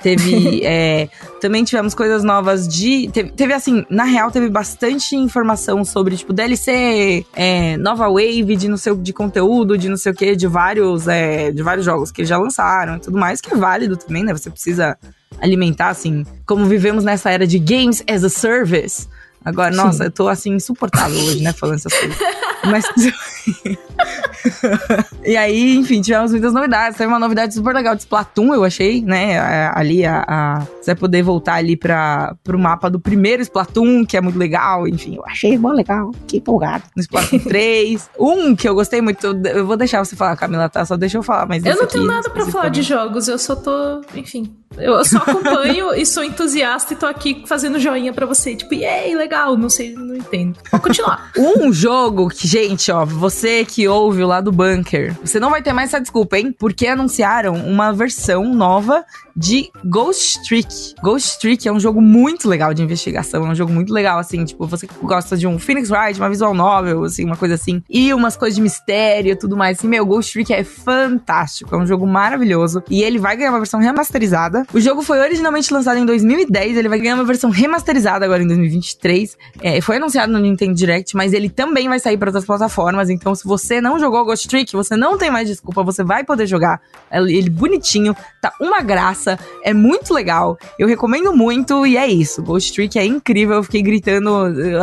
Teve. 0.02 0.62
é, 0.64 1.10
também 1.42 1.64
tivemos 1.64 1.94
coisas 1.94 2.24
novas 2.24 2.68
de. 2.68 3.10
Teve, 3.12 3.32
teve, 3.32 3.54
assim, 3.54 3.86
na 3.90 4.04
real, 4.04 4.32
teve 4.32 4.50
bastante 4.50 5.16
informação 5.16 5.84
sobre, 5.84 6.16
tipo, 6.18 6.34
DLC, 6.34 7.26
é, 7.36 7.78
nova 7.78 8.08
wave 8.08 8.56
de 8.56 8.68
não 8.68 8.78
sei 8.78 8.96
de 8.96 9.14
conteúdo, 9.14 9.78
de 9.78 9.90
não 9.90 9.98
sei 9.98 10.12
o 10.12 10.16
que, 10.16 10.36
de 10.36 10.48
vários, 10.48 11.08
é, 11.08 11.52
de 11.52 11.62
vários 11.62 11.86
jogos 11.86 12.12
que 12.12 12.22
eles 12.22 12.30
já 12.30 12.38
lançaram 12.38 12.96
e 12.96 13.00
tudo 13.00 13.18
mais, 13.18 13.42
que 13.42 13.54
é 13.54 13.58
válido 13.58 13.98
também, 13.98 14.24
né? 14.24 14.34
Você 14.34 14.50
precisa 14.50 14.98
alimentar, 15.40 15.90
assim, 15.90 16.26
como 16.46 16.66
vivemos 16.66 17.04
nessa 17.04 17.30
era 17.30 17.46
de 17.46 17.60
games 17.60 18.04
as 18.08 18.24
a 18.24 18.30
service. 18.30 19.08
Agora, 19.44 19.72
Sim. 19.72 19.78
nossa, 19.78 20.04
eu 20.06 20.12
tô 20.12 20.28
assim, 20.28 20.54
insuportável 20.54 21.18
hoje, 21.18 21.42
né, 21.42 21.54
falando 21.54 21.78
essas 21.78 21.94
coisas. 21.94 22.18
Mas. 22.66 22.86
e 25.26 25.36
aí, 25.36 25.76
enfim, 25.78 26.02
tivemos 26.02 26.32
muitas 26.32 26.54
novidades. 26.54 26.98
Teve 26.98 27.08
uma 27.08 27.20
novidade 27.20 27.54
super 27.54 27.74
legal 27.74 27.96
de 27.96 28.02
Splatoon, 28.02 28.54
eu 28.54 28.64
achei, 28.64 29.02
né? 29.02 29.40
Ali, 29.74 30.06
a, 30.06 30.26
a, 30.28 30.60
você 30.82 30.92
vai 30.92 30.96
poder 30.96 31.24
voltar 31.24 31.56
ali 31.56 31.76
pra, 31.76 32.36
pro 32.44 32.58
mapa 32.58 32.90
do 32.90 33.00
primeiro 33.00 33.42
Splatoon, 33.42 34.06
que 34.06 34.18
é 34.18 34.22
muito 34.22 34.38
legal. 34.38 34.88
Enfim, 34.88 35.16
eu 35.16 35.26
achei 35.26 35.58
bom 35.58 35.72
legal. 35.72 36.12
Fiquei 36.22 36.40
empolgado. 36.40 36.84
No 36.96 37.02
Splatoon 37.02 37.40
3. 37.48 38.10
Um 38.20 38.56
que 38.56 38.68
eu 38.68 38.76
gostei 38.76 39.02
muito, 39.02 39.26
eu 39.26 39.66
vou 39.66 39.78
deixar 39.78 40.04
você 40.04 40.16
falar, 40.16 40.36
Camila, 40.36 40.70
tá? 40.70 40.86
Só 40.86 40.98
deixa 40.98 41.18
eu 41.18 41.24
falar, 41.24 41.48
mas. 41.48 41.66
Eu 41.66 41.76
não 41.76 41.88
tenho 41.88 42.06
nada 42.06 42.30
pra 42.30 42.46
falar 42.46 42.70
de 42.70 42.82
jogos, 42.82 43.28
eu 43.28 43.38
só 43.38 43.56
tô. 43.56 44.02
Enfim. 44.16 44.54
Eu 44.78 45.04
só 45.04 45.18
acompanho 45.26 45.94
e 45.96 46.06
sou 46.06 46.24
entusiasta 46.24 46.94
e 46.94 46.96
tô 46.96 47.06
aqui 47.06 47.44
fazendo 47.46 47.80
joinha 47.80 48.14
pra 48.14 48.26
você. 48.26 48.56
Tipo, 48.56 48.74
ei, 48.76 49.16
legal, 49.16 49.58
não 49.58 49.70
sei, 49.70 49.94
não 49.94 50.16
entendo. 50.16 50.58
Pode 50.70 50.84
continuar. 50.84 51.32
um 51.38 51.74
jogo 51.74 52.30
que, 52.30 52.48
gente, 52.48 52.92
ó, 52.92 53.06
você 53.06 53.29
que 53.68 53.88
ouve 53.88 54.24
lá 54.24 54.42
do 54.42 54.52
bunker, 54.52 55.16
você 55.24 55.40
não 55.40 55.50
vai 55.50 55.62
ter 55.62 55.74
mais 55.74 55.90
essa 55.90 56.00
desculpa, 56.00 56.38
hein? 56.38 56.56
Porque 56.58 56.88
anunciaram 56.88 57.56
uma 57.56 57.92
versão 57.92 58.54
nova 58.54 59.04
de 59.36 59.70
Ghost 59.86 60.44
Trick. 60.44 60.94
Ghost 61.02 61.40
Trick 61.40 61.68
é 61.68 61.72
um 61.72 61.80
jogo 61.80 62.02
muito 62.02 62.48
legal 62.48 62.74
de 62.74 62.84
investigação, 62.84 63.46
é 63.46 63.50
um 63.50 63.56
jogo 63.56 63.72
muito 63.72 63.94
legal, 63.94 64.20
assim, 64.20 64.44
tipo, 64.44 64.68
você 64.68 64.88
gosta 65.02 65.38
de 65.38 65.48
um 65.48 65.58
Phoenix 65.58 65.90
Wright, 65.90 66.20
uma 66.20 66.30
visual 66.30 66.54
novel, 66.54 67.06
assim, 67.06 67.24
uma 67.24 67.38
coisa 67.38 67.56
assim, 67.56 67.82
e 67.90 68.14
umas 68.14 68.36
coisas 68.36 68.56
de 68.56 68.62
mistério 68.62 69.32
e 69.32 69.36
tudo 69.36 69.56
mais, 69.56 69.78
assim, 69.78 69.88
meu, 69.88 70.06
Ghost 70.06 70.34
Trick 70.34 70.54
é 70.54 70.64
fantástico, 70.64 71.74
é 71.74 71.78
um 71.78 71.88
jogo 71.88 72.06
maravilhoso, 72.06 72.84
e 72.90 73.02
ele 73.02 73.18
vai 73.18 73.38
ganhar 73.38 73.52
uma 73.52 73.60
versão 73.60 73.80
remasterizada. 73.80 74.66
O 74.74 74.80
jogo 74.80 75.02
foi 75.02 75.20
originalmente 75.20 75.74
lançado 75.74 75.98
em 75.98 76.06
2010, 76.06 76.76
ele 76.76 76.90
vai 76.90 77.00
ganhar 77.00 77.16
uma 77.16 77.26
versão 77.26 77.50
remasterizada 77.50 78.26
agora 78.26 78.44
em 78.44 78.48
2023. 78.48 79.38
É, 79.62 79.80
foi 79.80 79.98
anunciado 79.98 80.32
no 80.32 80.40
Nintendo 80.40 80.74
Direct, 80.74 81.16
mas 81.16 81.34
ele 81.34 81.50
também 81.50 81.88
vai 81.88 82.00
sair 82.00 82.18
para 82.18 82.30
outras 82.30 82.46
plataformas, 82.46 83.10
então 83.20 83.36
se 83.36 83.44
você 83.44 83.82
não 83.82 84.00
jogou 84.00 84.24
Ghost 84.24 84.48
Trick, 84.48 84.72
você 84.74 84.96
não 84.96 85.18
tem 85.18 85.30
mais 85.30 85.48
desculpa, 85.48 85.84
você 85.84 86.04
vai 86.04 86.24
poder 86.24 86.48
jogar 86.48 86.82
ele 87.12 87.50
bonitinho, 87.50 88.16
tá 88.42 88.54
uma 88.62 88.82
graça, 88.82 89.38
é 89.64 89.74
muito 89.74 90.14
legal. 90.14 90.58
Eu 90.78 90.88
recomendo 90.88 91.34
muito 91.34 91.86
e 91.86 91.98
é 91.98 92.08
isso. 92.08 92.42
Ghost 92.42 92.74
Trick 92.74 92.98
é 92.98 93.06
incrível. 93.06 93.58
Eu 93.58 93.64
fiquei 93.64 93.82
gritando, 93.82 94.30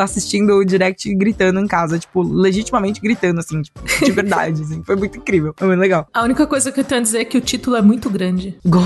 assistindo 0.01 0.55
o 0.55 0.65
direct 0.65 1.13
gritando 1.15 1.61
em 1.61 1.67
casa, 1.67 1.99
tipo, 1.99 2.23
legitimamente 2.23 3.01
gritando, 3.01 3.41
assim, 3.41 3.63
tipo, 3.63 3.81
de 4.05 4.13
verdade, 4.13 4.63
assim. 4.63 4.83
Foi 4.85 4.97
muito 4.97 5.19
incrível. 5.19 5.55
Foi 5.57 5.67
muito 5.69 5.81
legal. 5.81 6.07
A 6.13 6.23
única 6.23 6.47
coisa 6.47 6.71
que 6.71 6.81
eu 6.81 6.85
tenho 6.85 7.01
a 7.01 7.05
dizer 7.05 7.21
é 7.21 7.25
que 7.25 7.39
o 7.39 7.41
título 7.41 7.77
é 7.77 7.83
muito 7.83 8.11
grande. 8.11 8.59
Go 8.65 8.81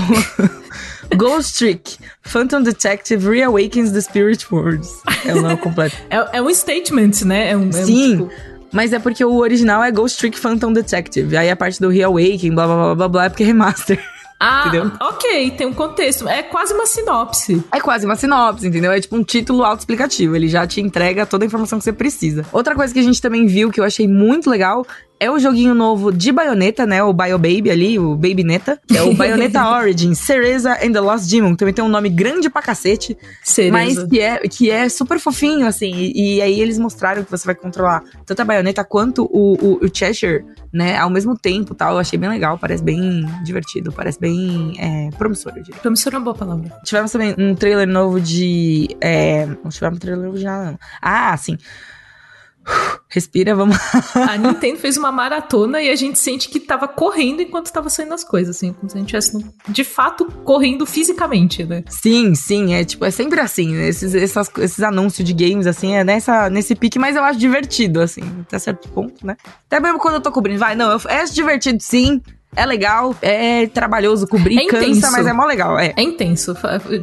Ghost 1.15 1.57
Trick. 1.57 1.97
Phantom 2.21 2.61
Detective 2.61 3.27
Reawakens 3.27 3.91
the 3.91 4.01
Spirit 4.01 4.45
Worlds. 4.51 5.01
É 5.25 5.33
o 5.33 5.41
nome 5.41 5.57
completo. 5.57 5.95
é, 6.09 6.37
é, 6.37 6.41
um 6.41 6.53
statement, 6.53 7.25
né? 7.25 7.51
É 7.51 7.57
um, 7.57 7.71
Sim. 7.71 7.79
É 7.79 8.15
um, 8.15 8.27
tipo... 8.27 8.50
Mas 8.71 8.93
é 8.93 8.99
porque 8.99 9.23
o 9.23 9.35
original 9.37 9.83
é 9.83 9.91
Ghost 9.91 10.17
Trick 10.17 10.39
Phantom 10.39 10.71
Detective. 10.71 11.35
Aí 11.35 11.49
a 11.49 11.55
parte 11.55 11.79
do 11.79 11.89
Reawaken, 11.89 12.55
blá 12.55 12.65
blá 12.65 12.75
blá 12.75 12.95
blá 12.95 13.07
blá, 13.07 13.25
é 13.25 13.29
porque 13.29 13.43
é 13.43 13.45
remaster. 13.45 13.99
Ah, 14.39 14.63
entendeu? 14.67 14.91
ok, 14.99 15.51
tem 15.51 15.67
um 15.67 15.73
contexto. 15.73 16.27
É 16.27 16.41
quase 16.41 16.73
uma 16.73 16.85
sinopse. 16.85 17.63
É 17.71 17.79
quase 17.79 18.05
uma 18.05 18.15
sinopse, 18.15 18.67
entendeu? 18.67 18.91
É 18.91 18.99
tipo 18.99 19.15
um 19.15 19.23
título 19.23 19.63
autoexplicativo. 19.63 20.35
Ele 20.35 20.47
já 20.47 20.65
te 20.65 20.79
entrega 20.79 21.25
toda 21.25 21.43
a 21.43 21.47
informação 21.47 21.77
que 21.77 21.83
você 21.83 21.93
precisa. 21.93 22.45
Outra 22.51 22.73
coisa 22.75 22.93
que 22.93 22.99
a 22.99 23.03
gente 23.03 23.21
também 23.21 23.45
viu 23.45 23.69
que 23.69 23.79
eu 23.79 23.83
achei 23.83 24.07
muito 24.07 24.49
legal 24.49 24.85
é 25.21 25.29
o 25.29 25.37
joguinho 25.37 25.75
novo 25.75 26.11
de 26.11 26.31
Bayonetta, 26.31 26.83
né? 26.83 27.03
O 27.03 27.13
Bio 27.13 27.37
Baby 27.37 27.69
ali, 27.69 27.99
o 27.99 28.15
Baby 28.15 28.43
Neta. 28.43 28.81
É 28.91 29.03
o 29.03 29.13
Bayonetta 29.13 29.63
Origin, 29.69 30.15
Cereza 30.15 30.73
and 30.83 30.93
the 30.93 30.99
Lost 30.99 31.29
Demon. 31.29 31.55
Também 31.55 31.75
tem 31.75 31.85
um 31.85 31.87
nome 31.87 32.09
grande 32.09 32.49
pra 32.49 32.59
cacete. 32.59 33.15
Cereza. 33.43 33.71
Mas 33.71 34.03
que 34.03 34.19
é, 34.19 34.39
que 34.39 34.71
é 34.71 34.89
super 34.89 35.19
fofinho, 35.19 35.67
assim. 35.67 35.93
E, 35.93 36.37
e 36.37 36.41
aí 36.41 36.59
eles 36.59 36.79
mostraram 36.79 37.23
que 37.23 37.29
você 37.29 37.45
vai 37.45 37.53
controlar 37.53 38.03
tanto 38.25 38.41
a 38.41 38.45
Bayonetta 38.45 38.83
quanto 38.83 39.25
o, 39.25 39.53
o, 39.63 39.85
o 39.85 39.95
Cheshire, 39.95 40.43
né? 40.73 40.97
Ao 40.97 41.09
mesmo 41.11 41.37
tempo, 41.37 41.75
tal. 41.75 41.93
Eu 41.93 41.99
achei 41.99 42.17
bem 42.17 42.27
legal. 42.27 42.57
Parece 42.57 42.83
bem 42.83 43.23
divertido. 43.43 43.91
Parece 43.91 44.19
bem 44.19 44.73
é, 44.79 45.11
promissor, 45.19 45.53
eu 45.55 45.61
diria. 45.61 45.79
Promissor 45.81 46.15
é 46.15 46.17
uma 46.17 46.23
boa 46.23 46.35
palavra. 46.35 46.73
Tivemos 46.83 47.11
também 47.11 47.35
um 47.37 47.53
trailer 47.53 47.87
novo 47.87 48.19
de... 48.19 48.87
É, 48.99 49.45
não 49.45 49.69
tivemos 49.69 49.97
um 49.97 49.99
trailer 49.99 50.25
novo 50.25 50.39
de 50.39 50.45
nada, 50.45 50.71
não. 50.71 50.79
Ah, 50.99 51.37
sim. 51.37 51.59
Respira, 53.09 53.53
vamos. 53.53 53.77
a 54.15 54.37
Nintendo 54.37 54.79
fez 54.79 54.95
uma 54.95 55.11
maratona 55.11 55.81
e 55.81 55.89
a 55.89 55.95
gente 55.95 56.17
sente 56.17 56.47
que 56.47 56.61
tava 56.61 56.87
correndo 56.87 57.41
enquanto 57.41 57.71
tava 57.71 57.89
saindo 57.89 58.13
as 58.13 58.23
coisas, 58.23 58.55
assim, 58.55 58.71
como 58.71 58.89
se 58.89 58.95
a 58.95 58.99
gente 59.01 59.15
estivesse 59.15 59.53
de 59.67 59.83
fato 59.83 60.25
correndo 60.45 60.85
fisicamente, 60.85 61.65
né? 61.65 61.83
Sim, 61.89 62.33
sim, 62.33 62.73
é 62.73 62.85
tipo, 62.85 63.03
é 63.03 63.11
sempre 63.11 63.41
assim, 63.41 63.73
né? 63.73 63.89
esses, 63.89 64.15
essas, 64.15 64.49
esses 64.59 64.81
anúncios 64.81 65.27
de 65.27 65.33
games, 65.33 65.67
assim, 65.67 65.93
é 65.93 66.05
nessa, 66.05 66.49
nesse 66.49 66.73
pique, 66.73 66.97
mas 66.97 67.17
eu 67.17 67.23
acho 67.23 67.37
divertido, 67.37 67.99
assim, 67.99 68.23
até 68.41 68.57
certo 68.57 68.87
ponto, 68.89 69.25
né? 69.25 69.35
Até 69.65 69.79
mesmo 69.81 69.99
quando 69.99 70.15
eu 70.15 70.21
tô 70.21 70.31
cobrindo, 70.31 70.59
vai, 70.59 70.75
não, 70.75 70.91
eu, 70.91 71.01
é 71.09 71.25
divertido 71.25 71.81
sim, 71.81 72.21
É 72.55 72.65
legal, 72.65 73.15
é 73.21 73.65
trabalhoso, 73.67 74.27
cobrir 74.27 74.57
É 74.59 74.65
cansa, 74.67 74.85
intenso. 74.87 75.11
mas 75.11 75.25
é 75.25 75.31
mó 75.33 75.45
legal. 75.45 75.79
É. 75.79 75.93
É 75.95 76.01
intenso. 76.03 76.53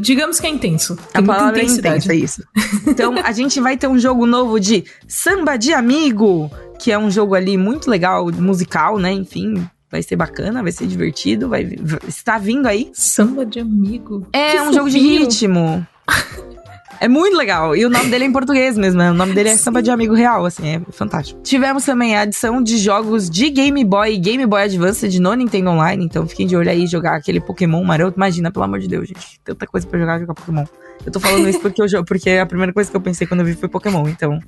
Digamos 0.01 0.39
que 0.39 0.47
é 0.47 0.51
intenso. 0.51 0.93
A 0.93 1.19
Tem 1.19 1.23
muita 1.25 1.35
palavra 1.41 1.61
é 1.61 1.65
intensidade. 1.65 2.05
intensa, 2.07 2.15
isso. 2.15 2.43
Então, 2.87 3.15
a 3.25 3.33
gente 3.33 3.59
vai 3.61 3.77
ter 3.77 3.87
um 3.87 3.99
jogo 3.99 4.27
novo 4.27 4.61
de 4.61 4.85
Samba 5.07 5.57
de 5.57 5.73
Amigo, 5.73 6.51
que 6.79 6.93
é 6.93 6.99
um 6.99 7.11
jogo 7.11 7.35
ali 7.35 7.57
muito 7.57 7.91
legal, 7.91 8.31
musical, 8.33 8.99
né? 8.99 9.11
Enfim, 9.13 9.67
vai 9.91 10.03
ser 10.03 10.17
bacana, 10.17 10.63
vai 10.63 10.71
ser 10.71 10.87
divertido, 10.87 11.49
vai 11.49 11.67
está 12.07 12.37
vindo 12.37 12.67
aí. 12.67 12.91
Samba 12.93 13.47
de 13.47 13.59
amigo. 13.59 14.27
É 14.35 14.53
Que 14.53 14.61
um 14.61 14.73
jogo 14.73 14.91
de 14.91 14.99
ritmo. 14.99 15.87
É 17.01 17.09
muito 17.09 17.37
legal. 17.37 17.77
E 17.77 17.85
o 17.85 17.91
nome 17.91 18.11
dele 18.11 18.25
é 18.25 18.27
em 18.27 18.33
português 18.33 18.77
mesmo. 18.77 18.99
né? 18.99 19.11
O 19.11 19.15
nome 19.15 19.35
dele 19.35 19.51
é. 19.51 19.57
Samba 19.57 19.83
de 19.83 19.91
Amigo 19.91 20.15
Real, 20.15 20.45
assim, 20.45 20.77
é 20.77 20.81
fantástico. 20.93 21.41
Tivemos 21.43 21.85
também 21.85 22.17
a 22.17 22.23
adição 22.23 22.63
de 22.63 22.77
jogos 22.79 23.29
de 23.31 23.51
Game 23.51 23.85
Boy 23.85 24.15
e 24.15 24.19
Game 24.19 24.45
Boy 24.47 24.63
Advance 24.63 25.19
no 25.21 25.35
Nintendo 25.35 25.71
Online. 25.71 26.05
Então 26.05 26.27
fiquem 26.27 26.47
de 26.47 26.57
olho 26.57 26.71
aí 26.71 26.87
jogar 26.87 27.17
aquele 27.17 27.41
Pokémon 27.41 27.83
maroto. 27.85 28.17
Imagina, 28.17 28.51
pelo 28.51 28.65
amor 28.65 28.81
de 28.81 28.89
Deus, 28.89 29.09
gente. 29.09 29.41
Tanta 29.45 29.67
coisa 29.67 29.87
pra 29.87 29.99
jogar, 29.99 30.19
jogar 30.19 30.35
Pokémon. 30.35 30.65
Eu 31.07 31.13
tô 31.13 31.21
falando 31.21 31.49
isso 31.49 31.61
porque, 31.61 31.81
eu, 31.81 32.05
porque 32.05 32.31
a 32.31 32.45
primeira 32.47 32.73
coisa 32.73 32.91
que 32.91 32.97
eu 32.97 33.01
pensei 33.01 33.27
quando 33.27 33.41
eu 33.41 33.47
vi 33.47 33.55
foi 33.55 33.69
Pokémon. 33.69 34.09
Então, 34.09 34.39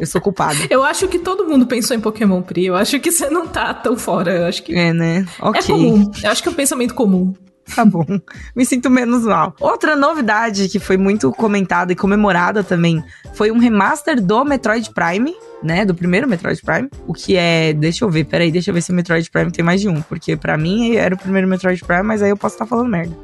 eu 0.00 0.06
sou 0.06 0.20
culpada. 0.20 0.56
Eu 0.70 0.82
acho 0.82 1.06
que 1.08 1.18
todo 1.18 1.46
mundo 1.46 1.66
pensou 1.66 1.94
em 1.96 2.00
Pokémon, 2.00 2.40
Pri. 2.42 2.66
Eu 2.66 2.74
acho 2.76 2.98
que 2.98 3.12
você 3.12 3.28
não 3.28 3.46
tá 3.46 3.74
tão 3.74 3.96
fora. 3.96 4.32
Eu 4.32 4.46
acho 4.46 4.62
que 4.62 4.74
É, 4.74 4.92
né? 4.92 5.26
Ok. 5.40 5.60
é 5.60 5.66
comum. 5.66 6.10
Eu 6.22 6.30
acho 6.30 6.42
que 6.42 6.48
é 6.48 6.52
um 6.52 6.54
pensamento 6.54 6.94
comum. 6.94 7.34
Tá 7.74 7.84
bom. 7.84 8.04
Me 8.56 8.64
sinto 8.64 8.90
menos 8.90 9.24
mal. 9.24 9.54
Outra 9.60 9.94
novidade 9.94 10.68
que 10.68 10.78
foi 10.78 10.96
muito 10.96 11.30
comentada 11.32 11.92
e 11.92 11.96
comemorada 11.96 12.64
também 12.64 13.02
foi 13.34 13.50
um 13.50 13.58
remaster 13.58 14.20
do 14.20 14.44
Metroid 14.44 14.90
Prime, 14.92 15.34
né? 15.62 15.84
Do 15.84 15.94
primeiro 15.94 16.28
Metroid 16.28 16.60
Prime. 16.62 16.88
O 17.06 17.12
que 17.12 17.36
é. 17.36 17.72
Deixa 17.72 18.04
eu 18.04 18.10
ver, 18.10 18.24
peraí, 18.24 18.50
deixa 18.50 18.70
eu 18.70 18.74
ver 18.74 18.80
se 18.80 18.90
o 18.90 18.94
Metroid 18.94 19.30
Prime 19.30 19.50
tem 19.50 19.64
mais 19.64 19.80
de 19.80 19.88
um. 19.88 20.00
Porque 20.02 20.36
para 20.36 20.56
mim 20.56 20.96
era 20.96 21.14
o 21.14 21.18
primeiro 21.18 21.46
Metroid 21.46 21.82
Prime, 21.84 22.02
mas 22.02 22.22
aí 22.22 22.30
eu 22.30 22.36
posso 22.36 22.54
estar 22.54 22.64
tá 22.64 22.68
falando 22.68 22.88
merda. 22.88 23.16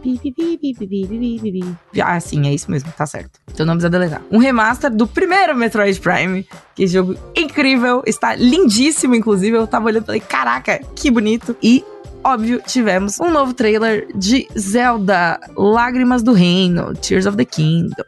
Ah, 2.02 2.20
sim, 2.20 2.46
é 2.46 2.54
isso 2.54 2.70
mesmo, 2.70 2.92
tá 2.96 3.07
certo. 3.07 3.40
Então 3.52 3.64
não 3.64 3.74
precisa 3.74 3.90
deletar. 3.90 4.22
Um 4.30 4.38
remaster 4.38 4.90
do 4.90 5.07
primeiro 5.07 5.57
Metroid 5.57 5.98
Prime. 6.00 6.46
Que 6.74 6.87
jogo 6.87 7.16
incrível, 7.37 8.02
está 8.04 8.35
lindíssimo, 8.35 9.14
inclusive. 9.14 9.57
Eu 9.57 9.66
tava 9.66 9.87
olhando 9.87 10.02
e 10.02 10.07
falei, 10.07 10.20
caraca, 10.20 10.80
que 10.94 11.11
bonito. 11.11 11.57
E 11.62 11.85
óbvio, 12.24 12.62
tivemos 12.66 13.20
um 13.20 13.30
novo 13.30 13.52
trailer 13.52 14.08
de 14.14 14.48
Zelda 14.58 15.38
Lágrimas 15.56 16.22
do 16.22 16.32
Reino, 16.32 16.94
Tears 16.94 17.26
of 17.26 17.37
the 17.37 17.44
Kingdom. 17.44 18.02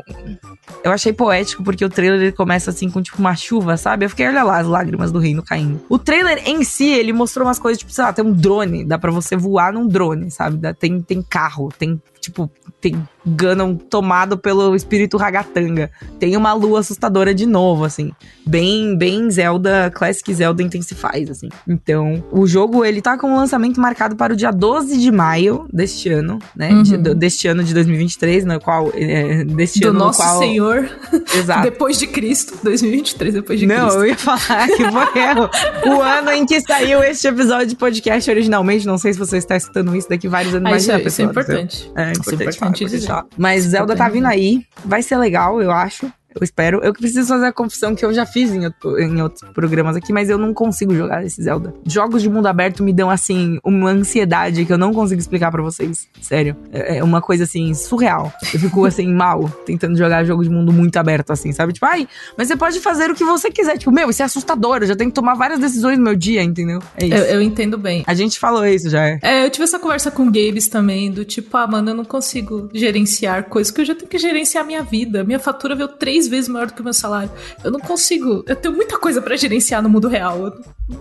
Eu 0.82 0.92
achei 0.92 1.12
poético 1.12 1.62
porque 1.62 1.84
o 1.84 1.88
trailer 1.88 2.20
ele 2.20 2.32
começa 2.32 2.70
assim 2.70 2.90
com 2.90 3.02
tipo 3.02 3.18
uma 3.18 3.34
chuva, 3.36 3.76
sabe? 3.76 4.04
Eu 4.04 4.10
fiquei, 4.10 4.26
olha 4.26 4.42
lá, 4.42 4.58
as 4.58 4.66
lágrimas 4.66 5.12
do 5.12 5.18
reino 5.18 5.42
caindo. 5.42 5.80
O 5.88 5.98
trailer 5.98 6.42
em 6.46 6.64
si, 6.64 6.88
ele 6.88 7.12
mostrou 7.12 7.46
umas 7.46 7.58
coisas, 7.58 7.78
tipo, 7.78 7.92
sei 7.92 8.04
lá, 8.04 8.12
tem 8.12 8.24
um 8.24 8.32
drone, 8.32 8.84
dá 8.84 8.98
pra 8.98 9.10
você 9.10 9.36
voar 9.36 9.72
num 9.72 9.86
drone, 9.86 10.30
sabe? 10.30 10.60
Tem, 10.74 11.00
tem 11.00 11.22
carro, 11.22 11.68
tem, 11.76 12.00
tipo, 12.20 12.50
tem 12.80 13.06
Ganon 13.26 13.74
tomado 13.74 14.38
pelo 14.38 14.74
espírito 14.76 15.16
ragatanga. 15.16 15.90
Tem 16.18 16.36
uma 16.36 16.52
lua 16.52 16.80
assustadora 16.80 17.34
de 17.34 17.46
novo, 17.46 17.84
assim. 17.84 18.12
Bem, 18.46 18.96
bem 18.96 19.28
Zelda, 19.30 19.90
Classic 19.92 20.32
Zelda 20.32 20.62
Intensifies, 20.62 21.30
assim. 21.30 21.48
Então, 21.68 22.22
o 22.30 22.46
jogo, 22.46 22.84
ele 22.84 23.02
tá 23.02 23.18
com 23.18 23.32
o 23.32 23.36
lançamento 23.36 23.80
marcado 23.80 24.14
para 24.14 24.32
o 24.32 24.36
dia 24.36 24.50
12 24.52 24.98
de 24.98 25.10
maio 25.10 25.66
deste 25.72 26.08
ano, 26.08 26.38
né? 26.54 26.70
Uhum. 26.70 26.82
De- 26.84 27.14
deste 27.14 27.48
ano 27.48 27.64
de 27.64 27.74
2023, 27.74 28.44
no 28.44 28.60
qual... 28.60 28.92
É, 28.94 29.44
deste 29.44 29.80
Do 29.80 29.88
ano 29.88 29.98
nosso 29.98 30.20
no 30.22 30.28
qual... 30.28 30.38
Senhor, 30.38 30.88
Exato. 31.34 31.62
depois 31.68 31.98
de 31.98 32.06
Cristo, 32.06 32.56
2023, 32.62 33.34
depois 33.34 33.58
de 33.58 33.66
Não, 33.66 33.86
Cristo. 33.86 33.98
eu 33.98 34.06
ia 34.06 34.16
falar 34.16 34.68
que 34.68 34.76
foi 34.76 35.90
o 35.90 36.00
ano 36.00 36.30
em 36.30 36.46
que 36.46 36.60
saiu 36.60 37.02
este 37.02 37.26
episódio 37.26 37.66
de 37.66 37.76
podcast 37.76 38.30
originalmente. 38.30 38.86
Não 38.86 38.98
sei 38.98 39.12
se 39.12 39.18
você 39.18 39.38
está 39.38 39.56
escutando 39.56 39.94
isso 39.96 40.08
daqui 40.08 40.28
vários 40.28 40.54
anos 40.54 40.66
Ah, 40.66 40.70
mais 40.70 40.82
isso, 40.82 40.92
é, 40.92 41.02
isso 41.02 41.20
é 41.20 41.24
importante. 41.24 41.56
É 41.56 41.66
Isso 41.66 41.86
é 41.96 42.10
importante, 42.12 42.34
importante 42.34 42.58
falar, 42.58 42.70
importante 42.70 42.84
dizer. 42.84 43.06
Mas 43.36 43.64
Zelda 43.64 43.96
tá 43.96 44.08
vindo 44.08 44.26
aí. 44.26 44.64
Vai 44.84 45.02
ser 45.02 45.16
legal, 45.16 45.60
eu 45.62 45.70
acho. 45.70 46.10
Eu 46.40 46.44
espero. 46.44 46.80
Eu 46.82 46.92
preciso 46.92 47.28
fazer 47.28 47.46
a 47.46 47.52
confissão 47.52 47.94
que 47.94 48.04
eu 48.04 48.12
já 48.12 48.24
fiz 48.26 48.52
em, 48.52 48.64
outro- 48.66 48.98
em 49.00 49.20
outros 49.22 49.42
programas 49.52 49.96
aqui, 49.96 50.12
mas 50.12 50.28
eu 50.30 50.38
não 50.38 50.52
consigo 50.54 50.94
jogar 50.94 51.24
esse 51.24 51.42
Zelda. 51.42 51.74
Jogos 51.86 52.22
de 52.22 52.28
mundo 52.30 52.46
aberto 52.46 52.82
me 52.82 52.92
dão, 52.92 53.10
assim, 53.10 53.58
uma 53.64 53.90
ansiedade 53.90 54.64
que 54.64 54.72
eu 54.72 54.78
não 54.78 54.92
consigo 54.92 55.20
explicar 55.20 55.50
pra 55.50 55.62
vocês. 55.62 56.08
Sério. 56.20 56.56
É 56.72 56.96
é 56.98 57.04
uma 57.04 57.20
coisa, 57.20 57.44
assim, 57.44 57.74
surreal. 57.74 58.32
Eu 58.54 58.60
fico, 58.60 58.84
assim, 58.86 59.06
mal 59.12 59.48
tentando 59.66 59.96
jogar 59.98 60.24
jogo 60.24 60.42
de 60.42 60.48
mundo 60.50 60.72
muito 60.72 60.96
aberto, 60.96 61.30
assim, 61.32 61.52
sabe? 61.52 61.72
Tipo, 61.72 61.86
ai, 61.86 62.06
mas 62.38 62.48
você 62.48 62.56
pode 62.56 62.80
fazer 62.80 63.10
o 63.10 63.14
que 63.14 63.24
você 63.24 63.50
quiser. 63.50 63.76
Tipo, 63.76 63.90
meu, 63.92 64.08
isso 64.10 64.22
é 64.22 64.24
assustador. 64.24 64.78
Eu 64.82 64.86
já 64.86 64.96
tenho 64.96 65.10
que 65.10 65.14
tomar 65.14 65.34
várias 65.34 65.58
decisões 65.58 65.98
no 65.98 66.04
meu 66.04 66.14
dia, 66.14 66.42
entendeu? 66.42 66.80
É 66.96 67.06
isso. 67.06 67.14
Eu, 67.16 67.24
eu 67.36 67.42
entendo 67.42 67.76
bem. 67.76 68.04
A 68.06 68.14
gente 68.14 68.38
falou 68.38 68.64
isso 68.66 68.88
já. 68.88 69.06
é. 69.06 69.18
É, 69.22 69.44
eu 69.44 69.50
tive 69.50 69.64
essa 69.64 69.78
conversa 69.78 70.10
com 70.10 70.22
o 70.22 70.26
Gabes 70.26 70.68
também, 70.68 71.10
do 71.10 71.24
tipo, 71.24 71.56
ah, 71.56 71.66
mano, 71.66 71.90
eu 71.90 71.94
não 71.94 72.04
consigo 72.04 72.68
gerenciar 72.72 73.44
coisas 73.44 73.70
que 73.70 73.80
eu 73.80 73.84
já 73.84 73.94
tenho 73.94 74.08
que 74.08 74.18
gerenciar 74.18 74.64
a 74.64 74.66
minha 74.66 74.82
vida. 74.82 75.24
Minha 75.24 75.38
fatura 75.38 75.74
veio 75.74 75.88
três 75.88 76.25
vezes 76.28 76.48
maior 76.48 76.66
do 76.66 76.72
que 76.74 76.80
o 76.80 76.84
meu 76.84 76.92
salário. 76.94 77.30
Eu 77.64 77.70
não 77.70 77.80
consigo. 77.80 78.44
Eu 78.46 78.56
tenho 78.56 78.74
muita 78.74 78.98
coisa 78.98 79.20
pra 79.20 79.36
gerenciar 79.36 79.82
no 79.82 79.88
mundo 79.88 80.08
real. 80.08 80.46
Eu 80.46 80.52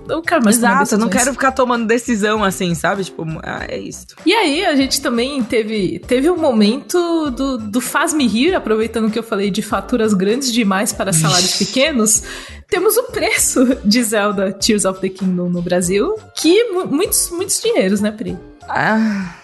não 0.07 0.21
quero 0.21 0.43
mais 0.43 0.57
Exato, 0.57 0.95
eu 0.95 0.97
não 0.97 1.09
quero 1.09 1.31
ficar 1.31 1.51
tomando 1.51 1.85
decisão 1.85 2.43
assim, 2.43 2.73
sabe? 2.73 3.03
Tipo, 3.03 3.23
ah, 3.43 3.65
é 3.67 3.77
isso. 3.77 4.07
E 4.25 4.33
aí, 4.33 4.65
a 4.65 4.75
gente 4.75 4.99
também 5.01 5.43
teve, 5.43 5.99
teve 5.99 6.29
um 6.29 6.37
momento 6.37 7.29
do, 7.31 7.57
do 7.57 7.79
Faz-me 7.81 8.25
Rir, 8.27 8.55
aproveitando 8.55 9.11
que 9.11 9.19
eu 9.19 9.23
falei 9.23 9.51
de 9.51 9.61
faturas 9.61 10.13
grandes 10.13 10.51
demais 10.51 10.91
para 10.91 11.13
salários 11.13 11.55
pequenos. 11.57 12.23
Temos 12.67 12.97
o 12.97 13.03
preço 13.03 13.77
de 13.85 14.03
Zelda 14.03 14.51
Tears 14.51 14.85
of 14.85 14.99
the 14.99 15.09
Kingdom 15.09 15.49
no 15.49 15.61
Brasil, 15.61 16.15
que 16.35 16.63
mu- 16.71 16.87
muitos, 16.87 17.29
muitos 17.29 17.61
dinheiros, 17.61 18.01
né, 18.01 18.11
Pri? 18.11 18.35
Ah, 18.67 19.35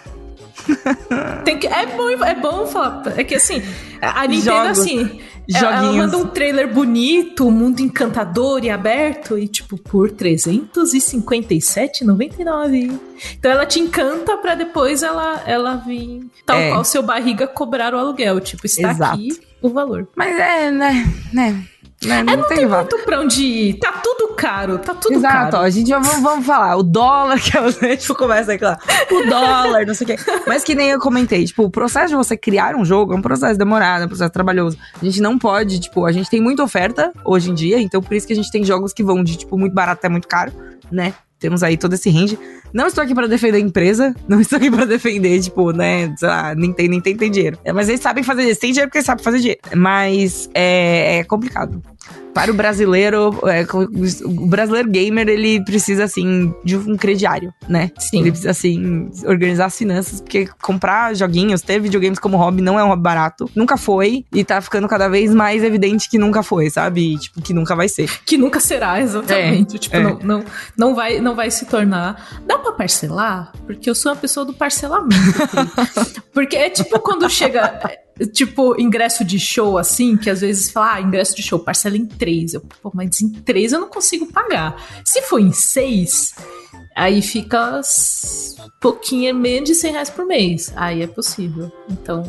Tem 1.44 1.58
que, 1.58 1.68
é, 1.68 1.86
bom, 1.88 2.10
é 2.10 2.36
bom 2.36 2.68
falar. 2.68 3.04
É 3.18 3.24
que 3.24 3.36
assim, 3.36 3.62
a 4.02 4.22
a 4.22 4.28
Nintendo, 4.28 4.56
Jogos. 4.76 4.80
assim. 4.80 5.20
Ela, 5.54 5.68
ela 5.68 5.76
Joguinhos. 5.82 5.96
manda 6.06 6.18
um 6.18 6.28
trailer 6.28 6.74
bonito, 6.74 7.48
um 7.48 7.52
mundo 7.52 7.82
encantador 7.82 8.64
e 8.64 8.70
aberto, 8.70 9.38
e 9.38 9.48
tipo, 9.48 9.78
por 9.78 10.10
R$357,99. 10.10 13.00
Então 13.38 13.52
ela 13.52 13.66
te 13.66 13.80
encanta 13.80 14.38
pra 14.38 14.56
depois 14.56 15.04
ela, 15.04 15.42
ela 15.46 15.76
vir, 15.76 16.26
tal 16.46 16.58
É. 16.58 16.70
qual 16.72 16.84
seu 16.84 17.04
barriga, 17.04 17.48
cobrar 17.48 17.94
o 17.94 17.98
aluguel. 17.98 18.40
Tipo, 18.40 18.66
está 18.66 18.92
Exato. 18.92 19.14
aqui 19.14 19.40
o 19.62 19.70
valor. 19.70 20.08
Mas 20.16 20.40
é, 20.40 20.72
né? 20.72 21.08
né, 21.32 21.64
né 22.04 22.24
não, 22.24 22.44
tem 22.48 22.58
Tem 22.58 22.66
valor. 22.68 22.88
muito 22.92 23.06
pra 23.06 23.20
onde 23.22 23.44
ir. 23.44 23.74
Tá 23.80 23.92
caro, 24.42 24.80
tá 24.80 24.96
tudo 24.96 25.14
Exato, 25.14 25.52
caro. 25.52 25.64
a 25.64 25.70
gente 25.70 25.88
já 25.88 26.00
vamos, 26.00 26.22
vamos 26.22 26.46
falar. 26.46 26.76
O 26.76 26.82
dólar, 26.82 27.40
que 27.40 27.56
é 27.56 27.62
o 27.62 27.72
tipo, 27.96 28.16
começa 28.16 28.54
aqui 28.54 28.64
lá. 28.64 28.80
O 29.12 29.30
dólar, 29.30 29.86
não 29.86 29.94
sei 29.94 30.06
o 30.06 30.08
quê. 30.08 30.16
Mas 30.48 30.64
que 30.64 30.74
nem 30.74 30.90
eu 30.90 31.00
comentei, 31.00 31.46
tipo, 31.46 31.64
o 31.64 31.70
processo 31.70 32.10
de 32.10 32.16
você 32.16 32.36
criar 32.36 32.76
um 32.76 32.84
jogo 32.84 33.14
é 33.14 33.16
um 33.16 33.22
processo 33.22 33.58
demorado, 33.58 34.02
é 34.02 34.06
um 34.06 34.10
processo 34.10 34.32
trabalhoso. 34.32 34.78
A 35.00 35.06
gente 35.06 35.22
não 35.22 35.38
pode, 35.38 35.80
tipo, 35.80 36.06
a 36.06 36.12
gente 36.12 36.30
tem 36.30 36.42
muita 36.42 36.64
oferta 36.64 37.14
hoje 37.24 37.52
em 37.52 37.54
dia, 37.54 37.80
então 37.80 38.02
por 38.02 38.16
isso 38.16 38.26
que 38.26 38.34
a 38.34 38.36
gente 38.36 38.52
tem 38.52 38.64
jogos 38.64 38.94
que 38.94 39.04
vão 39.04 39.24
de, 39.24 39.38
tipo, 39.38 39.58
muito 39.58 39.74
barato 39.74 40.00
até 40.00 40.10
muito 40.10 40.28
caro, 40.28 40.52
né? 40.92 41.14
Temos 41.40 41.64
aí 41.64 41.76
todo 41.78 41.94
esse 41.94 42.10
range. 42.10 42.38
Não 42.74 42.88
estou 42.88 43.04
aqui 43.04 43.14
pra 43.14 43.28
defender 43.28 43.58
a 43.58 43.62
empresa, 43.62 44.16
não 44.28 44.40
estou 44.40 44.58
aqui 44.58 44.72
pra 44.72 44.86
defender, 44.86 45.42
tipo, 45.42 45.72
né, 45.72 46.14
sei 46.18 46.28
lá, 46.28 46.56
Nintendo, 46.56 46.92
Nintendo 46.92 47.18
tem 47.18 47.32
dinheiro. 47.32 47.58
É, 47.64 47.74
mas 47.74 47.90
eles 47.90 48.00
sabem 48.00 48.24
fazer, 48.24 48.44
eles 48.44 48.58
têm 48.58 48.72
dinheiro 48.72 48.90
porque 48.90 49.00
eles 49.00 49.06
sabem 49.06 49.24
fazer 49.24 49.40
dinheiro. 49.40 49.60
Mas 49.76 50.50
é, 50.54 51.18
é 51.18 51.24
complicado. 51.24 51.82
Para 52.34 52.52
o 52.52 52.54
brasileiro, 52.54 53.40
é, 53.48 53.66
o 54.26 54.48
brasileiro 54.48 54.90
gamer, 54.90 55.28
ele 55.28 55.64
precisa, 55.64 56.06
assim, 56.06 56.54
de 56.64 56.78
um 56.78 56.96
crediário, 56.96 57.54
né? 57.68 57.92
Sim. 57.98 58.22
Ele 58.22 58.32
precisa, 58.32 58.52
assim, 58.52 59.10
organizar 59.26 59.66
as 59.66 59.78
finanças, 59.78 60.22
porque 60.22 60.48
comprar 60.62 61.16
joguinhos, 61.16 61.62
ter 61.62 61.80
videogames 61.80 62.20
como 62.20 62.38
hobby 62.38 62.62
não 62.62 62.80
é 62.80 62.84
um 62.84 62.88
hobby 62.88 63.04
barato. 63.04 63.50
Nunca 63.56 63.78
foi, 63.78 64.26
e 64.34 64.44
tá 64.44 64.62
ficando 64.62 64.88
cada 64.88 65.10
vez 65.10 65.34
mais 65.34 65.64
evidente 65.64 66.10
que 66.10 66.18
nunca 66.18 66.42
foi, 66.42 66.70
sabe? 66.70 67.14
E, 67.14 67.18
tipo, 67.18 67.42
que 67.42 67.54
nunca 67.54 67.76
vai 67.76 67.90
ser. 67.90 68.10
Que 68.26 68.38
nunca 68.38 68.60
será, 68.60 69.00
exatamente. 69.02 69.78
tipo, 69.78 69.96
é. 69.96 70.02
Não, 70.02 70.20
não, 70.24 70.46
não, 70.78 70.96
vai, 70.96 71.20
não 71.20 71.36
vai 71.36 71.52
se 71.52 71.66
tornar. 71.66 72.42
Dá 72.46 72.58
pra 72.58 72.72
parcelar? 72.72 73.52
Porque 73.66 73.90
eu 73.90 73.96
sou 73.96 74.12
uma 74.12 74.18
pessoa 74.18 74.46
do 74.46 74.54
parcelamento. 74.54 75.12
Porque 76.34 76.56
é 76.56 76.70
tipo 76.70 77.00
quando 77.00 77.30
chega. 77.30 78.00
Tipo, 78.34 78.80
ingresso 78.80 79.24
de 79.24 79.40
show, 79.40 79.78
assim, 79.78 80.16
que 80.16 80.30
às 80.30 80.42
vezes 80.42 80.70
fala, 80.70 80.96
ah, 80.96 81.02
ingresso 81.02 81.36
de 81.36 81.42
show, 81.42 81.58
parcela 81.58 81.98
em 81.98 82.06
três. 82.06 82.54
Eu, 82.54 82.62
pô, 82.62 82.92
mas 82.94 83.22
em 83.22 83.30
três 83.30 83.72
eu 83.72 83.80
não 83.80 83.90
consigo 83.90 84.28
pagar. 84.28 84.76
Se 85.04 85.22
for 85.24 85.40
em 85.40 85.52
seis, 85.52 86.34
aí 86.96 87.22
fica 87.22 87.82
pouquinho, 88.82 89.34
menos 89.36 89.70
de 89.70 89.76
100 89.76 89.92
reais 89.92 90.10
por 90.10 90.26
mês. 90.26 90.74
Aí 90.76 91.04
é 91.04 91.08
possível. 91.08 91.72
Então, 91.90 92.24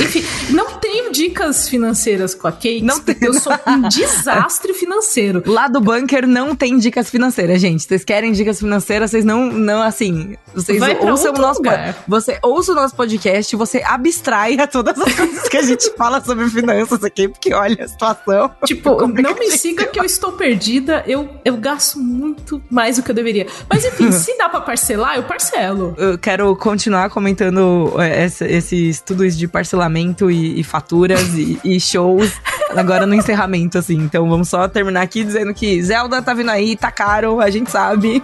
enfim, 0.00 0.24
não 0.50 0.78
tenho 0.78 1.12
dicas 1.12 1.68
financeiras 1.68 2.34
com 2.34 2.48
a 2.48 2.52
Kate. 2.52 2.82
Não 2.82 2.98
tem, 2.98 3.16
Eu 3.20 3.32
sou 3.34 3.52
um 3.66 3.82
desastre 3.88 4.74
financeiro. 4.74 5.42
Lá 5.46 5.68
do 5.68 5.80
bunker 5.80 6.26
não 6.26 6.56
tem 6.56 6.76
dicas 6.78 7.08
financeiras, 7.08 7.60
gente. 7.60 7.84
Vocês 7.84 8.04
querem 8.04 8.32
dicas 8.32 8.58
financeiras, 8.58 9.12
vocês 9.12 9.24
não, 9.24 9.46
não 9.46 9.80
assim. 9.80 10.36
Vocês 10.52 10.80
Vai 10.80 10.98
ouçam 10.98 11.32
o 11.32 11.38
nosso 11.38 11.60
lugar. 11.60 12.02
Você 12.08 12.38
ouça 12.42 12.72
o 12.72 12.74
nosso 12.74 12.96
podcast, 12.96 13.54
você 13.54 13.80
abstrai 13.84 14.58
a 14.58 14.66
todas 14.66 14.98
as 15.00 15.12
coisas 15.14 15.48
que 15.48 15.56
a 15.56 15.62
gente 15.62 15.88
fala 15.96 16.20
sobre 16.22 16.48
finanças 16.50 17.04
aqui, 17.04 17.28
porque 17.28 17.54
olha 17.54 17.84
a 17.84 17.88
situação. 17.88 18.50
Tipo, 18.64 19.06
não 19.22 19.34
me 19.36 19.50
siga 19.52 19.86
que 19.86 20.00
eu 20.00 20.04
estou 20.04 20.32
perdida. 20.32 21.04
Eu, 21.06 21.28
eu 21.44 21.56
gasto 21.56 22.00
muito 22.00 22.60
mais 22.68 22.96
do 22.96 23.04
que 23.04 23.10
eu 23.12 23.14
deveria. 23.14 23.46
Mas 23.70 23.84
enfim, 23.84 24.01
assim, 24.08 24.32
se 24.32 24.38
dá 24.38 24.48
pra 24.48 24.60
parcelar, 24.60 25.16
eu 25.16 25.22
parcelo. 25.22 25.94
Eu 25.96 26.18
quero 26.18 26.54
continuar 26.56 27.10
comentando 27.10 27.94
é, 27.98 28.24
essa, 28.24 28.46
esses 28.46 29.00
tudo 29.00 29.24
isso 29.24 29.38
de 29.38 29.48
parcelamento 29.48 30.30
e, 30.30 30.60
e 30.60 30.64
faturas 30.64 31.34
e, 31.34 31.58
e 31.64 31.80
shows 31.80 32.32
agora 32.76 33.06
no 33.06 33.14
encerramento, 33.14 33.78
assim. 33.78 33.96
Então 33.96 34.28
vamos 34.28 34.48
só 34.48 34.68
terminar 34.68 35.02
aqui 35.02 35.24
dizendo 35.24 35.52
que 35.54 35.82
Zelda 35.82 36.22
tá 36.22 36.34
vindo 36.34 36.50
aí, 36.50 36.76
tá 36.76 36.90
caro, 36.90 37.40
a 37.40 37.50
gente 37.50 37.70
sabe. 37.70 38.22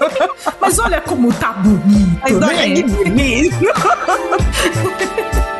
Mas 0.60 0.78
olha 0.78 1.00
como 1.00 1.32
tá 1.32 1.52
bonito. 1.52 2.20
Mas 2.22 2.36
olha 2.36 2.66
né? 2.66 2.74
que 2.74 2.82
bonito. 2.82 3.56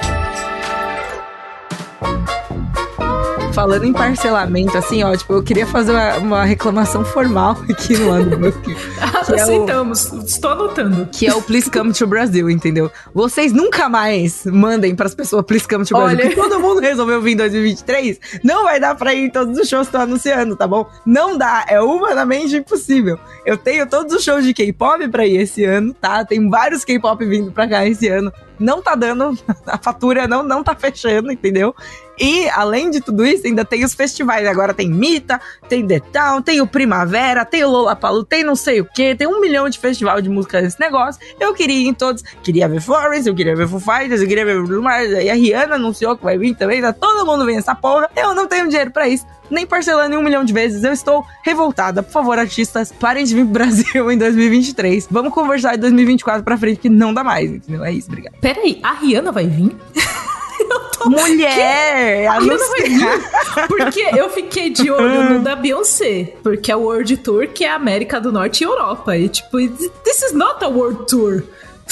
Falando 3.53 3.85
em 3.85 3.93
parcelamento, 3.93 4.79
assim, 4.79 5.03
ó, 5.03 5.15
tipo, 5.15 5.35
eu 5.35 5.43
queria 5.43 5.67
fazer 5.67 5.93
uma, 5.93 6.17
uma 6.17 6.45
reclamação 6.45 7.05
formal 7.05 7.55
aqui 7.69 7.99
no 7.99 8.11
Underbook. 8.11 8.77
Aceitamos, 8.99 10.09
é 10.11 10.17
o, 10.17 10.23
estou 10.23 10.51
anotando. 10.53 11.09
Que 11.13 11.27
é 11.27 11.35
o 11.35 11.43
Please 11.43 11.71
Come 11.71 11.93
to 11.93 12.07
Brasil, 12.07 12.49
entendeu? 12.49 12.91
Vocês 13.13 13.53
nunca 13.53 13.91
mais 13.91 14.47
mandem 14.47 14.95
pras 14.95 15.15
pessoas 15.15 15.45
Please 15.45 15.69
Come 15.69 15.85
to 15.85 15.95
Brasil. 15.95 16.19
Olha... 16.19 16.35
todo 16.35 16.61
mundo 16.61 16.81
resolveu 16.81 17.21
vir 17.21 17.33
em 17.33 17.37
2023, 17.37 18.19
não 18.43 18.65
vai 18.65 18.81
dar 18.81 18.95
pra 18.95 19.13
ir 19.13 19.27
em 19.27 19.31
todos 19.31 19.59
os 19.59 19.69
shows 19.69 19.87
que 19.87 19.89
estão 19.89 20.01
anunciando, 20.01 20.57
tá 20.57 20.67
bom? 20.67 20.89
Não 21.05 21.37
dá, 21.37 21.67
é 21.69 21.79
humanamente 21.79 22.57
impossível. 22.57 23.19
Eu 23.45 23.59
tenho 23.59 23.87
todos 23.87 24.15
os 24.15 24.25
shows 24.25 24.45
de 24.45 24.55
K-pop 24.55 25.07
pra 25.09 25.27
ir 25.27 25.37
esse 25.37 25.63
ano, 25.63 25.93
tá? 25.93 26.25
Tem 26.25 26.49
vários 26.49 26.85
K-pop 26.87 27.23
vindo 27.27 27.53
pra 27.53 27.69
cá 27.69 27.87
esse 27.87 28.09
ano 28.09 28.33
não 28.63 28.81
tá 28.81 28.95
dando, 28.95 29.37
a 29.67 29.79
fatura 29.79 30.27
não, 30.27 30.43
não 30.43 30.63
tá 30.63 30.75
fechando, 30.75 31.33
entendeu? 31.33 31.75
E, 32.19 32.49
além 32.51 32.91
de 32.91 33.01
tudo 33.01 33.25
isso, 33.25 33.47
ainda 33.47 33.65
tem 33.65 33.85
os 33.85 33.95
festivais. 33.95 34.47
Agora 34.47 34.73
tem 34.73 34.89
Mita, 34.89 35.41
tem 35.69 35.87
The 35.87 35.99
Town, 35.99 36.43
tem 36.43 36.61
o 36.61 36.67
Primavera, 36.67 37.45
tem 37.45 37.65
o 37.65 37.71
Lollapalooza, 37.71 38.27
tem 38.29 38.45
não 38.45 38.55
sei 38.55 38.81
o 38.81 38.85
que, 38.85 39.15
tem 39.15 39.27
um 39.27 39.41
milhão 39.41 39.69
de 39.69 39.79
festival 39.79 40.21
de 40.21 40.29
música 40.29 40.61
nesse 40.61 40.79
negócio. 40.79 41.21
Eu 41.41 41.53
queria 41.55 41.81
ir 41.81 41.89
em 41.89 41.95
todos. 41.95 42.23
Queria 42.43 42.69
ver 42.69 42.81
Florence, 42.81 43.29
eu 43.29 43.35
queria 43.35 43.57
ver 43.57 43.67
Foo 43.67 43.81
Fighters, 43.81 44.21
eu 44.21 44.29
queria 44.29 44.45
ver 44.45 44.63
Blue 44.63 44.83
Mars. 44.83 45.11
E 45.11 45.31
a 45.31 45.35
Rihanna 45.35 45.75
anunciou 45.75 46.17
que 46.17 46.23
vai 46.23 46.39
vir 46.39 46.55
também, 46.55 46.81
tá 46.81 46.93
todo 46.93 47.27
mundo 47.27 47.45
vem 47.45 47.57
essa 47.57 47.75
porra. 47.75 48.09
Eu 48.15 48.35
não 48.35 48.47
tenho 48.47 48.69
dinheiro 48.69 48.91
para 48.91 49.09
isso 49.09 49.27
nem 49.53 49.67
parcelando 49.67 50.15
em 50.15 50.19
um 50.19 50.23
milhão 50.23 50.45
de 50.45 50.53
vezes. 50.53 50.83
Eu 50.83 50.93
estou 50.93 51.25
revoltada. 51.43 52.03
Por 52.03 52.11
favor, 52.11 52.39
artistas, 52.39 52.93
parem 52.93 53.25
de 53.25 53.35
vir 53.35 53.45
pro 53.45 53.53
Brasil 53.63 54.11
em 54.11 54.19
2023. 54.19 55.07
Vamos 55.11 55.33
conversar 55.33 55.75
em 55.75 55.79
2024 55.79 56.43
pra 56.43 56.57
frente, 56.57 56.81
que 56.81 56.89
não 56.89 57.13
dá 57.15 57.23
mais, 57.23 57.51
entendeu? 57.51 57.85
É 57.85 57.93
isso, 57.93 58.09
obrigada. 58.09 58.37
Peraí, 58.41 58.81
a 58.83 58.93
Rihanna 58.93 59.31
vai 59.31 59.47
vir? 59.47 59.77
Tô... 60.99 61.11
Mulher! 61.11 62.29
A 62.29 62.39
Rihanna 62.39 62.69
vai 62.69 62.83
vir. 62.83 63.69
Porque 63.69 64.01
eu 64.17 64.31
fiquei 64.31 64.71
de 64.71 64.91
olho 64.91 65.35
no 65.35 65.41
da 65.41 65.57
Beyoncé. 65.57 66.35
Porque 66.43 66.71
é 66.71 66.77
o 66.77 66.81
World 66.81 67.17
Tour, 67.19 67.49
que 67.49 67.65
é 67.65 67.71
América 67.71 68.21
do 68.21 68.33
Norte 68.33 68.63
e 68.63 68.65
Europa. 68.65 69.17
E 69.17 69.29
tipo, 69.29 69.59
this 70.05 70.23
is 70.23 70.33
not 70.33 70.65
a 70.65 70.69
World 70.69 71.07
Tour. 71.07 71.43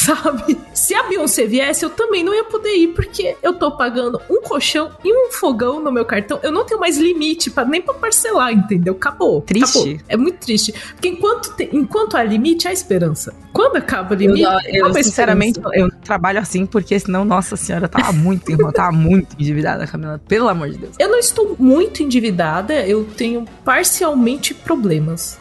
sabe? 0.05 0.59
Se 0.72 0.94
a 0.94 1.03
Beyoncé 1.05 1.46
viesse, 1.46 1.84
eu 1.84 1.90
também 1.90 2.24
não 2.24 2.34
ia 2.34 2.44
poder 2.44 2.74
ir, 2.74 2.88
porque 2.88 3.36
eu 3.42 3.55
tô 3.55 3.70
pagando 3.72 4.20
um 4.30 4.40
colchão 4.40 4.90
e 5.05 5.12
um 5.12 5.30
fogão 5.30 5.80
no 5.80 5.92
meu 5.92 6.05
cartão. 6.05 6.40
Eu 6.42 6.51
não 6.51 6.64
tenho 6.64 6.80
mais 6.80 6.96
limite 6.96 7.51
para 7.51 7.68
nem 7.68 7.82
pra 7.82 7.94
parcelar, 7.94 8.53
entendeu? 8.53 8.94
Acabou. 8.94 9.42
Triste. 9.42 9.78
Acabou. 9.78 10.01
É 10.09 10.16
muito 10.16 10.38
triste. 10.38 10.72
Porque 10.92 11.09
enquanto, 11.09 11.55
te, 11.55 11.68
enquanto 11.72 12.16
há 12.16 12.22
limite, 12.22 12.66
há 12.66 12.72
esperança. 12.72 13.34
Quando 13.53 13.76
acaba 13.76 14.14
o 14.14 14.16
limite, 14.16 14.42
eu, 14.66 14.86
eu 14.86 14.94
sinceramente, 14.94 15.61
eu 15.74 15.90
trabalho 16.03 16.38
assim, 16.38 16.64
porque 16.64 16.98
senão, 16.98 17.24
nossa 17.24 17.57
senhora, 17.57 17.88
tava 17.88 18.12
muito 18.12 18.51
tava 18.72 18.92
muito 18.92 19.34
endividada, 19.38 19.86
Camila. 19.86 20.20
Pelo 20.26 20.48
amor 20.48 20.70
de 20.70 20.78
Deus. 20.78 20.96
Eu 20.98 21.09
não 21.09 21.18
estou 21.18 21.57
muito 21.59 22.03
endividada, 22.03 22.74
eu 22.86 23.05
tenho 23.16 23.44
parcialmente 23.64 24.55
problemas. 24.55 25.38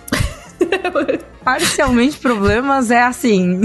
Parcialmente 1.43 2.17
problemas 2.17 2.91
é 2.91 3.01
assim. 3.01 3.61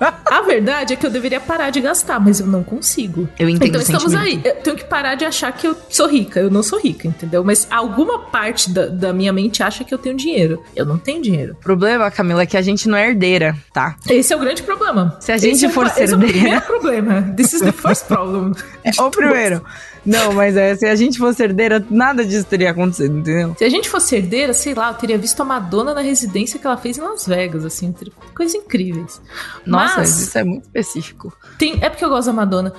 A 0.00 0.42
verdade 0.42 0.94
é 0.94 0.96
que 0.96 1.06
eu 1.06 1.10
deveria 1.10 1.40
parar 1.40 1.70
de 1.70 1.80
gastar, 1.80 2.18
mas 2.18 2.40
eu 2.40 2.46
não 2.46 2.62
consigo. 2.62 3.28
Eu 3.38 3.48
entendo 3.48 3.68
Então 3.68 3.80
estamos 3.80 4.14
aí. 4.14 4.40
Eu 4.44 4.56
tenho 4.56 4.76
que 4.76 4.84
parar 4.84 5.14
de 5.14 5.24
achar 5.24 5.52
que 5.52 5.66
eu 5.66 5.76
sou 5.88 6.08
rica. 6.08 6.40
Eu 6.40 6.50
não 6.50 6.62
sou 6.62 6.80
rica, 6.80 7.06
entendeu? 7.06 7.44
Mas 7.44 7.66
alguma 7.70 8.18
parte 8.18 8.70
da, 8.70 8.86
da 8.86 9.12
minha 9.12 9.32
mente 9.32 9.62
acha 9.62 9.84
que 9.84 9.94
eu 9.94 9.98
tenho 9.98 10.16
dinheiro. 10.16 10.62
Eu 10.74 10.84
não 10.84 10.98
tenho 10.98 11.22
dinheiro. 11.22 11.52
O 11.52 11.62
problema, 11.62 12.10
Camila, 12.10 12.42
é 12.42 12.46
que 12.46 12.56
a 12.56 12.62
gente 12.62 12.88
não 12.88 12.98
é 12.98 13.08
herdeira, 13.08 13.56
tá? 13.72 13.96
Esse 14.08 14.32
é 14.32 14.36
o 14.36 14.40
grande 14.40 14.62
problema. 14.62 15.16
Se 15.20 15.32
a 15.32 15.36
gente 15.36 15.64
esse 15.64 15.68
for 15.68 15.86
é, 15.86 15.90
ser 15.90 16.04
esse 16.04 16.14
herdeira... 16.14 16.36
é 16.36 16.38
o 16.38 16.40
primeiro 16.40 16.66
problema. 16.66 17.34
This 17.36 17.52
is 17.52 17.60
the 17.60 17.72
first 17.72 18.06
problem. 18.06 18.52
É 18.84 19.00
o 19.00 19.10
primeiro. 19.10 19.64
Não, 20.04 20.32
mas 20.32 20.56
é, 20.56 20.74
se 20.74 20.86
a 20.86 20.94
gente 20.94 21.18
fosse 21.18 21.42
herdeira, 21.42 21.84
nada 21.90 22.24
disso 22.24 22.46
teria 22.46 22.70
acontecido, 22.70 23.18
entendeu? 23.18 23.54
Se 23.56 23.64
a 23.64 23.68
gente 23.68 23.88
fosse 23.88 24.16
herdeira, 24.16 24.52
sei 24.52 24.74
lá, 24.74 24.90
eu 24.90 24.94
teria 24.94 25.16
visto 25.16 25.40
a 25.40 25.44
Madonna 25.44 25.94
na 25.94 26.00
residência 26.00 26.58
que 26.58 26.66
ela 26.66 26.76
fez 26.76 26.98
em 26.98 27.00
Las 27.00 27.26
Vegas, 27.26 27.64
assim, 27.64 27.94
coisas 28.34 28.54
incríveis. 28.54 29.20
Nossa, 29.64 29.98
mas, 29.98 30.20
isso 30.20 30.38
é 30.38 30.44
muito 30.44 30.64
específico. 30.64 31.32
Tem, 31.58 31.78
é 31.80 31.88
porque 31.88 32.04
eu 32.04 32.08
gosto 32.08 32.26
da 32.26 32.32
Madonna. 32.32 32.72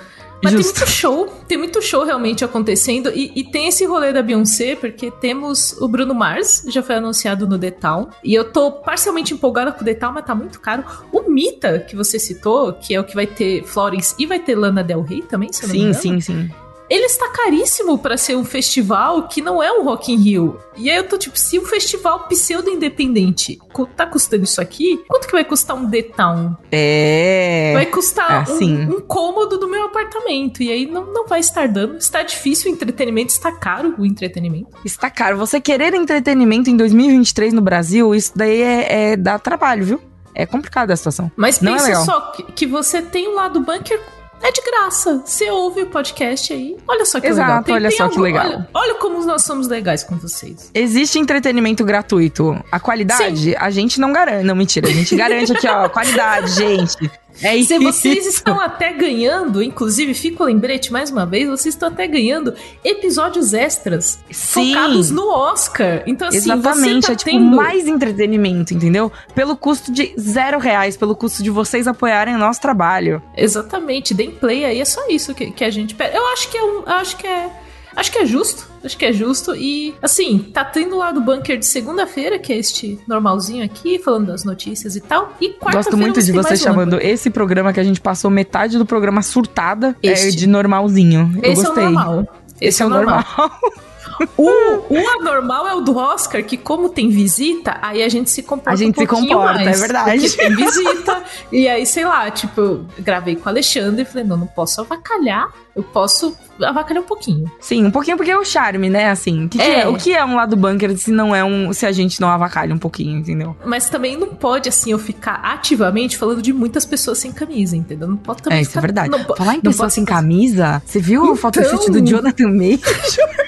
Mas 0.43 0.53
Justo. 0.53 0.73
tem 0.73 0.81
muito 0.81 0.91
show, 0.91 1.27
tem 1.47 1.57
muito 1.57 1.81
show 1.81 2.03
realmente 2.03 2.45
acontecendo. 2.45 3.09
E, 3.15 3.31
e, 3.35 3.43
tem 3.43 3.67
esse 3.67 3.85
rolê 3.85 4.11
da 4.13 4.21
Beyoncé, 4.21 4.75
porque 4.75 5.09
temos 5.09 5.73
o 5.81 5.87
Bruno 5.87 6.13
Mars, 6.13 6.63
já 6.67 6.83
foi 6.83 6.95
anunciado 6.95 7.47
no 7.47 7.57
The 7.57 7.71
Town. 7.71 8.09
E 8.23 8.33
eu 8.35 8.51
tô 8.51 8.71
parcialmente 8.71 9.33
empolgada 9.33 9.71
com 9.71 9.81
o 9.81 9.85
The 9.85 9.95
Town, 9.95 10.11
mas 10.11 10.25
tá 10.25 10.35
muito 10.35 10.59
caro. 10.59 10.83
O 11.11 11.29
Mita, 11.29 11.79
que 11.79 11.95
você 11.95 12.19
citou, 12.19 12.73
que 12.73 12.93
é 12.93 12.99
o 12.99 13.03
que 13.03 13.15
vai 13.15 13.25
ter 13.25 13.63
Florence 13.63 14.13
e 14.19 14.25
vai 14.25 14.37
ter 14.37 14.55
Lana 14.55 14.83
Del 14.83 15.01
Rey 15.01 15.23
também, 15.23 15.51
se 15.51 15.63
eu 15.63 15.67
não 15.67 15.73
sim, 15.73 15.79
me 15.79 15.85
engano. 15.85 16.01
Sim, 16.01 16.21
sim, 16.21 16.47
sim 16.49 16.64
ele 16.89 17.05
está 17.05 17.29
caríssimo 17.29 17.97
para 17.97 18.17
ser 18.17 18.35
um 18.35 18.43
festival 18.43 19.27
que 19.27 19.41
não 19.41 19.61
é 19.61 19.71
um 19.71 19.83
Rock 19.83 20.11
in 20.11 20.17
Rio. 20.17 20.59
E 20.77 20.89
aí 20.89 20.97
eu 20.97 21.07
tô 21.07 21.17
tipo, 21.17 21.37
se 21.37 21.57
um 21.57 21.65
festival 21.65 22.27
pseudo-independente 22.27 23.59
tá 23.95 24.05
custando 24.05 24.43
isso 24.43 24.61
aqui, 24.61 25.03
quanto 25.07 25.25
que 25.27 25.33
vai 25.33 25.43
custar 25.43 25.75
um 25.75 25.89
The 25.89 26.03
Town? 26.03 26.55
É... 26.71 27.71
Vai 27.73 27.85
custar 27.87 28.43
assim. 28.43 28.85
um, 28.85 28.97
um, 28.97 29.01
cômodo 29.01 29.57
do 29.57 29.67
meu 29.67 29.85
apartamento. 29.85 30.61
E 30.61 30.71
aí 30.71 30.85
não, 30.85 31.05
não 31.05 31.27
vai 31.27 31.39
estar 31.39 31.67
dando. 31.67 31.97
Está 31.97 32.23
difícil 32.23 32.71
o 32.71 32.73
entretenimento, 32.73 33.31
está 33.31 33.51
caro 33.51 33.95
o 33.97 34.05
entretenimento. 34.05 34.69
Está 34.83 35.09
caro. 35.09 35.37
Você 35.37 35.59
querer 35.59 35.93
entretenimento 35.93 36.69
em 36.69 36.77
2023 36.77 37.53
no 37.53 37.61
Brasil, 37.61 38.13
isso 38.13 38.31
daí 38.35 38.61
é, 38.61 39.11
é 39.11 39.17
dá 39.17 39.39
trabalho, 39.39 39.85
viu? 39.85 40.01
É 40.33 40.45
complicada 40.45 40.93
a 40.93 40.97
situação. 40.97 41.31
Mas 41.35 41.61
não 41.61 41.73
é 41.73 41.77
pensa 41.77 41.91
é 41.91 41.95
só 41.95 42.19
que, 42.31 42.43
que 42.51 42.67
você 42.67 43.01
tem 43.01 43.29
um 43.29 43.35
lado 43.35 43.61
bunker 43.61 44.01
é 44.41 44.51
de 44.51 44.61
graça. 44.61 45.23
Você 45.25 45.49
ouve 45.49 45.81
o 45.81 45.87
podcast 45.87 46.53
aí. 46.53 46.77
Olha 46.87 47.05
só 47.05 47.19
que 47.19 47.27
Exato, 47.27 47.47
legal. 47.49 47.63
Tem, 47.63 47.75
olha 47.75 47.89
tem 47.89 47.97
só 47.97 48.03
algo, 48.03 48.15
que 48.15 48.21
legal. 48.21 48.45
Olha, 48.45 48.67
olha, 48.73 48.95
como 48.95 49.25
nós 49.25 49.43
somos 49.43 49.67
legais 49.67 50.03
com 50.03 50.17
vocês. 50.17 50.69
Existe 50.73 51.17
entretenimento 51.19 51.83
gratuito. 51.83 52.63
A 52.71 52.79
qualidade, 52.79 53.51
Sim. 53.51 53.55
a 53.57 53.69
gente 53.69 53.99
não 53.99 54.11
garante. 54.13 54.45
Não, 54.45 54.55
mentira. 54.55 54.87
A 54.87 54.91
gente 54.91 55.15
garante 55.15 55.51
aqui, 55.51 55.67
ó. 55.67 55.89
Qualidade, 55.89 56.51
gente. 56.55 57.11
É 57.41 57.55
isso. 57.55 57.69
Se 57.69 57.79
vocês 57.79 58.25
estão 58.25 58.59
até 58.59 58.93
ganhando, 58.93 59.61
inclusive, 59.61 60.13
fica 60.13 60.43
o 60.43 60.45
lembrete 60.45 60.91
mais 60.91 61.11
uma 61.11 61.25
vez, 61.25 61.47
vocês 61.47 61.75
estão 61.75 61.89
até 61.89 62.07
ganhando 62.07 62.53
episódios 62.83 63.53
extras 63.53 64.19
Sim. 64.31 64.73
focados 64.73 65.11
no 65.11 65.27
Oscar. 65.29 66.03
Então, 66.05 66.27
assim, 66.27 66.37
Exatamente, 66.37 67.07
tá 67.07 67.13
é 67.13 67.15
tipo 67.15 67.31
tendo... 67.31 67.55
mais 67.55 67.87
entretenimento, 67.87 68.73
entendeu? 68.73 69.11
Pelo 69.33 69.55
custo 69.55 69.91
de 69.91 70.13
zero 70.19 70.59
reais, 70.59 70.95
pelo 70.95 71.15
custo 71.15 71.43
de 71.43 71.49
vocês 71.49 71.87
apoiarem 71.87 72.35
o 72.35 72.39
nosso 72.39 72.61
trabalho. 72.61 73.21
Exatamente, 73.35 74.13
deem 74.13 74.31
play 74.31 74.65
aí, 74.65 74.79
é 74.79 74.85
só 74.85 75.07
isso 75.09 75.33
que, 75.33 75.51
que 75.51 75.63
a 75.63 75.69
gente 75.69 75.95
pede. 75.95 76.15
Eu 76.15 76.25
acho 76.27 76.49
que 76.49 76.57
é 76.57 76.63
um. 76.63 76.83
Acho 76.85 77.17
que 77.17 77.27
é 77.27 77.49
Acho 77.95 78.11
que 78.11 78.17
é 78.19 78.25
justo, 78.25 78.67
acho 78.83 78.97
que 78.97 79.05
é 79.05 79.13
justo. 79.13 79.55
E, 79.55 79.95
assim, 80.01 80.39
tá 80.53 80.65
tendo 80.65 80.97
lá 80.97 81.11
do 81.11 81.21
bunker 81.21 81.57
de 81.57 81.65
segunda-feira, 81.65 82.37
que 82.37 82.51
é 82.51 82.57
este 82.57 82.99
normalzinho 83.07 83.63
aqui, 83.63 83.97
falando 83.99 84.27
das 84.27 84.43
notícias 84.43 84.95
e 84.95 85.01
tal. 85.01 85.33
E 85.39 85.49
quarta-feira. 85.49 85.77
Gosto 85.77 85.97
muito 85.97 86.21
de 86.21 86.31
você 86.31 86.57
chamando 86.57 86.99
esse 86.99 87.29
programa 87.29 87.71
que 87.71 87.79
a 87.79 87.83
gente 87.83 88.01
passou 88.01 88.29
metade 88.29 88.77
do 88.77 88.85
programa 88.85 89.21
surtada 89.21 89.95
é, 90.03 90.13
de 90.13 90.47
normalzinho. 90.47 91.39
Eu 91.41 91.53
esse 91.53 91.63
gostei. 91.63 91.83
é 91.83 91.87
o 91.87 91.91
normal. 91.91 92.27
Esse, 92.59 92.65
esse 92.65 92.83
é 92.83 92.85
o 92.85 92.89
normal. 92.89 93.23
normal. 93.37 93.61
O, 94.37 94.93
o 94.93 95.09
anormal 95.19 95.67
é 95.67 95.73
o 95.73 95.81
do 95.81 95.97
Oscar, 95.97 96.43
que 96.43 96.57
como 96.57 96.89
tem 96.89 97.09
visita, 97.09 97.77
aí 97.81 98.03
a 98.03 98.09
gente 98.09 98.29
se 98.29 98.43
comporta 98.43 98.71
A 98.71 98.75
gente 98.75 98.97
um 98.97 99.01
se 99.01 99.07
comporta, 99.07 99.63
mais, 99.63 99.77
é 99.77 99.81
verdade. 99.81 100.37
Tem 100.37 100.55
visita. 100.55 101.23
e 101.51 101.67
aí, 101.67 101.85
sei 101.85 102.05
lá, 102.05 102.29
tipo, 102.31 102.61
eu 102.61 102.85
gravei 102.99 103.35
com 103.35 103.45
o 103.45 103.49
Alexandre 103.49 104.03
e 104.03 104.05
falei, 104.05 104.23
não, 104.23 104.37
não 104.37 104.47
posso 104.47 104.81
avacalhar. 104.81 105.51
Eu 105.75 105.83
posso 105.83 106.33
avacalhar 106.61 107.03
um 107.03 107.05
pouquinho. 107.05 107.51
Sim, 107.59 107.85
um 107.85 107.91
pouquinho 107.91 108.15
porque 108.15 108.31
é 108.31 108.37
o 108.37 108.45
charme, 108.45 108.89
né? 108.89 109.09
Assim, 109.09 109.49
que 109.49 109.57
que 109.57 109.63
é. 109.63 109.81
É? 109.81 109.87
o 109.87 109.97
que 109.97 110.13
é 110.13 110.23
um 110.23 110.35
lado 110.35 110.55
bunker 110.55 110.97
se 110.97 111.11
não 111.11 111.35
é 111.35 111.43
um. 111.43 111.73
se 111.73 111.85
a 111.85 111.91
gente 111.91 112.21
não 112.21 112.29
avacalha 112.29 112.73
um 112.73 112.77
pouquinho, 112.77 113.19
entendeu? 113.19 113.55
Mas 113.65 113.89
também 113.89 114.17
não 114.17 114.27
pode, 114.27 114.69
assim, 114.69 114.91
eu 114.91 114.99
ficar 114.99 115.41
ativamente 115.43 116.17
falando 116.17 116.41
de 116.41 116.53
muitas 116.53 116.85
pessoas 116.85 117.17
sem 117.17 117.31
camisa, 117.31 117.75
entendeu? 117.75 118.07
Não 118.07 118.15
pode 118.15 118.41
também. 118.41 118.59
É, 118.59 118.61
isso 118.61 118.71
ficar, 118.71 118.79
é 118.79 118.81
verdade. 118.81 119.09
Não, 119.09 119.35
Falar 119.35 119.55
em 119.55 119.61
pessoas 119.61 119.93
sem 119.93 120.05
camisa, 120.05 120.81
você 120.85 120.99
viu 120.99 121.23
então... 121.23 121.33
o 121.33 121.35
photoshoot 121.35 121.91
do 121.91 122.05
Jonathan 122.05 122.47
Major? 122.47 122.79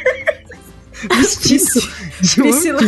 vestido 1.16 1.82
de 2.22 2.42
Priscila. 2.42 2.80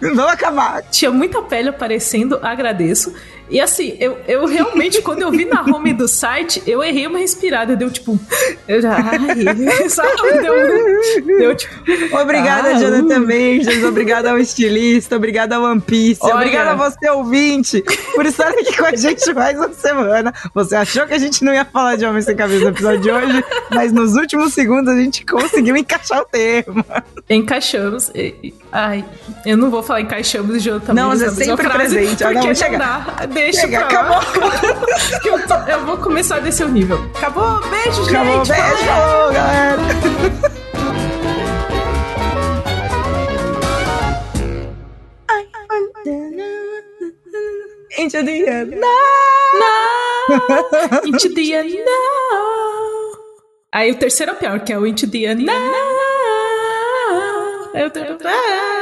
Vamos 0.00 0.32
acabar. 0.32 0.82
Tinha 0.90 1.10
muita 1.10 1.42
pele 1.42 1.68
aparecendo, 1.68 2.38
agradeço. 2.42 3.14
E 3.52 3.60
assim, 3.60 3.94
eu, 4.00 4.16
eu 4.26 4.46
realmente, 4.46 5.02
quando 5.02 5.20
eu 5.20 5.30
vi 5.30 5.44
na 5.44 5.60
home 5.60 5.92
do 5.92 6.08
site, 6.08 6.62
eu 6.66 6.82
errei 6.82 7.06
uma 7.06 7.18
respirada. 7.18 7.76
Deu 7.76 7.90
tipo. 7.90 8.18
Eu 8.66 8.80
já. 8.80 8.96
Ai, 8.96 9.88
sabe? 9.90 10.40
Deu, 10.40 11.38
deu 11.38 11.54
tipo. 11.54 12.16
Obrigada, 12.16 12.70
ah, 12.70 12.78
Jonathan 12.80 13.20
uh. 13.20 13.26
Majors. 13.26 13.84
Obrigada 13.84 14.30
ao 14.30 14.38
estilista. 14.38 15.16
Obrigada 15.16 15.56
ao 15.56 15.64
One 15.64 15.82
Piece. 15.82 16.18
Olha. 16.22 16.36
Obrigada 16.36 16.70
a 16.70 16.74
você, 16.74 17.10
ouvinte, 17.10 17.84
por 18.14 18.24
estar 18.24 18.48
aqui 18.48 18.74
com 18.74 18.86
a 18.86 18.96
gente 18.96 19.34
mais 19.34 19.58
uma 19.58 19.70
semana. 19.74 20.32
Você 20.54 20.74
achou 20.74 21.06
que 21.06 21.12
a 21.12 21.18
gente 21.18 21.44
não 21.44 21.52
ia 21.52 21.66
falar 21.66 21.96
de 21.96 22.06
Homem 22.06 22.22
Sem 22.22 22.34
Cabeça 22.34 22.64
no 22.64 22.70
episódio 22.70 23.00
de 23.00 23.10
hoje, 23.10 23.44
mas 23.70 23.92
nos 23.92 24.14
últimos 24.14 24.54
segundos 24.54 24.88
a 24.94 24.96
gente 24.96 25.26
conseguiu 25.26 25.76
encaixar 25.76 26.22
o 26.22 26.24
tema. 26.24 26.86
Encaixamos. 27.28 28.10
Ai, 28.72 29.04
eu 29.44 29.58
não 29.58 29.70
vou 29.70 29.82
falar 29.82 30.00
encaixamos 30.00 30.62
de 30.62 30.70
outra 30.70 30.94
Não, 30.94 31.08
mas 31.08 31.20
é 31.20 31.30
sempre 31.30 31.68
presente. 31.68 32.24
Porque 32.24 32.46
não, 32.46 32.54
chega. 32.54 32.78
Dá. 32.78 33.28
Deixa 33.42 33.62
chega, 33.62 33.78
pra 33.78 33.86
acabou. 33.88 34.20
eu, 35.24 35.46
tô, 35.48 35.54
eu, 35.70 35.84
vou 35.84 35.96
começar 35.96 36.36
a 36.36 36.40
descer 36.40 36.64
o 36.64 36.68
nível. 36.68 36.98
Acabou, 37.16 37.60
beijo, 37.68 38.02
acabou, 38.08 38.44
gente. 38.44 38.60
Beijo, 38.60 38.84
falou, 38.84 39.32
galera. 39.32 39.78
Into 47.98 48.22
the 48.24 48.32
end. 48.46 48.70
No. 48.74 48.88
Into 51.04 51.34
the 51.34 51.52
end. 51.52 51.74
No. 51.84 51.92
Aí 53.72 53.90
o 53.90 53.94
terceiro 53.96 54.32
é 54.32 54.34
o 54.34 54.38
pior, 54.38 54.60
que 54.60 54.72
é 54.72 54.78
o 54.78 54.86
Into 54.86 55.10
the 55.10 55.18
end. 55.18 55.44
No. 55.44 55.52
É 57.74 57.86
o 57.86 57.90
terceiro. 57.90 58.81